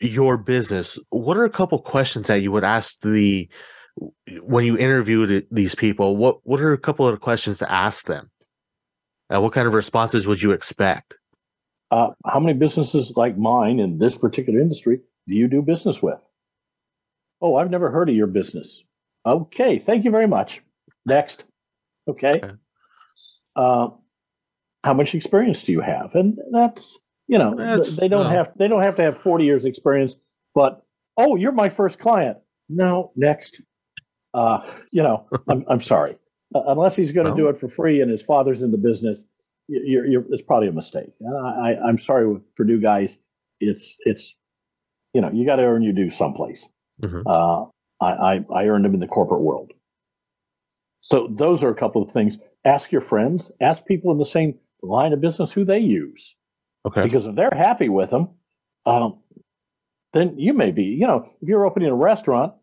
your 0.00 0.36
business, 0.36 0.98
what 1.10 1.36
are 1.36 1.44
a 1.44 1.50
couple 1.50 1.78
questions 1.78 2.28
that 2.28 2.42
you 2.42 2.52
would 2.52 2.64
ask 2.64 3.00
the 3.00 3.48
when 4.42 4.64
you 4.64 4.76
interviewed 4.76 5.46
these 5.50 5.74
people? 5.74 6.16
What 6.16 6.38
what 6.44 6.60
are 6.60 6.72
a 6.72 6.78
couple 6.78 7.06
of 7.06 7.20
questions 7.20 7.58
to 7.58 7.70
ask 7.70 8.06
them? 8.06 8.30
And 9.30 9.42
what 9.42 9.52
kind 9.52 9.66
of 9.66 9.74
responses 9.74 10.26
would 10.26 10.42
you 10.42 10.52
expect? 10.52 11.16
Uh, 11.90 12.08
how 12.24 12.40
many 12.40 12.56
businesses 12.56 13.12
like 13.16 13.36
mine 13.38 13.78
in 13.78 13.98
this 13.98 14.16
particular 14.16 14.60
industry 14.60 15.00
do 15.26 15.34
you 15.34 15.48
do 15.48 15.62
business 15.62 16.02
with? 16.02 16.18
Oh, 17.40 17.56
I've 17.56 17.70
never 17.70 17.90
heard 17.90 18.08
of 18.08 18.14
your 18.14 18.26
business. 18.26 18.82
Okay, 19.24 19.78
thank 19.78 20.04
you 20.04 20.10
very 20.10 20.26
much. 20.26 20.62
Next. 21.04 21.44
Okay. 22.08 22.40
okay. 22.42 22.52
Uh, 23.54 23.88
how 24.84 24.94
much 24.94 25.14
experience 25.14 25.64
do 25.64 25.72
you 25.72 25.80
have? 25.80 26.14
And 26.14 26.38
that's 26.52 26.98
you 27.28 27.38
know 27.38 27.54
that's, 27.56 27.96
they 27.96 28.08
don't 28.08 28.30
have 28.30 28.52
they 28.56 28.68
don't 28.68 28.82
have 28.82 28.96
to 28.96 29.02
have 29.02 29.20
40 29.22 29.44
years 29.44 29.64
experience, 29.64 30.14
but 30.54 30.82
oh, 31.16 31.36
you're 31.36 31.52
my 31.52 31.68
first 31.68 31.98
client. 31.98 32.38
No, 32.68 33.12
next. 33.16 33.60
Uh, 34.34 34.58
you 34.92 35.02
know, 35.02 35.26
I'm 35.48 35.64
I'm 35.68 35.80
sorry. 35.80 36.16
Uh, 36.54 36.62
unless 36.68 36.94
he's 36.94 37.12
going 37.12 37.26
to 37.26 37.32
no. 37.32 37.36
do 37.36 37.48
it 37.48 37.58
for 37.58 37.68
free 37.68 38.00
and 38.00 38.10
his 38.10 38.22
father's 38.22 38.62
in 38.62 38.70
the 38.70 38.78
business, 38.78 39.24
you're, 39.66 40.06
you're, 40.06 40.24
it's 40.30 40.42
probably 40.42 40.68
a 40.68 40.72
mistake. 40.72 41.10
I, 41.28 41.74
I'm 41.84 41.98
sorry 41.98 42.36
for 42.56 42.64
new 42.64 42.80
guys. 42.80 43.18
It's 43.60 43.96
it's 44.04 44.34
you 45.12 45.20
know 45.20 45.30
you 45.32 45.46
got 45.46 45.56
to 45.56 45.62
earn 45.62 45.82
your 45.82 45.92
due 45.92 46.10
someplace. 46.10 46.68
Mm-hmm. 47.02 47.26
Uh, 47.26 47.64
I, 48.00 48.34
I 48.34 48.44
I 48.54 48.64
earned 48.66 48.84
them 48.84 48.94
in 48.94 49.00
the 49.00 49.08
corporate 49.08 49.40
world. 49.40 49.72
So 51.00 51.28
those 51.30 51.62
are 51.62 51.70
a 51.70 51.74
couple 51.74 52.02
of 52.02 52.10
things. 52.10 52.38
Ask 52.64 52.92
your 52.92 53.00
friends. 53.00 53.50
Ask 53.60 53.84
people 53.84 54.10
in 54.12 54.18
the 54.18 54.24
same 54.24 54.58
line 54.82 55.12
of 55.12 55.20
business 55.20 55.52
who 55.52 55.64
they 55.64 55.78
use. 55.78 56.34
Okay. 56.86 57.02
Because 57.02 57.26
if 57.26 57.34
they're 57.34 57.50
happy 57.54 57.88
with 57.88 58.10
them, 58.10 58.30
um, 58.86 59.18
then 60.12 60.38
you 60.38 60.52
may 60.52 60.70
be. 60.70 60.84
You 60.84 61.06
know, 61.06 61.26
if 61.42 61.48
you're 61.48 61.66
opening 61.66 61.88
a 61.88 61.94
restaurant, 61.94 62.54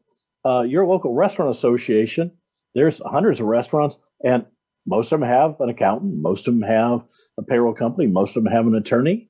uh, 0.46 0.62
your 0.62 0.86
local 0.86 1.14
restaurant 1.14 1.52
association, 1.52 2.32
there's 2.74 3.02
hundreds 3.06 3.40
of 3.40 3.48
restaurants, 3.48 3.98
and 4.24 4.46
most 4.86 5.12
of 5.12 5.20
them 5.20 5.30
have 5.30 5.60
an 5.60 5.70
accountant, 5.70 6.22
most 6.22 6.48
of 6.48 6.54
them 6.54 6.64
have 6.64 7.04
a 7.38 7.44
payroll 7.44 7.74
company, 7.74 8.08
most 8.08 8.36
of 8.36 8.44
them 8.44 8.52
have 8.52 8.66
an 8.66 8.76
attorney. 8.76 9.30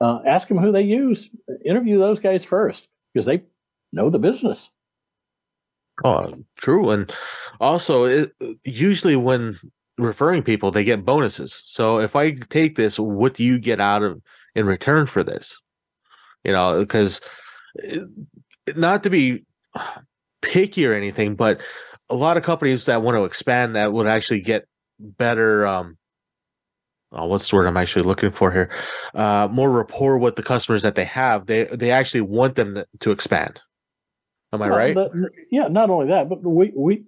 Uh, 0.00 0.20
ask 0.26 0.46
them 0.46 0.58
who 0.58 0.70
they 0.70 0.82
use. 0.82 1.28
Interview 1.64 1.98
those 1.98 2.20
guys 2.20 2.44
first 2.44 2.86
because 3.12 3.26
they 3.26 3.42
know 3.92 4.10
the 4.10 4.18
business. 4.18 4.70
Oh, 6.04 6.32
true. 6.56 6.90
And 6.90 7.12
also, 7.60 8.04
it, 8.04 8.32
usually 8.64 9.16
when 9.16 9.58
referring 9.98 10.42
people, 10.42 10.70
they 10.70 10.84
get 10.84 11.04
bonuses. 11.04 11.60
So 11.64 11.98
if 11.98 12.16
I 12.16 12.32
take 12.32 12.76
this, 12.76 12.98
what 12.98 13.34
do 13.34 13.44
you 13.44 13.58
get 13.58 13.80
out 13.80 14.02
of 14.02 14.22
in 14.54 14.66
return 14.66 15.06
for 15.06 15.22
this? 15.22 15.58
You 16.44 16.52
know, 16.52 16.80
because 16.80 17.20
eh, 17.82 18.00
not 18.76 19.02
to 19.02 19.10
be 19.10 19.44
picky 20.42 20.86
or 20.86 20.94
anything, 20.94 21.34
but 21.34 21.60
a 22.08 22.14
lot 22.14 22.36
of 22.36 22.42
companies 22.42 22.86
that 22.86 23.02
want 23.02 23.16
to 23.16 23.24
expand 23.24 23.76
that 23.76 23.92
would 23.92 24.06
actually 24.06 24.40
get 24.40 24.66
better 24.98 25.66
um 25.66 25.96
oh, 27.12 27.26
what's 27.26 27.48
the 27.48 27.56
word 27.56 27.66
I'm 27.66 27.76
actually 27.76 28.02
looking 28.02 28.30
for 28.30 28.52
here? 28.52 28.70
Uh, 29.14 29.48
more 29.50 29.70
rapport 29.70 30.18
with 30.18 30.36
the 30.36 30.42
customers 30.42 30.82
that 30.82 30.94
they 30.94 31.04
have. 31.04 31.46
They 31.46 31.64
they 31.64 31.90
actually 31.90 32.22
want 32.22 32.56
them 32.56 32.74
to, 32.74 32.86
to 33.00 33.10
expand. 33.10 33.60
Am 34.52 34.62
I 34.62 34.68
right? 34.68 34.96
yeah. 35.50 35.68
Not 35.68 35.90
only 35.90 36.06
that, 36.08 36.28
but 36.28 36.42
we 36.42 36.72
we 36.74 37.04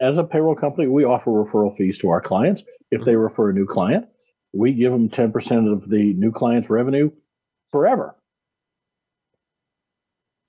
as 0.00 0.18
a 0.18 0.24
payroll 0.24 0.54
company, 0.54 0.88
we 0.88 1.04
offer 1.04 1.30
referral 1.30 1.76
fees 1.76 1.98
to 1.98 2.10
our 2.10 2.20
clients. 2.20 2.64
If 2.90 3.04
they 3.04 3.12
mm-hmm. 3.12 3.20
refer 3.20 3.50
a 3.50 3.54
new 3.54 3.66
client, 3.66 4.06
we 4.52 4.72
give 4.72 4.92
them 4.92 5.08
10% 5.08 5.72
of 5.72 5.88
the 5.88 6.14
new 6.14 6.32
client's 6.32 6.70
revenue 6.70 7.10
forever. 7.70 8.14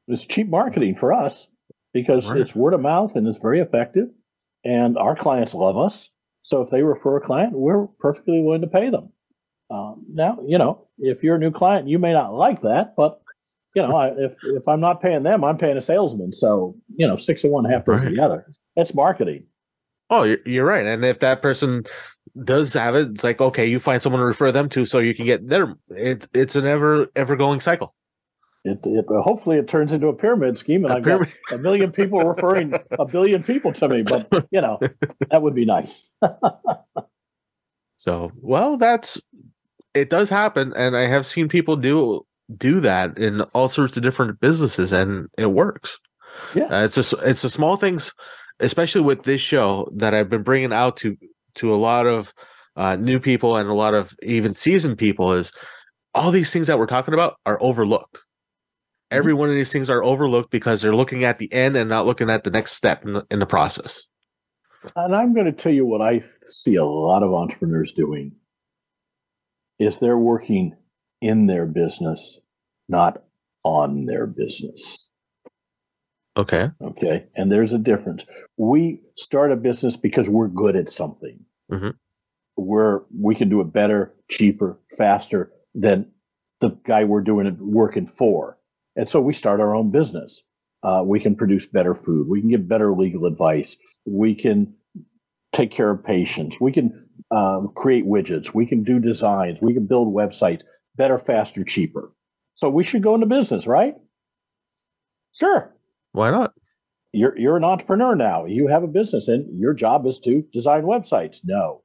It's 0.08 0.26
cheap 0.26 0.48
marketing 0.48 0.96
for 0.96 1.12
us 1.14 1.48
because 1.94 2.30
right. 2.30 2.40
it's 2.40 2.56
word 2.56 2.74
of 2.74 2.82
mouth 2.82 3.16
and 3.16 3.28
it's 3.28 3.40
very 3.40 3.60
effective. 3.60 4.10
And 4.64 4.98
our 4.98 5.16
clients 5.16 5.54
love 5.54 5.78
us. 5.78 6.10
So 6.44 6.62
if 6.62 6.70
they 6.70 6.82
refer 6.82 7.18
a 7.18 7.22
client, 7.22 7.54
we're 7.54 7.88
perfectly 8.00 8.42
willing 8.42 8.62
to 8.62 8.68
pay 8.68 8.90
them. 8.90 9.12
Um, 9.70 10.06
now, 10.10 10.40
you 10.46 10.58
know, 10.58 10.88
if 10.98 11.24
you're 11.24 11.36
a 11.36 11.40
new 11.40 11.52
client, 11.52 11.90
you 11.90 12.00
may 12.00 12.14
not 12.14 12.34
like 12.34 12.62
that, 12.62 12.96
but 12.96 13.22
you 13.78 13.84
know, 13.84 13.96
I, 13.96 14.08
if 14.18 14.34
if 14.44 14.68
I'm 14.68 14.80
not 14.80 15.04
paying 15.04 15.22
them, 15.22 15.44
I'm 15.44 15.58
paying 15.60 15.78
a 15.78 15.82
salesman. 15.82 16.34
So 16.34 16.76
you 16.96 17.08
know, 17.08 17.16
six 17.16 17.44
of 17.44 17.52
one, 17.52 17.64
half 17.64 17.86
dozen 17.86 18.08
right. 18.08 18.16
the 18.16 18.24
other. 18.24 18.52
That's 18.76 18.96
marketing. 18.96 19.44
Oh, 20.10 20.36
you're 20.48 20.66
right. 20.66 20.84
And 20.84 21.06
if 21.06 21.20
that 21.20 21.44
person 21.44 21.84
does 22.44 22.74
have 22.74 22.96
it, 22.96 23.10
it's 23.10 23.24
like 23.24 23.40
okay, 23.40 23.68
you 23.68 23.78
find 23.78 24.02
someone 24.02 24.20
to 24.20 24.26
refer 24.26 24.52
them 24.52 24.68
to, 24.70 24.86
so 24.88 24.98
you 24.98 25.14
can 25.14 25.28
get 25.28 25.48
their. 25.48 25.76
It's 25.90 26.28
it's 26.34 26.56
an 26.56 26.66
ever 26.66 27.12
ever 27.16 27.36
going 27.36 27.60
cycle. 27.60 27.94
It, 28.66 28.80
it 28.84 29.06
hopefully 29.08 29.58
it 29.58 29.68
turns 29.68 29.94
into 29.94 30.08
a 30.08 30.14
pyramid 30.14 30.58
scheme, 30.58 30.84
and 30.84 30.92
a 30.96 30.98
I've 30.98 31.04
pyramid. 31.04 31.34
got 31.48 31.60
a 31.60 31.62
million 31.62 31.92
people 31.92 32.20
referring 32.22 32.74
a 32.98 33.06
billion 33.06 33.44
people 33.44 33.74
to 33.74 33.88
me. 33.88 34.02
But 34.02 34.28
you 34.50 34.60
know, 34.60 34.80
that 35.30 35.44
would 35.44 35.54
be 35.54 35.66
nice. 35.66 36.10
so, 37.98 38.32
well, 38.38 38.76
that's 38.76 39.22
it. 39.94 40.10
Does 40.10 40.32
happen, 40.32 40.74
and 40.76 40.98
I 40.98 41.06
have 41.06 41.28
seen 41.28 41.48
people 41.48 41.76
do 41.76 42.26
do 42.56 42.80
that 42.82 43.18
in 43.18 43.42
all 43.54 43.68
sorts 43.68 43.98
of 43.98 44.04
different 44.04 44.40
businesses, 44.40 44.94
and 44.94 45.28
it 45.38 45.52
works. 45.52 46.00
Yeah, 46.54 46.66
uh, 46.66 46.86
it's 46.86 46.96
just 46.96 47.14
it's 47.24 47.42
the 47.42 47.50
small 47.50 47.78
things 47.78 48.14
especially 48.60 49.02
with 49.02 49.24
this 49.24 49.42
show 49.42 49.90
that 49.96 50.14
I've 50.14 50.30
been 50.30 50.44
bringing 50.44 50.74
out 50.74 50.98
to 50.98 51.16
to 51.56 51.74
a 51.74 51.78
lot 51.78 52.06
of 52.06 52.34
uh, 52.76 52.96
new 52.96 53.20
people 53.20 53.58
and 53.58 53.70
a 53.70 53.74
lot 53.74 53.94
of 53.94 54.16
even 54.22 54.54
seasoned 54.54 54.98
people 54.98 55.34
is 55.34 55.52
all 56.14 56.32
these 56.32 56.52
things 56.52 56.68
that 56.68 56.78
we're 56.78 56.86
talking 56.86 57.14
about 57.14 57.36
are 57.46 57.62
overlooked. 57.62 58.16
Mm-hmm. 58.16 59.18
Every 59.18 59.34
one 59.34 59.50
of 59.50 59.56
these 59.56 59.72
things 59.72 59.90
are 59.90 60.04
overlooked 60.04 60.52
because 60.52 60.82
they're 60.82 60.96
looking 60.96 61.24
at 61.24 61.40
the 61.40 61.52
end 61.52 61.76
and 61.76 61.90
not 61.90 62.06
looking 62.06 62.30
at 62.30 62.44
the 62.44 62.52
next 62.52 62.74
step 62.74 63.06
in 63.06 63.14
the, 63.14 63.26
in 63.32 63.40
the 63.40 63.46
process. 63.46 64.04
And 64.96 65.16
I'm 65.16 65.34
going 65.34 65.48
to 65.48 65.52
tell 65.52 65.72
you 65.72 65.86
what 65.86 66.02
I 66.02 66.24
see 66.46 66.76
a 66.76 66.86
lot 66.86 67.24
of 67.24 67.34
entrepreneurs 67.34 67.94
doing 67.94 68.34
is 69.80 70.00
they're 70.00 70.18
working 70.18 70.76
in 71.22 71.48
their 71.48 71.66
business, 71.66 72.40
not 72.88 73.24
on 73.64 74.06
their 74.06 74.26
business. 74.26 75.10
Okay. 76.38 76.70
Okay. 76.82 77.26
And 77.36 77.52
there's 77.52 77.74
a 77.74 77.80
difference. 77.80 78.26
We 78.58 79.02
start 79.16 79.52
a 79.52 79.56
business 79.56 79.98
because 79.98 80.30
we're 80.30 80.48
good 80.48 80.76
at 80.76 80.92
something. 80.92 81.40
Mm-hmm. 81.72 81.90
We're 82.58 83.02
we 83.20 83.36
can 83.36 83.50
do 83.50 83.62
it 83.62 83.74
better, 83.74 84.14
cheaper, 84.30 84.80
faster 84.98 85.52
than 85.74 86.12
the 86.62 86.70
guy 86.86 87.04
we're 87.04 87.22
doing 87.22 87.48
it 87.48 87.58
working 87.60 88.08
for. 88.08 88.58
And 88.96 89.10
so 89.10 89.20
we 89.20 89.34
start 89.34 89.60
our 89.60 89.76
own 89.76 89.92
business. 89.92 90.44
Uh, 90.84 91.02
we 91.04 91.20
can 91.20 91.36
produce 91.36 91.66
better 91.66 91.96
food. 91.96 92.28
We 92.28 92.40
can 92.40 92.50
give 92.50 92.68
better 92.68 92.94
legal 92.94 93.26
advice. 93.26 93.76
We 94.06 94.36
can 94.36 94.76
take 95.54 95.72
care 95.72 95.90
of 95.90 96.04
patients. 96.04 96.60
We 96.62 96.72
can 96.72 97.08
um, 97.32 97.72
create 97.76 98.06
widgets. 98.06 98.54
We 98.54 98.66
can 98.66 98.84
do 98.84 99.00
designs. 99.00 99.60
We 99.62 99.74
can 99.74 99.86
build 99.88 100.14
websites 100.14 100.62
better, 100.98 101.20
faster, 101.20 101.64
cheaper. 101.64 102.12
So 102.56 102.70
we 102.70 102.84
should 102.84 103.04
go 103.04 103.16
into 103.16 103.28
business, 103.28 103.68
right? 103.68 103.96
Sure. 105.34 105.74
Why 106.14 106.32
not? 106.32 106.54
You're 107.14 107.38
you're 107.38 107.58
an 107.58 107.64
entrepreneur 107.64 108.16
now. 108.16 108.46
You 108.46 108.68
have 108.68 108.84
a 108.84 108.88
business, 108.88 109.28
and 109.28 109.60
your 109.60 109.74
job 109.74 110.06
is 110.06 110.20
to 110.20 110.44
design 110.52 110.84
websites. 110.84 111.40
No, 111.44 111.84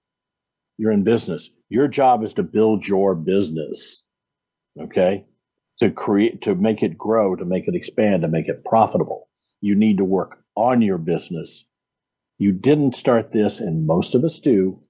you're 0.79 0.93
in 0.93 1.05
business. 1.05 1.51
Your 1.69 1.89
job 1.89 2.25
is 2.25 2.35
to 2.35 2.43
build 2.43 2.87
your 2.87 3.15
business. 3.15 4.03
Okay, 4.81 5.27
to 5.79 5.91
create, 5.91 6.43
to 6.43 6.55
make 6.55 6.83
it 6.83 6.97
grow, 6.99 7.37
to 7.37 7.45
make 7.45 7.69
it 7.69 7.75
expand, 7.75 8.23
to 8.23 8.29
make 8.29 8.49
it 8.49 8.65
profitable. 8.65 9.29
You 9.61 9.75
need 9.75 9.99
to 9.99 10.05
work 10.05 10.39
on 10.57 10.83
your 10.83 10.99
business. 10.99 11.65
You 12.39 12.53
didn't 12.53 12.97
start 12.97 13.33
this, 13.33 13.61
and 13.61 13.87
most 13.87 14.15
of 14.15 14.25
us 14.25 14.41
do. 14.41 14.81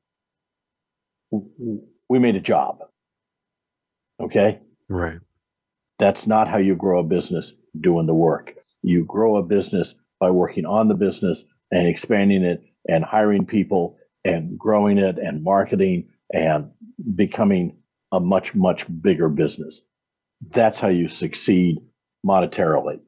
We 2.09 2.19
made 2.19 2.37
a 2.37 2.41
job. 2.41 2.79
Okay. 4.23 4.61
Right. 4.89 5.19
That's 5.99 6.27
not 6.27 6.49
how 6.49 6.59
you 6.59 6.75
grow 6.75 7.01
a 7.01 7.05
business 7.05 7.53
doing 7.81 8.07
the 8.07 8.15
work. 8.15 8.55
You 8.83 9.05
grow 9.05 9.37
a 9.37 9.43
business 9.43 9.95
by 10.21 10.31
working 10.31 10.67
on 10.67 10.89
the 10.89 10.95
business 10.95 11.45
and 11.71 11.87
expanding 11.87 12.43
it 12.43 12.63
and 12.89 13.05
hiring 13.05 13.47
people 13.47 13.97
and 14.25 14.59
growing 14.59 14.99
it 14.99 15.19
and 15.19 15.43
marketing 15.43 16.09
and 16.33 16.71
becoming 17.15 17.77
a 18.13 18.21
much, 18.21 18.55
much 18.55 18.85
bigger 19.01 19.29
business. 19.29 19.83
That's 20.51 20.81
how 20.81 20.89
you 20.89 21.09
succeed 21.09 21.79
monetarily. 22.27 23.01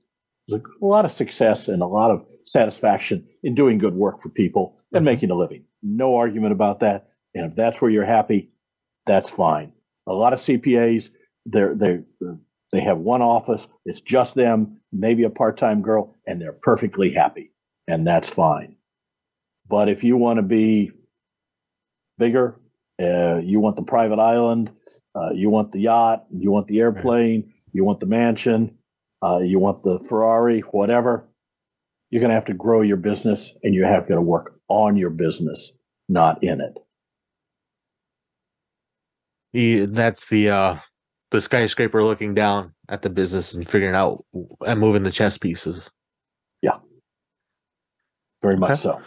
There's 0.48 0.62
a 0.82 0.84
lot 0.84 1.04
of 1.04 1.12
success 1.12 1.68
and 1.68 1.82
a 1.82 1.86
lot 1.86 2.10
of 2.10 2.26
satisfaction 2.44 3.26
in 3.42 3.54
doing 3.54 3.78
good 3.78 3.94
work 3.94 4.22
for 4.22 4.28
people 4.28 4.76
and 4.92 4.98
mm-hmm. 4.98 5.04
making 5.06 5.30
a 5.30 5.34
living. 5.34 5.64
No 5.82 6.16
argument 6.16 6.52
about 6.52 6.80
that. 6.80 7.08
And 7.34 7.46
if 7.46 7.56
that's 7.56 7.80
where 7.80 7.90
you're 7.90 8.04
happy, 8.04 8.50
that's 9.06 9.30
fine. 9.30 9.72
A 10.06 10.12
lot 10.12 10.32
of 10.32 10.38
CPAs, 10.40 11.10
they're, 11.46 11.74
they're, 11.74 12.04
they 12.72 12.80
have 12.80 12.98
one 12.98 13.22
office, 13.22 13.66
it's 13.84 14.00
just 14.00 14.34
them, 14.34 14.80
maybe 14.92 15.24
a 15.24 15.30
part 15.30 15.56
time 15.56 15.82
girl, 15.82 16.16
and 16.26 16.40
they're 16.40 16.52
perfectly 16.52 17.12
happy. 17.12 17.52
And 17.86 18.06
that's 18.06 18.28
fine. 18.28 18.76
But 19.68 19.88
if 19.88 20.04
you 20.04 20.16
want 20.16 20.38
to 20.38 20.42
be 20.42 20.90
bigger, 22.18 22.56
uh, 23.00 23.38
you 23.38 23.60
want 23.60 23.76
the 23.76 23.82
private 23.82 24.18
island, 24.18 24.70
uh, 25.14 25.30
you 25.32 25.50
want 25.50 25.72
the 25.72 25.80
yacht, 25.80 26.24
you 26.30 26.50
want 26.50 26.66
the 26.68 26.80
airplane, 26.80 27.52
you 27.72 27.84
want 27.84 28.00
the 28.00 28.06
mansion, 28.06 28.76
uh, 29.22 29.38
you 29.38 29.58
want 29.58 29.82
the 29.82 29.98
Ferrari, 30.08 30.60
whatever, 30.60 31.26
you're 32.10 32.20
going 32.20 32.30
to 32.30 32.34
have 32.36 32.44
to 32.46 32.54
grow 32.54 32.82
your 32.82 32.96
business 32.96 33.52
and 33.62 33.74
you 33.74 33.84
have 33.84 34.06
to 34.08 34.20
work 34.20 34.60
on 34.68 34.96
your 34.96 35.10
business, 35.10 35.72
not 36.08 36.42
in 36.44 36.60
it. 36.60 36.78
That's 39.54 40.28
the 40.28 40.50
uh 40.50 40.76
the 41.30 41.40
skyscraper 41.40 42.04
looking 42.04 42.34
down 42.34 42.74
at 42.88 43.02
the 43.02 43.10
business 43.10 43.54
and 43.54 43.68
figuring 43.68 43.94
out 43.94 44.24
and 44.66 44.78
moving 44.80 45.02
the 45.02 45.10
chess 45.10 45.38
pieces. 45.38 45.90
Yeah, 46.62 46.78
very 48.42 48.56
much 48.56 48.72
Okay. 48.72 48.80
so. 48.80 49.00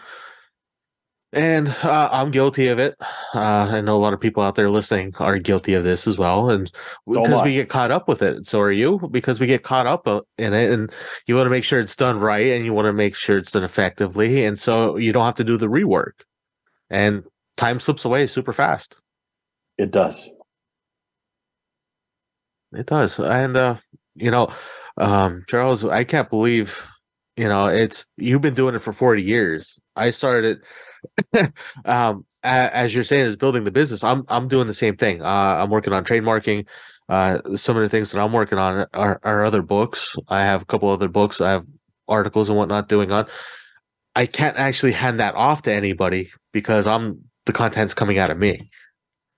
And 1.34 1.68
uh, 1.84 2.08
I'm 2.10 2.32
guilty 2.32 2.70
of 2.70 2.80
it. 2.80 2.96
Uh, 3.36 3.40
I 3.42 3.82
know 3.82 3.98
a 3.98 4.00
lot 4.00 4.14
of 4.14 4.20
people 4.22 4.42
out 4.42 4.56
there 4.56 4.70
listening 4.70 5.14
are 5.20 5.38
guilty 5.38 5.74
of 5.74 5.84
this 5.84 6.08
as 6.08 6.18
well, 6.18 6.50
and 6.50 6.72
because 7.06 7.44
we 7.44 7.54
get 7.54 7.68
caught 7.68 7.92
up 7.92 8.08
with 8.08 8.22
it. 8.22 8.48
So 8.48 8.62
are 8.62 8.72
you? 8.72 9.10
Because 9.12 9.38
we 9.40 9.46
get 9.46 9.62
caught 9.62 9.88
up 9.88 10.08
uh, 10.08 10.22
in 10.38 10.54
it, 10.54 10.72
and 10.72 10.90
you 11.28 11.36
want 11.36 11.46
to 11.46 11.50
make 11.52 11.66
sure 11.66 11.80
it's 11.80 11.98
done 11.98 12.20
right, 12.20 12.48
and 12.54 12.64
you 12.64 12.72
want 12.72 12.86
to 12.86 12.94
make 12.94 13.14
sure 13.14 13.38
it's 13.38 13.52
done 13.52 13.66
effectively, 13.66 14.46
and 14.46 14.58
so 14.58 14.96
you 14.96 15.12
don't 15.12 15.26
have 15.26 15.36
to 15.36 15.44
do 15.44 15.58
the 15.58 15.68
rework. 15.68 16.14
And 16.90 17.24
time 17.58 17.82
slips 17.82 18.06
away 18.06 18.26
super 18.28 18.54
fast. 18.54 18.98
It 19.78 19.92
does. 19.92 20.30
It 22.78 22.88
does. 22.88 23.20
And 23.20 23.58
uh, 23.58 23.78
you 24.16 24.32
know, 24.32 24.54
um, 24.98 25.44
Charles, 25.50 25.86
I 25.86 26.06
can't 26.06 26.30
believe, 26.30 26.84
you 27.38 27.48
know, 27.50 27.68
it's 27.68 28.06
you've 28.18 28.42
been 28.42 28.56
doing 28.56 28.76
it 28.76 28.82
for 28.82 28.94
40 28.94 29.24
years. 29.24 29.80
I 29.96 30.12
started 30.12 30.62
it, 31.34 31.54
um 31.86 32.26
as 32.44 32.96
you're 32.96 33.04
saying 33.04 33.26
is 33.26 33.38
building 33.38 33.66
the 33.66 33.72
business. 33.72 34.04
I'm 34.04 34.26
I'm 34.30 34.48
doing 34.48 34.68
the 34.68 34.74
same 34.74 34.98
thing. 34.98 35.22
Uh 35.24 35.26
I'm 35.28 35.70
working 35.72 35.94
on 35.94 36.06
trademarking. 36.06 36.68
Uh 37.10 37.40
some 37.56 37.78
of 37.78 37.84
the 37.84 37.90
things 37.90 38.12
that 38.12 38.22
I'm 38.22 38.34
working 38.34 38.60
on 38.60 38.88
are, 38.94 39.20
are 39.24 39.46
other 39.46 39.64
books. 39.64 40.16
I 40.30 40.42
have 40.42 40.64
a 40.64 40.66
couple 40.66 40.90
other 40.90 41.10
books. 41.10 41.42
I 41.42 41.52
have 41.52 41.66
articles 42.08 42.50
and 42.50 42.58
whatnot 42.58 42.90
doing 42.90 43.12
on. 43.12 43.28
I 44.16 44.26
can't 44.28 44.58
actually 44.58 44.94
hand 44.94 45.20
that 45.20 45.36
off 45.36 45.64
to 45.64 45.74
anybody 45.74 46.32
because 46.54 46.88
I'm 46.88 47.24
the 47.46 47.54
content's 47.54 47.94
coming 47.96 48.20
out 48.20 48.32
of 48.32 48.38
me. 48.40 48.70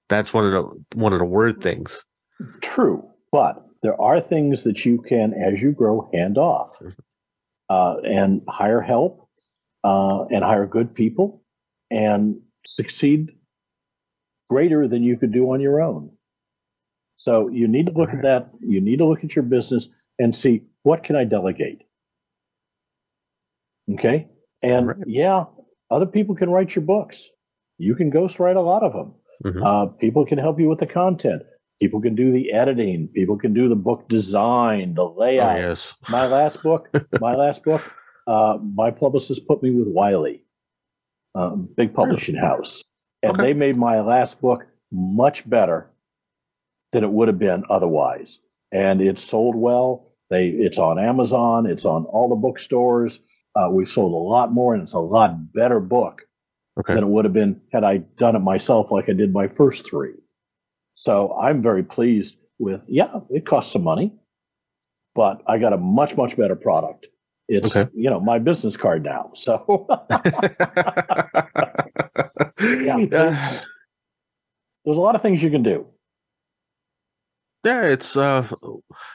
That's 0.09 0.33
one 0.33 0.45
of 0.45 0.51
the 0.51 0.97
one 0.99 1.13
of 1.13 1.19
the 1.19 1.25
word 1.25 1.61
things. 1.61 2.03
True, 2.61 3.08
but 3.31 3.65
there 3.81 3.99
are 3.99 4.19
things 4.21 4.63
that 4.63 4.85
you 4.85 5.01
can, 5.01 5.33
as 5.33 5.61
you 5.61 5.71
grow, 5.71 6.09
hand 6.13 6.37
off 6.37 6.75
uh, 7.69 7.95
and 8.03 8.41
hire 8.47 8.81
help 8.81 9.27
uh, 9.83 10.25
and 10.25 10.43
hire 10.43 10.65
good 10.67 10.93
people 10.93 11.41
and 11.89 12.41
succeed 12.65 13.29
greater 14.49 14.87
than 14.87 15.03
you 15.03 15.15
could 15.17 15.31
do 15.31 15.51
on 15.51 15.61
your 15.61 15.79
own. 15.81 16.11
So 17.17 17.49
you 17.49 17.67
need 17.67 17.85
to 17.87 17.91
look 17.93 18.09
at 18.11 18.21
that. 18.23 18.49
You 18.61 18.81
need 18.81 18.97
to 18.99 19.05
look 19.05 19.23
at 19.23 19.35
your 19.35 19.43
business 19.43 19.89
and 20.17 20.35
see 20.35 20.63
what 20.83 21.03
can 21.03 21.15
I 21.15 21.23
delegate. 21.25 21.83
Okay, 23.91 24.27
and 24.61 24.87
Right. 24.87 24.97
yeah, 25.07 25.45
other 25.89 26.05
people 26.05 26.35
can 26.35 26.49
write 26.49 26.75
your 26.75 26.85
books. 26.85 27.29
You 27.77 27.95
can 27.95 28.11
ghostwrite 28.11 28.55
a 28.55 28.61
lot 28.61 28.83
of 28.83 28.93
them. 28.93 29.13
Mhm. 29.43 29.65
Uh, 29.65 29.85
people 29.93 30.25
can 30.25 30.37
help 30.37 30.59
you 30.59 30.69
with 30.69 30.79
the 30.79 30.85
content. 30.87 31.43
People 31.79 32.01
can 32.01 32.13
do 32.15 32.31
the 32.31 32.51
editing. 32.51 33.07
People 33.07 33.37
can 33.37 33.53
do 33.53 33.69
the 33.69 33.75
book 33.75 34.09
design, 34.09 34.93
the 34.95 35.03
Oh 35.03 35.15
layout. 35.17 35.57
yes. 35.57 35.93
My 36.09 36.25
last 36.27 36.61
book, 36.61 36.89
my 37.21 37.35
last 37.35 37.63
book, 37.63 37.81
uh, 38.27 38.57
my 38.61 38.91
publicist 38.91 39.47
put 39.47 39.63
me 39.63 39.71
with 39.71 39.87
Wiley, 39.87 40.43
um, 41.35 41.69
big 41.77 41.93
publishing 41.93 42.35
house, 42.35 42.83
and 43.23 43.31
Okay. 43.33 43.43
they 43.43 43.53
made 43.53 43.77
my 43.77 44.01
last 44.01 44.41
book 44.41 44.65
much 44.91 45.49
better 45.49 45.89
than 46.91 47.03
it 47.03 47.09
would 47.11 47.27
have 47.29 47.39
been 47.39 47.63
otherwise. 47.69 48.39
And 48.71 49.01
it 49.01 49.17
sold 49.19 49.55
well. 49.55 50.11
They, 50.29 50.47
it's 50.49 50.77
on 50.77 50.99
Amazon. 50.99 51.65
It's 51.65 51.85
on 51.85 52.05
all 52.05 52.27
the 52.29 52.35
bookstores. 52.35 53.19
Uh, 53.55 53.69
we've 53.71 53.89
sold 53.89 54.13
a 54.13 54.15
lot 54.17 54.51
more, 54.53 54.73
and 54.73 54.83
it's 54.83 54.93
a 54.93 54.99
lot 54.99 55.53
better 55.53 55.79
book 55.79 56.23
Okay. 56.79 56.93
than 56.93 57.03
it 57.03 57.07
would 57.07 57.25
have 57.25 57.33
been 57.33 57.59
had 57.73 57.83
I 57.83 57.97
done 58.17 58.35
it 58.35 58.39
myself 58.39 58.89
like 58.91 59.09
I 59.09 59.13
did 59.13 59.33
my 59.33 59.47
first 59.47 59.85
three. 59.89 60.13
So 60.99 61.31
I'm 61.41 61.61
very 61.61 61.81
pleased 61.81 62.35
with, 62.57 62.81
yeah, 62.85 63.21
it 63.29 63.45
costs 63.45 63.71
some 63.71 63.85
money, 63.85 64.11
but 65.15 65.41
I 65.47 65.57
got 65.57 65.71
a 65.71 65.77
much, 65.77 66.17
much 66.17 66.35
better 66.35 66.57
product. 66.57 67.07
It's, 67.47 67.73
Okay. 67.73 67.89
you 67.95 68.09
know, 68.09 68.19
my 68.19 68.37
business 68.37 68.75
card 68.75 69.05
now. 69.05 69.31
So 69.33 69.87
yeah. 72.59 73.61
there's 74.83 74.97
a 74.97 74.99
lot 74.99 75.15
of 75.15 75.21
things 75.21 75.41
you 75.41 75.49
can 75.49 75.63
do. 75.63 75.87
Yeah, 77.63 77.83
it's 77.83 78.17
uh 78.17 78.45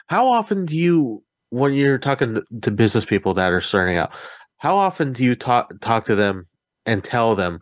how 0.07 0.25
often 0.27 0.65
do 0.65 0.75
you 0.75 1.23
when 1.51 1.73
you're 1.73 1.99
talking 1.99 2.33
to- 2.33 2.45
to 2.61 2.71
business 2.71 3.05
people 3.05 3.35
that 3.35 3.51
are 3.51 3.61
starting 3.61 3.97
out, 3.97 4.11
how 4.57 4.75
often 4.75 5.13
do 5.13 5.23
you 5.23 5.35
talk 5.35 5.71
talk 5.81 6.05
to 6.05 6.15
them 6.15 6.47
and 6.87 7.03
tell 7.03 7.35
them 7.35 7.59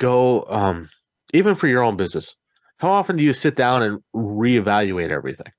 go 0.00 0.44
um 0.48 0.88
even 1.32 1.54
for 1.54 1.68
your 1.68 1.82
own 1.84 1.96
business, 1.96 2.34
how 2.80 2.90
often 2.90 3.16
do 3.16 3.22
you 3.22 3.34
sit 3.34 3.56
down 3.56 3.82
and 3.82 4.00
reevaluate 4.16 5.10
everything? 5.10 5.52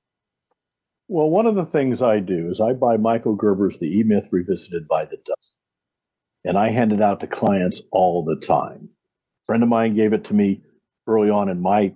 Well, 1.07 1.29
one 1.29 1.45
of 1.45 1.55
the 1.55 1.65
things 1.65 2.01
I 2.01 2.19
do 2.19 2.49
is 2.49 2.59
I 2.59 2.73
buy 2.73 2.97
Michael 2.97 3.35
Gerber's 3.35 3.77
The 3.77 3.85
E 3.85 4.03
Myth 4.03 4.27
Revisited 4.31 4.87
by 4.87 5.05
the 5.05 5.17
Dozen, 5.17 5.55
and 6.45 6.57
I 6.57 6.71
hand 6.71 6.93
it 6.93 7.01
out 7.01 7.19
to 7.19 7.27
clients 7.27 7.81
all 7.91 8.23
the 8.25 8.37
time. 8.37 8.89
A 8.89 9.45
friend 9.45 9.61
of 9.61 9.69
mine 9.69 9.95
gave 9.95 10.13
it 10.13 10.23
to 10.25 10.33
me 10.33 10.61
early 11.07 11.29
on 11.29 11.49
in 11.49 11.61
my 11.61 11.93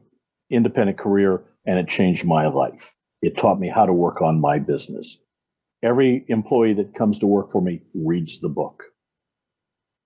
independent 0.51 0.99
career, 0.99 1.43
and 1.65 1.79
it 1.79 1.87
changed 1.87 2.23
my 2.25 2.47
life. 2.47 2.93
It 3.21 3.37
taught 3.37 3.59
me 3.59 3.67
how 3.69 3.85
to 3.87 3.93
work 3.93 4.21
on 4.21 4.39
my 4.39 4.59
business. 4.59 5.17
Every 5.81 6.23
employee 6.27 6.73
that 6.75 6.93
comes 6.93 7.17
to 7.19 7.27
work 7.27 7.51
for 7.51 7.61
me 7.61 7.81
reads 7.95 8.39
the 8.41 8.49
book. 8.49 8.83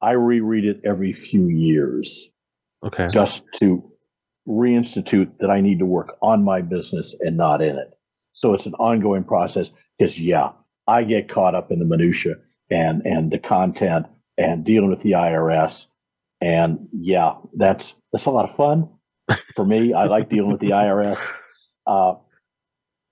I 0.01 0.11
reread 0.11 0.63
it 0.63 0.81
every 0.85 1.11
few 1.11 1.47
years 1.47 2.29
Okay. 2.85 3.09
just 3.09 3.43
to 3.55 3.88
reinstitute 4.49 5.37
that 5.39 5.49
I 5.49 5.61
need 5.61 5.79
to 5.79 5.85
work 5.85 6.17
on 6.21 6.43
my 6.43 6.61
business 6.61 7.15
and 7.19 7.37
not 7.37 7.61
in 7.61 7.77
it. 7.77 7.91
So 8.33 8.53
it's 8.53 8.65
an 8.65 8.73
ongoing 8.75 9.23
process 9.23 9.71
because 9.97 10.19
yeah, 10.19 10.49
I 10.87 11.03
get 11.03 11.29
caught 11.29 11.55
up 11.55 11.71
in 11.71 11.79
the 11.79 11.85
minutia 11.85 12.35
and 12.69 13.05
and 13.05 13.31
the 13.31 13.37
content 13.37 14.07
and 14.37 14.63
dealing 14.63 14.89
with 14.89 15.01
the 15.01 15.11
IRS. 15.11 15.85
And 16.41 16.87
yeah, 16.93 17.33
that's 17.55 17.95
that's 18.11 18.25
a 18.25 18.31
lot 18.31 18.49
of 18.49 18.55
fun 18.55 18.89
for 19.55 19.65
me. 19.65 19.93
I 19.93 20.05
like 20.05 20.29
dealing 20.29 20.51
with 20.51 20.61
the 20.61 20.71
IRS. 20.71 21.19
Uh, 21.85 22.15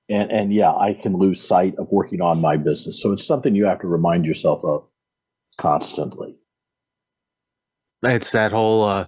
and 0.10 0.32
and 0.32 0.54
yeah, 0.54 0.72
I 0.72 0.94
can 0.94 1.18
lose 1.18 1.46
sight 1.46 1.76
of 1.78 1.88
working 1.92 2.22
on 2.22 2.42
my 2.42 2.58
business. 2.58 3.02
So 3.02 3.12
it's 3.12 3.26
something 3.26 3.54
you 3.54 3.66
have 3.66 3.82
to 3.82 3.88
remind 3.88 4.26
yourself 4.26 4.62
of 4.64 4.88
constantly. 5.60 6.36
It's 8.04 8.32
that 8.32 8.52
whole 8.52 8.84
uh 8.84 9.06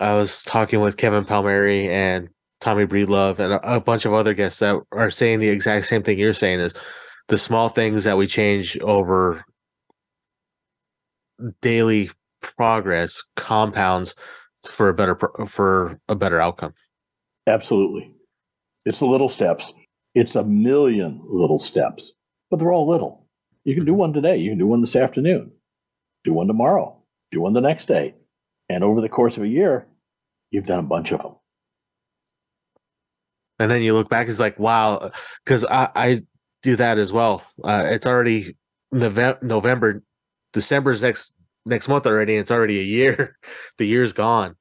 I 0.00 0.14
was 0.14 0.42
talking 0.42 0.80
with 0.80 0.96
Kevin 0.96 1.26
Palmieri 1.26 1.90
and 1.90 2.30
Tommy 2.60 2.86
Breedlove 2.86 3.38
and 3.38 3.60
a, 3.62 3.80
bunch 3.80 4.06
of 4.06 4.14
other 4.14 4.34
guests 4.34 4.58
that 4.60 4.80
are 4.92 5.10
saying 5.10 5.40
the 5.40 5.48
exact 5.48 5.86
same 5.86 6.02
thing 6.02 6.18
you're 6.18 6.32
saying 6.32 6.60
is 6.60 6.74
the 7.28 7.38
small 7.38 7.68
things 7.68 8.04
that 8.04 8.16
we 8.16 8.26
change 8.26 8.78
over 8.80 9.44
daily 11.60 12.10
progress 12.40 13.22
compounds 13.36 14.14
for 14.64 14.88
a 14.88 14.94
better 14.94 15.18
for 15.46 15.98
a 16.08 16.14
better 16.14 16.40
outcome. 16.40 16.74
Absolutely. 17.46 18.10
It's 18.84 18.98
the 18.98 19.06
little 19.06 19.28
steps. 19.28 19.72
It's 20.14 20.34
a 20.34 20.42
million 20.42 21.20
little 21.24 21.58
steps, 21.58 22.12
but 22.50 22.58
they're 22.58 22.72
all 22.72 22.88
little. 22.88 23.26
You 23.64 23.74
can 23.74 23.84
do 23.84 23.94
one 23.94 24.12
today. 24.12 24.38
You 24.38 24.50
can 24.50 24.58
do 24.58 24.66
one 24.66 24.80
this 24.80 24.96
afternoon. 24.96 25.52
Do 26.24 26.32
one 26.32 26.46
tomorrow. 26.46 26.96
Do 27.30 27.40
one 27.42 27.52
the 27.52 27.60
next 27.60 27.86
day. 27.86 28.14
And 28.68 28.84
over 28.84 29.00
the 29.00 29.08
course 29.08 29.36
of 29.36 29.42
a 29.42 29.48
year, 29.48 29.86
you've 30.50 30.66
done 30.66 30.80
a 30.80 30.82
bunch 30.82 31.12
of 31.12 31.22
them. 31.22 31.34
And 33.58 33.70
then 33.70 33.82
you 33.82 33.92
look 33.94 34.08
back, 34.08 34.28
it's 34.28 34.40
like, 34.40 34.58
wow, 34.58 35.10
because 35.44 35.64
I, 35.64 35.88
I 35.94 36.22
do 36.62 36.76
that 36.76 36.98
as 36.98 37.12
well. 37.12 37.42
Uh, 37.62 37.82
it's 37.86 38.06
already 38.06 38.56
November, 38.90 39.38
November, 39.42 40.02
December's 40.52 41.02
next 41.02 41.32
next 41.66 41.88
month 41.88 42.06
already. 42.06 42.36
It's 42.36 42.50
already 42.50 42.80
a 42.80 42.84
year. 42.84 43.36
the 43.78 43.86
year's 43.86 44.12
gone. 44.12 44.56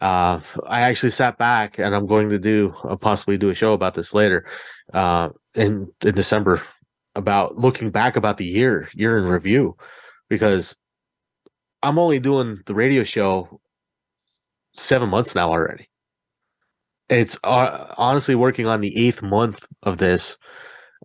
Uh, 0.00 0.40
I 0.66 0.82
actually 0.82 1.10
sat 1.10 1.38
back, 1.38 1.78
and 1.78 1.94
I'm 1.94 2.06
going 2.06 2.28
to 2.28 2.38
do 2.38 2.74
uh, 2.84 2.96
possibly 2.96 3.38
do 3.38 3.48
a 3.48 3.54
show 3.54 3.72
about 3.72 3.94
this 3.94 4.12
later, 4.12 4.46
uh, 4.92 5.30
in 5.54 5.90
in 6.02 6.14
December 6.14 6.62
about 7.14 7.56
looking 7.56 7.90
back 7.90 8.16
about 8.16 8.36
the 8.36 8.44
year, 8.44 8.90
year 8.92 9.16
in 9.16 9.24
review, 9.24 9.76
because 10.28 10.76
I'm 11.82 11.98
only 11.98 12.18
doing 12.18 12.60
the 12.66 12.74
radio 12.74 13.02
show 13.04 13.60
seven 14.76 15.08
months 15.08 15.34
now 15.34 15.50
already 15.50 15.88
it's 17.08 17.38
uh, 17.44 17.94
honestly 17.96 18.34
working 18.34 18.66
on 18.66 18.80
the 18.80 18.96
eighth 18.96 19.22
month 19.22 19.66
of 19.82 19.98
this 19.98 20.36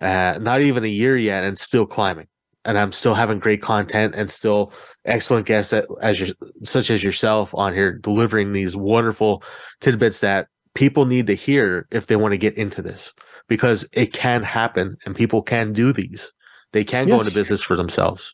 uh 0.01 0.37
not 0.41 0.61
even 0.61 0.83
a 0.83 0.87
year 0.87 1.15
yet 1.17 1.43
and 1.43 1.57
still 1.57 1.85
climbing 1.85 2.27
and 2.65 2.77
I'm 2.77 2.91
still 2.91 3.13
having 3.13 3.39
great 3.39 3.61
content 3.61 4.13
and 4.15 4.29
still 4.29 4.71
excellent 5.05 5.47
guests 5.47 5.73
as 6.01 6.19
your, 6.19 6.29
such 6.63 6.91
as 6.91 7.03
yourself 7.03 7.53
on 7.55 7.73
here 7.73 7.97
delivering 7.97 8.53
these 8.53 8.75
wonderful 8.75 9.43
tidbits 9.79 10.19
that 10.19 10.47
people 10.73 11.05
need 11.05 11.27
to 11.27 11.33
hear 11.33 11.87
if 11.91 12.07
they 12.07 12.15
want 12.15 12.31
to 12.31 12.37
get 12.37 12.57
into 12.57 12.81
this 12.81 13.13
because 13.47 13.85
it 13.93 14.13
can 14.13 14.43
happen 14.43 14.97
and 15.05 15.15
people 15.15 15.41
can 15.41 15.73
do 15.73 15.91
these. 15.91 16.31
They 16.71 16.83
can 16.83 17.07
yes. 17.07 17.15
go 17.15 17.19
into 17.21 17.33
business 17.33 17.61
for 17.61 17.75
themselves. 17.75 18.33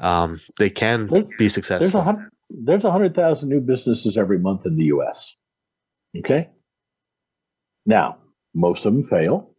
Um, 0.00 0.40
they 0.58 0.70
can 0.70 1.06
there's, 1.06 1.24
be 1.38 1.48
successful. 1.48 1.88
There's 1.88 1.94
a 1.94 2.02
hundred, 2.02 2.30
there's 2.62 2.84
a 2.84 2.92
hundred 2.92 3.14
thousand 3.14 3.48
new 3.48 3.60
businesses 3.60 4.16
every 4.16 4.38
month 4.38 4.66
in 4.66 4.76
the 4.76 4.84
U.S. 4.86 5.34
Okay. 6.18 6.48
Now, 7.86 8.18
most 8.54 8.86
of 8.86 8.94
them 8.94 9.04
fail, 9.04 9.54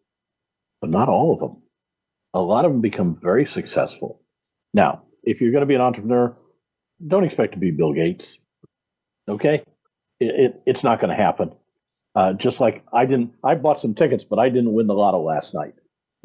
but 0.82 0.90
not 0.90 1.10
all 1.10 1.34
of 1.34 1.40
them. 1.40 1.62
A 2.34 2.40
lot 2.40 2.66
of 2.66 2.72
them 2.72 2.82
become 2.82 3.20
very 3.22 3.46
successful. 3.46 4.22
Now, 4.74 5.04
if 5.24 5.42
you're 5.42 5.52
going 5.52 5.62
to 5.62 5.68
be 5.68 5.76
an 5.76 5.82
entrepreneur, 5.82 6.36
don't 7.06 7.24
expect 7.24 7.54
to 7.54 7.60
be 7.60 7.72
Bill 7.72 7.94
Gates. 7.94 8.38
Okay, 9.28 9.64
it, 10.20 10.26
it 10.40 10.62
it's 10.66 10.84
not 10.84 11.00
going 11.00 11.16
to 11.16 11.22
happen. 11.22 11.52
Uh, 12.16 12.34
just 12.34 12.60
like 12.60 12.84
I 12.94 13.06
didn't, 13.06 13.34
I 13.44 13.56
bought 13.56 13.82
some 13.82 13.94
tickets, 13.94 14.24
but 14.24 14.40
I 14.40 14.50
didn't 14.50 14.74
win 14.74 14.88
the 14.88 14.94
lotto 14.94 15.22
last 15.22 15.54
night. 15.54 15.74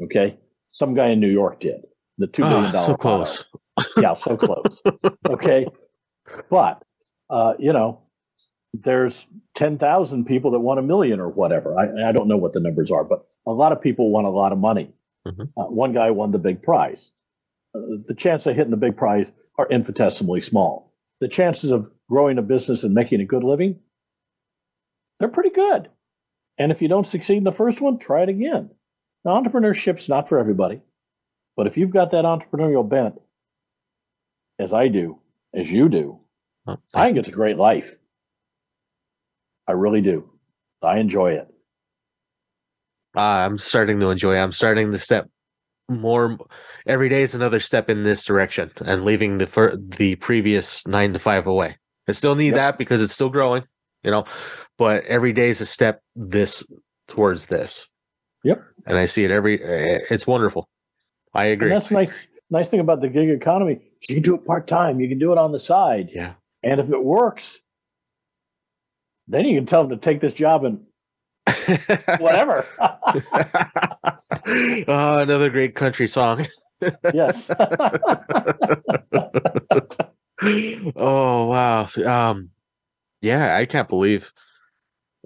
Okay, 0.02 0.38
some 0.72 0.94
guy 0.94 1.08
in 1.08 1.20
New 1.20 1.30
York 1.30 1.60
did 1.60 1.82
the 2.18 2.26
two 2.26 2.42
ah, 2.44 2.70
dollar. 2.70 2.86
so 2.86 2.94
close. 2.96 3.44
yeah, 3.96 4.14
so 4.14 4.36
close. 4.36 4.82
okay, 5.30 5.66
but 6.50 6.82
uh, 7.28 7.54
you 7.58 7.72
know, 7.72 8.00
there's 8.74 9.26
ten 9.56 9.78
thousand 9.78 10.26
people 10.26 10.52
that 10.52 10.60
want 10.60 10.78
a 10.78 10.82
million 10.82 11.20
or 11.20 11.28
whatever. 11.28 11.78
I, 11.78 12.08
I 12.08 12.12
don't 12.12 12.28
know 12.28 12.36
what 12.36 12.52
the 12.52 12.60
numbers 12.60 12.90
are, 12.90 13.04
but 13.04 13.26
a 13.46 13.52
lot 13.52 13.72
of 13.72 13.80
people 13.80 14.10
want 14.10 14.26
a 14.26 14.30
lot 14.30 14.52
of 14.52 14.58
money. 14.58 14.92
Mm-hmm. 15.26 15.42
Uh, 15.60 15.64
one 15.64 15.92
guy 15.92 16.10
won 16.10 16.32
the 16.32 16.38
big 16.38 16.62
prize. 16.62 17.10
Uh, 17.74 17.80
the 18.06 18.14
chance 18.14 18.46
of 18.46 18.56
hitting 18.56 18.70
the 18.70 18.76
big 18.76 18.96
prize 18.96 19.30
are 19.58 19.68
infinitesimally 19.70 20.40
small. 20.40 20.92
The 21.20 21.28
chances 21.28 21.70
of 21.70 21.90
growing 22.08 22.38
a 22.38 22.42
business 22.42 22.82
and 22.82 22.94
making 22.94 23.20
a 23.20 23.26
good 23.26 23.44
living 23.44 23.78
they're 25.20 25.28
pretty 25.28 25.50
good. 25.50 25.88
And 26.58 26.72
if 26.72 26.82
you 26.82 26.88
don't 26.88 27.06
succeed 27.06 27.36
in 27.36 27.44
the 27.44 27.52
first 27.52 27.80
one, 27.80 27.98
try 27.98 28.22
it 28.22 28.28
again. 28.28 28.70
Now, 29.24 29.40
entrepreneurship's 29.40 30.08
not 30.08 30.28
for 30.28 30.38
everybody, 30.38 30.80
but 31.56 31.66
if 31.66 31.76
you've 31.76 31.90
got 31.90 32.10
that 32.12 32.24
entrepreneurial 32.24 32.88
bent, 32.88 33.20
as 34.58 34.72
I 34.72 34.88
do, 34.88 35.18
as 35.54 35.70
you 35.70 35.88
do, 35.88 36.20
I 36.94 37.06
think 37.06 37.18
it's 37.18 37.28
a 37.28 37.32
great 37.32 37.56
life. 37.56 37.90
I 39.68 39.72
really 39.72 40.00
do. 40.00 40.30
I 40.82 40.98
enjoy 40.98 41.32
it. 41.32 41.46
Uh, 43.16 43.20
I'm 43.20 43.58
starting 43.58 44.00
to 44.00 44.10
enjoy 44.10 44.36
it. 44.36 44.38
I'm 44.38 44.52
starting 44.52 44.92
to 44.92 44.98
step 44.98 45.28
more 45.88 46.38
every 46.86 47.08
day 47.08 47.22
is 47.22 47.34
another 47.34 47.60
step 47.60 47.90
in 47.90 48.04
this 48.04 48.24
direction 48.24 48.70
and 48.84 49.04
leaving 49.04 49.38
the 49.38 49.46
fir- 49.46 49.76
the 49.76 50.14
previous 50.16 50.86
nine 50.86 51.12
to 51.12 51.18
five 51.18 51.46
away. 51.46 51.76
I 52.08 52.12
still 52.12 52.34
need 52.34 52.46
yep. 52.46 52.54
that 52.54 52.78
because 52.78 53.02
it's 53.02 53.12
still 53.12 53.28
growing, 53.28 53.64
you 54.02 54.10
know, 54.10 54.24
but 54.78 55.04
every 55.04 55.32
day 55.32 55.50
is 55.50 55.60
a 55.60 55.66
step 55.66 56.00
this 56.14 56.64
towards 57.08 57.46
this. 57.46 57.86
Yep. 58.44 58.62
And 58.86 58.96
I 58.96 59.06
see 59.06 59.24
it 59.24 59.30
every. 59.30 59.62
Eh, 59.62 59.98
it's 60.10 60.26
wonderful. 60.26 60.68
I 61.34 61.46
agree. 61.46 61.72
And 61.72 61.80
that's 61.80 61.90
nice. 61.90 62.14
Nice 62.50 62.68
thing 62.68 62.80
about 62.80 63.00
the 63.00 63.08
gig 63.08 63.28
economy. 63.28 63.80
You 64.08 64.14
can 64.16 64.22
do 64.22 64.34
it 64.34 64.46
part 64.46 64.66
time. 64.66 65.00
You 65.00 65.08
can 65.08 65.18
do 65.18 65.32
it 65.32 65.38
on 65.38 65.52
the 65.52 65.58
side. 65.60 66.10
Yeah. 66.12 66.34
And 66.62 66.80
if 66.80 66.90
it 66.90 67.02
works, 67.02 67.60
then 69.28 69.44
you 69.44 69.56
can 69.58 69.66
tell 69.66 69.86
them 69.86 69.98
to 69.98 70.04
take 70.04 70.20
this 70.20 70.34
job 70.34 70.64
and 70.64 70.80
whatever. 72.18 72.66
oh, 74.88 75.18
another 75.18 75.50
great 75.50 75.74
country 75.74 76.06
song. 76.06 76.46
yes. 77.12 77.50
oh 80.96 81.44
wow. 81.46 81.88
Um, 82.04 82.50
yeah, 83.20 83.56
I 83.56 83.66
can't 83.66 83.88
believe 83.88 84.32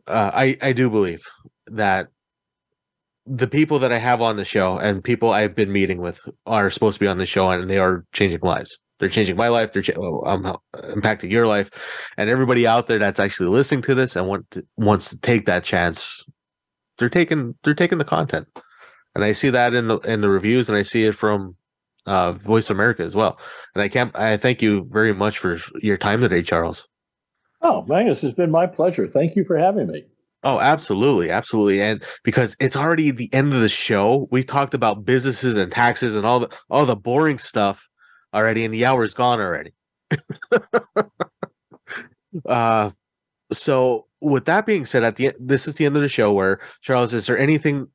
uh, 0.07 0.31
I 0.35 0.59
I 0.61 0.73
do 0.73 0.91
believe 0.91 1.25
that 1.69 2.09
the 3.27 3.47
people 3.47 3.79
that 3.79 3.93
I 3.93 3.99
have 3.99 4.21
on 4.21 4.37
the 4.37 4.45
show 4.45 4.79
and 4.79 5.03
people 5.03 5.31
I've 5.31 5.55
been 5.55 5.73
meeting 5.73 5.99
with 5.99 6.21
are 6.47 6.71
supposed 6.71 6.97
to 6.97 7.01
be 7.01 7.07
on 7.07 7.19
the 7.19 7.27
show 7.27 7.49
and 7.51 7.71
they 7.71 7.79
are 7.79 8.05
changing 8.13 8.41
lives. 8.43 8.79
They're 9.01 9.09
changing 9.09 9.37
my 9.37 9.49
life. 9.49 9.73
They're 9.73 9.83
cha- 9.83 10.23
I'm 10.27 10.45
impacting 10.75 11.31
your 11.31 11.47
life, 11.47 11.71
and 12.17 12.31
everybody 12.31 12.67
out 12.67 12.87
there 12.87 12.99
that's 12.99 13.19
actually 13.19 13.49
listening 13.49 13.83
to 13.83 13.95
this 13.95 14.15
and 14.15 14.29
want 14.29 14.51
to, 14.53 14.65
wants 14.77 15.11
to 15.11 15.17
take 15.19 15.47
that 15.47 15.65
chance. 15.65 16.25
They're 16.99 17.09
taking 17.09 17.57
they're 17.65 17.75
taking 17.75 17.99
the 17.99 18.05
content, 18.05 18.47
and 19.15 19.25
I 19.25 19.33
see 19.33 19.51
that 19.51 19.75
in 19.75 19.89
the 19.89 19.99
in 19.99 20.21
the 20.21 20.29
reviews, 20.29 20.69
and 20.69 20.79
I 20.79 20.83
see 20.83 21.05
it 21.05 21.17
from 21.17 21.57
uh, 22.07 22.33
Voice 22.33 22.71
America 22.71 23.03
as 23.03 23.17
well. 23.17 23.39
And 23.75 23.83
I 23.83 23.89
can't. 23.89 24.17
I 24.17 24.37
thank 24.37 24.63
you 24.63 24.89
very 24.91 25.13
much 25.13 25.39
for 25.39 25.59
your 25.83 25.99
time 25.99 26.21
today, 26.21 26.43
Charles. 26.43 26.87
Oh, 27.63 27.85
Magnus, 27.89 28.23
it's 28.23 28.37
been 28.37 28.51
my 28.51 28.67
pleasure. 28.67 29.09
Thank 29.09 29.35
you 29.35 29.45
for 29.45 29.59
having 29.59 29.89
me. 29.89 30.05
Oh, 30.45 30.61
absolutely, 30.61 31.31
absolutely, 31.31 31.81
and 31.81 32.05
because 32.23 32.55
it's 32.61 32.77
already 32.77 33.11
the 33.11 33.33
end 33.33 33.55
of 33.55 33.63
the 33.63 33.69
show, 33.69 34.29
we 34.31 34.43
talked 34.43 34.75
about 34.75 35.07
businesses 35.07 35.57
and 35.57 35.73
taxes 35.73 36.17
and 36.17 36.27
all 36.27 36.41
the 36.41 36.55
all 36.69 36.85
the 36.85 36.95
boring 36.95 37.39
stuff 37.39 37.89
already, 38.35 38.63
and 38.63 38.75
the 38.75 38.85
hour 38.85 39.05
is 39.05 39.15
gone 39.15 39.41
already. 39.41 39.73
uh, 42.47 42.91
so 43.53 44.07
with 44.21 44.45
that 44.45 44.67
being 44.67 44.85
said, 44.85 45.03
at 45.03 45.17
the 45.17 45.33
this 45.41 45.67
is 45.67 45.77
the 45.77 45.87
end 45.87 45.97
of 45.97 46.03
the 46.03 46.11
show. 46.11 46.31
Where 46.31 46.61
Charles, 46.83 47.15
is 47.15 47.27
there 47.27 47.39
anything 47.39 47.89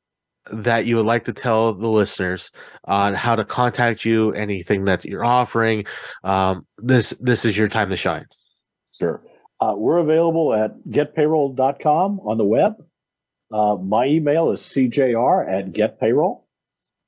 that 0.50 0.86
you 0.86 0.96
would 0.96 1.06
like 1.06 1.26
to 1.26 1.32
tell 1.32 1.74
the 1.74 1.88
listeners 1.88 2.50
on 2.84 3.14
how 3.14 3.36
to 3.36 3.44
contact 3.44 4.04
you? 4.04 4.32
Anything 4.32 4.86
that 4.86 5.04
you're 5.04 5.24
offering? 5.24 5.84
Um, 6.24 6.66
this 6.78 7.14
this 7.20 7.44
is 7.44 7.56
your 7.56 7.68
time 7.68 7.90
to 7.90 7.96
shine. 7.96 8.26
Sure. 8.92 9.22
Uh, 9.60 9.74
we're 9.76 9.98
available 9.98 10.54
at 10.54 10.78
getpayroll.com 10.88 12.20
on 12.20 12.38
the 12.38 12.44
web. 12.44 12.82
Uh, 13.52 13.76
my 13.76 14.06
email 14.06 14.52
is 14.52 14.60
cjr 14.62 15.46
at 15.48 15.72
getpayroll. 15.72 16.42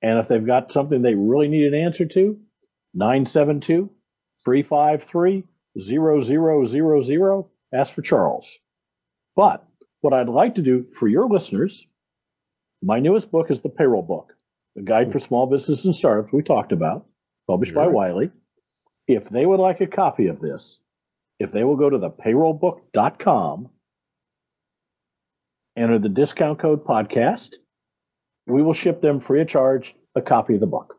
And 0.03 0.19
if 0.19 0.29
they've 0.29 0.45
got 0.45 0.73
something 0.73 1.01
they 1.01 1.15
really 1.15 1.49
need 1.49 1.73
an 1.73 1.75
answer 1.75 2.05
to, 2.05 2.39
972 2.95 3.91
353 4.45 5.45
0000, 5.81 7.45
ask 7.73 7.95
for 7.95 8.03
Charles. 8.03 8.59
But 9.35 9.65
what 10.01 10.13
I'd 10.13 10.29
like 10.29 10.57
to 10.57 10.63
do 10.63 10.87
for 10.99 11.09
your 11.09 11.29
listeners, 11.29 11.87
my 12.83 12.99
newest 12.99 13.31
book 13.31 13.51
is 13.51 13.63
the 13.63 13.69
Payroll 13.69 14.03
Book, 14.03 14.35
the 14.75 14.83
Guide 14.83 15.13
for 15.13 15.21
Small 15.21 15.47
Business 15.47 15.85
and 15.85 15.95
Startups 15.95 16.33
we 16.33 16.43
talked 16.43 16.73
about, 16.73 17.07
published 17.47 17.75
by 17.75 17.87
Wiley. 17.87 18.31
If 19.07 19.31
they 19.31 19.47
would 19.47 19.61
like 19.61 19.81
a 19.81 19.87
copy 19.87 20.27
of 20.27 20.41
this, 20.41 20.81
if 21.43 21.51
they 21.51 21.65
will 21.65 21.77
go 21.77 21.91
to 21.91 21.99
the 21.99 22.11
payrollbook.com, 22.11 23.69
enter 25.77 25.99
the 25.99 26.09
discount 26.09 26.59
code 26.61 26.85
podcast, 26.85 27.57
we 28.47 28.63
will 28.63 28.75
ship 28.75 29.01
them 29.01 29.21
free 29.21 29.41
of 29.41 29.49
charge 29.49 29.95
a 30.15 30.23
copy 30.23 30.55
of 30.55 30.61
the 30.61 30.67
book. 30.67 30.97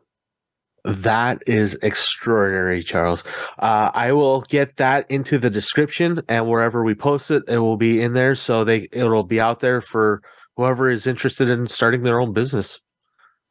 That 0.84 1.42
is 1.46 1.78
extraordinary, 1.80 2.82
Charles. 2.82 3.24
Uh, 3.58 3.90
I 3.94 4.12
will 4.12 4.42
get 4.42 4.76
that 4.76 5.10
into 5.10 5.38
the 5.38 5.48
description 5.48 6.20
and 6.28 6.46
wherever 6.46 6.84
we 6.84 6.94
post 6.94 7.30
it, 7.30 7.42
it 7.48 7.58
will 7.58 7.78
be 7.78 8.02
in 8.02 8.12
there. 8.12 8.34
So 8.34 8.64
they 8.64 8.88
it'll 8.92 9.22
be 9.22 9.40
out 9.40 9.60
there 9.60 9.80
for 9.80 10.20
whoever 10.56 10.90
is 10.90 11.06
interested 11.06 11.48
in 11.48 11.68
starting 11.68 12.02
their 12.02 12.20
own 12.20 12.34
business. 12.34 12.80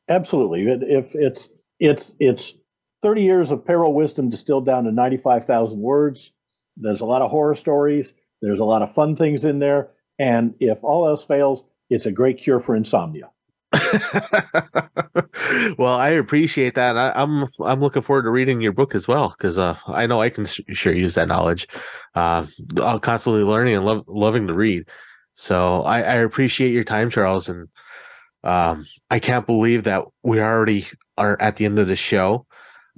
Absolutely. 0.10 0.68
If 0.68 1.16
it's 1.16 1.50
it's 1.80 2.14
it's 2.20 2.54
30 3.02 3.24
years 3.24 3.52
of 3.52 3.66
payroll 3.66 3.96
wisdom 3.96 4.30
distilled 4.30 4.66
down 4.68 4.84
to 4.84 4.92
95,000 4.92 5.80
words. 5.80 6.32
There's 6.78 7.02
a 7.02 7.06
lot 7.06 7.22
of 7.22 7.30
horror 7.30 7.56
stories. 7.56 8.14
There's 8.42 8.60
a 8.60 8.66
lot 8.66 8.82
of 8.82 8.94
fun 8.94 9.16
things 9.16 9.46
in 9.46 9.60
there. 9.60 9.90
And 10.20 10.54
if 10.60 10.84
all 10.84 11.08
else 11.08 11.24
fails, 11.24 11.64
it's 11.90 12.06
a 12.06 12.12
great 12.12 12.38
cure 12.38 12.60
for 12.60 12.76
insomnia. 12.76 13.30
well, 15.78 15.96
I 15.96 16.10
appreciate 16.10 16.76
that. 16.76 16.98
I, 16.98 17.22
am 17.22 17.44
I'm, 17.44 17.50
I'm 17.66 17.82
looking 17.82 18.02
forward 18.02 18.24
to 18.24 18.30
reading 18.30 18.62
your 18.62 18.72
book 18.72 18.94
as 18.96 19.08
well 19.08 19.30
because 19.30 19.58
uh, 19.58 19.78
I 19.88 20.06
know 20.06 20.22
I 20.22 20.30
can 20.30 20.46
sh- 20.46 20.62
sure 20.72 20.94
use 20.94 21.16
that 21.16 21.28
knowledge. 21.28 21.68
Uh, 22.16 22.46
I'm 22.82 23.00
constantly 23.00 23.44
learning 23.44 23.76
and 23.76 23.86
lo- 23.86 24.06
loving 24.08 24.48
to 24.48 24.54
read. 24.54 24.88
So 25.34 25.82
I, 25.84 26.02
I 26.02 26.16
appreciate 26.16 26.72
your 26.72 26.84
time, 26.84 27.10
Charles, 27.10 27.50
and 27.50 27.68
um, 28.44 28.86
I 29.10 29.20
can't 29.20 29.48
believe 29.48 29.84
that 29.86 30.04
we 30.22 30.40
already 30.40 30.88
are 31.18 31.42
at 31.42 31.56
the 31.56 31.66
end 31.66 31.80
of 31.80 31.88
the 31.88 31.96
show. 31.96 32.46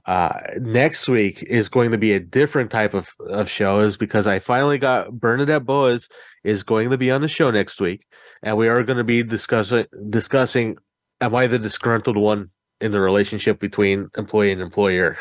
Uh, 0.05 0.39
next 0.59 1.07
week 1.07 1.41
is 1.43 1.67
going 1.67 1.91
to 1.91 1.97
be 1.97 2.13
a 2.13 2.19
different 2.19 2.69
type 2.69 2.93
of, 2.93 3.09
of 3.27 3.49
show 3.49 3.79
is 3.79 3.97
because 3.97 4.27
I 4.27 4.37
finally 4.37 4.77
got 4.77 5.11
Bernadette 5.11 5.65
Boas 5.65 6.07
is 6.43 6.61
going 6.61 6.91
to 6.91 6.97
be 6.97 7.09
on 7.09 7.21
the 7.21 7.27
show 7.27 7.49
next 7.49 7.81
week, 7.81 8.05
and 8.43 8.55
we 8.55 8.67
are 8.67 8.83
going 8.83 8.97
to 8.97 9.03
be 9.03 9.23
discussing 9.23 9.85
discussing 10.09 10.77
am 11.21 11.33
I 11.33 11.47
the 11.47 11.57
disgruntled 11.57 12.17
one 12.17 12.51
in 12.79 12.91
the 12.91 12.99
relationship 12.99 13.59
between 13.59 14.09
employee 14.15 14.51
and 14.51 14.61
employer. 14.61 15.17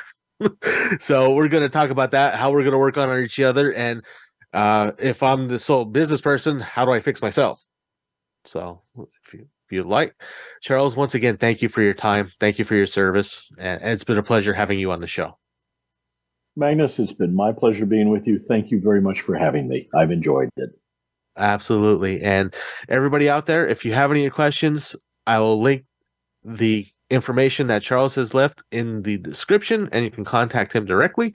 so 1.00 1.34
we're 1.34 1.48
going 1.48 1.62
to 1.62 1.70
talk 1.70 1.88
about 1.88 2.10
that, 2.10 2.34
how 2.34 2.52
we're 2.52 2.62
going 2.62 2.72
to 2.72 2.78
work 2.78 2.98
on 2.98 3.18
each 3.20 3.40
other, 3.40 3.72
and 3.72 4.02
uh, 4.52 4.92
if 4.98 5.22
I'm 5.22 5.48
the 5.48 5.58
sole 5.58 5.86
business 5.86 6.20
person, 6.20 6.60
how 6.60 6.84
do 6.84 6.92
I 6.92 7.00
fix 7.00 7.22
myself? 7.22 7.64
So 8.44 8.82
if 9.74 9.78
you, 9.78 9.82
if 9.82 9.86
you 9.86 9.90
like. 9.90 10.14
Charles, 10.60 10.96
once 10.96 11.14
again, 11.14 11.36
thank 11.36 11.62
you 11.62 11.68
for 11.68 11.82
your 11.82 11.94
time. 11.94 12.32
Thank 12.40 12.58
you 12.58 12.64
for 12.64 12.74
your 12.74 12.86
service. 12.86 13.48
And 13.58 13.82
it's 13.82 14.04
been 14.04 14.18
a 14.18 14.22
pleasure 14.22 14.54
having 14.54 14.78
you 14.78 14.92
on 14.92 15.00
the 15.00 15.06
show. 15.06 15.38
Magnus, 16.56 16.98
it's 16.98 17.12
been 17.12 17.34
my 17.34 17.52
pleasure 17.52 17.86
being 17.86 18.10
with 18.10 18.26
you. 18.26 18.38
Thank 18.38 18.70
you 18.70 18.80
very 18.80 19.00
much 19.00 19.22
for 19.22 19.36
having 19.36 19.68
me. 19.68 19.88
I've 19.94 20.12
enjoyed 20.12 20.50
it. 20.56 20.70
Absolutely. 21.36 22.22
And 22.22 22.54
everybody 22.88 23.28
out 23.28 23.46
there, 23.46 23.66
if 23.66 23.84
you 23.84 23.92
have 23.94 24.12
any 24.12 24.30
questions, 24.30 24.94
I 25.26 25.40
will 25.40 25.60
link 25.60 25.84
the 26.44 26.86
information 27.10 27.66
that 27.66 27.82
Charles 27.82 28.14
has 28.14 28.34
left 28.34 28.62
in 28.70 29.02
the 29.02 29.18
description 29.18 29.88
and 29.92 30.04
you 30.04 30.10
can 30.10 30.24
contact 30.24 30.72
him 30.72 30.84
directly. 30.84 31.34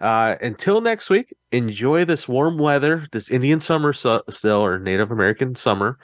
Uh, 0.00 0.36
until 0.40 0.80
next 0.80 1.10
week, 1.10 1.34
enjoy 1.52 2.04
this 2.04 2.28
warm 2.28 2.58
weather, 2.58 3.06
this 3.12 3.30
Indian 3.30 3.60
summer 3.60 3.92
su- 3.92 4.22
still, 4.30 4.64
or 4.64 4.78
Native 4.78 5.10
American 5.10 5.56
summer. 5.56 5.98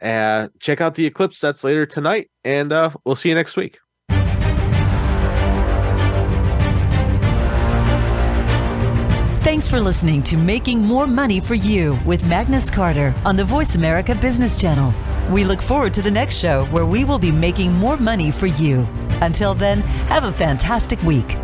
Uh, 0.00 0.48
check 0.58 0.80
out 0.80 0.94
the 0.94 1.06
eclipse 1.06 1.38
that's 1.40 1.64
later 1.64 1.86
tonight, 1.86 2.30
and 2.44 2.72
uh, 2.72 2.90
we'll 3.04 3.14
see 3.14 3.28
you 3.28 3.34
next 3.34 3.56
week. 3.56 3.78
Thanks 9.42 9.66
for 9.66 9.80
listening 9.80 10.22
to 10.24 10.36
Making 10.36 10.80
More 10.80 11.06
Money 11.06 11.40
for 11.40 11.54
You 11.54 11.98
with 12.06 12.24
Magnus 12.24 12.70
Carter 12.70 13.12
on 13.24 13.36
the 13.36 13.44
Voice 13.44 13.74
America 13.74 14.14
Business 14.14 14.56
Channel. 14.56 14.94
We 15.30 15.44
look 15.44 15.60
forward 15.60 15.92
to 15.94 16.02
the 16.02 16.10
next 16.10 16.36
show 16.36 16.66
where 16.66 16.86
we 16.86 17.04
will 17.04 17.18
be 17.18 17.32
making 17.32 17.72
more 17.72 17.96
money 17.96 18.30
for 18.30 18.46
you. 18.46 18.86
Until 19.22 19.54
then, 19.54 19.80
have 20.08 20.24
a 20.24 20.32
fantastic 20.32 21.02
week. 21.02 21.36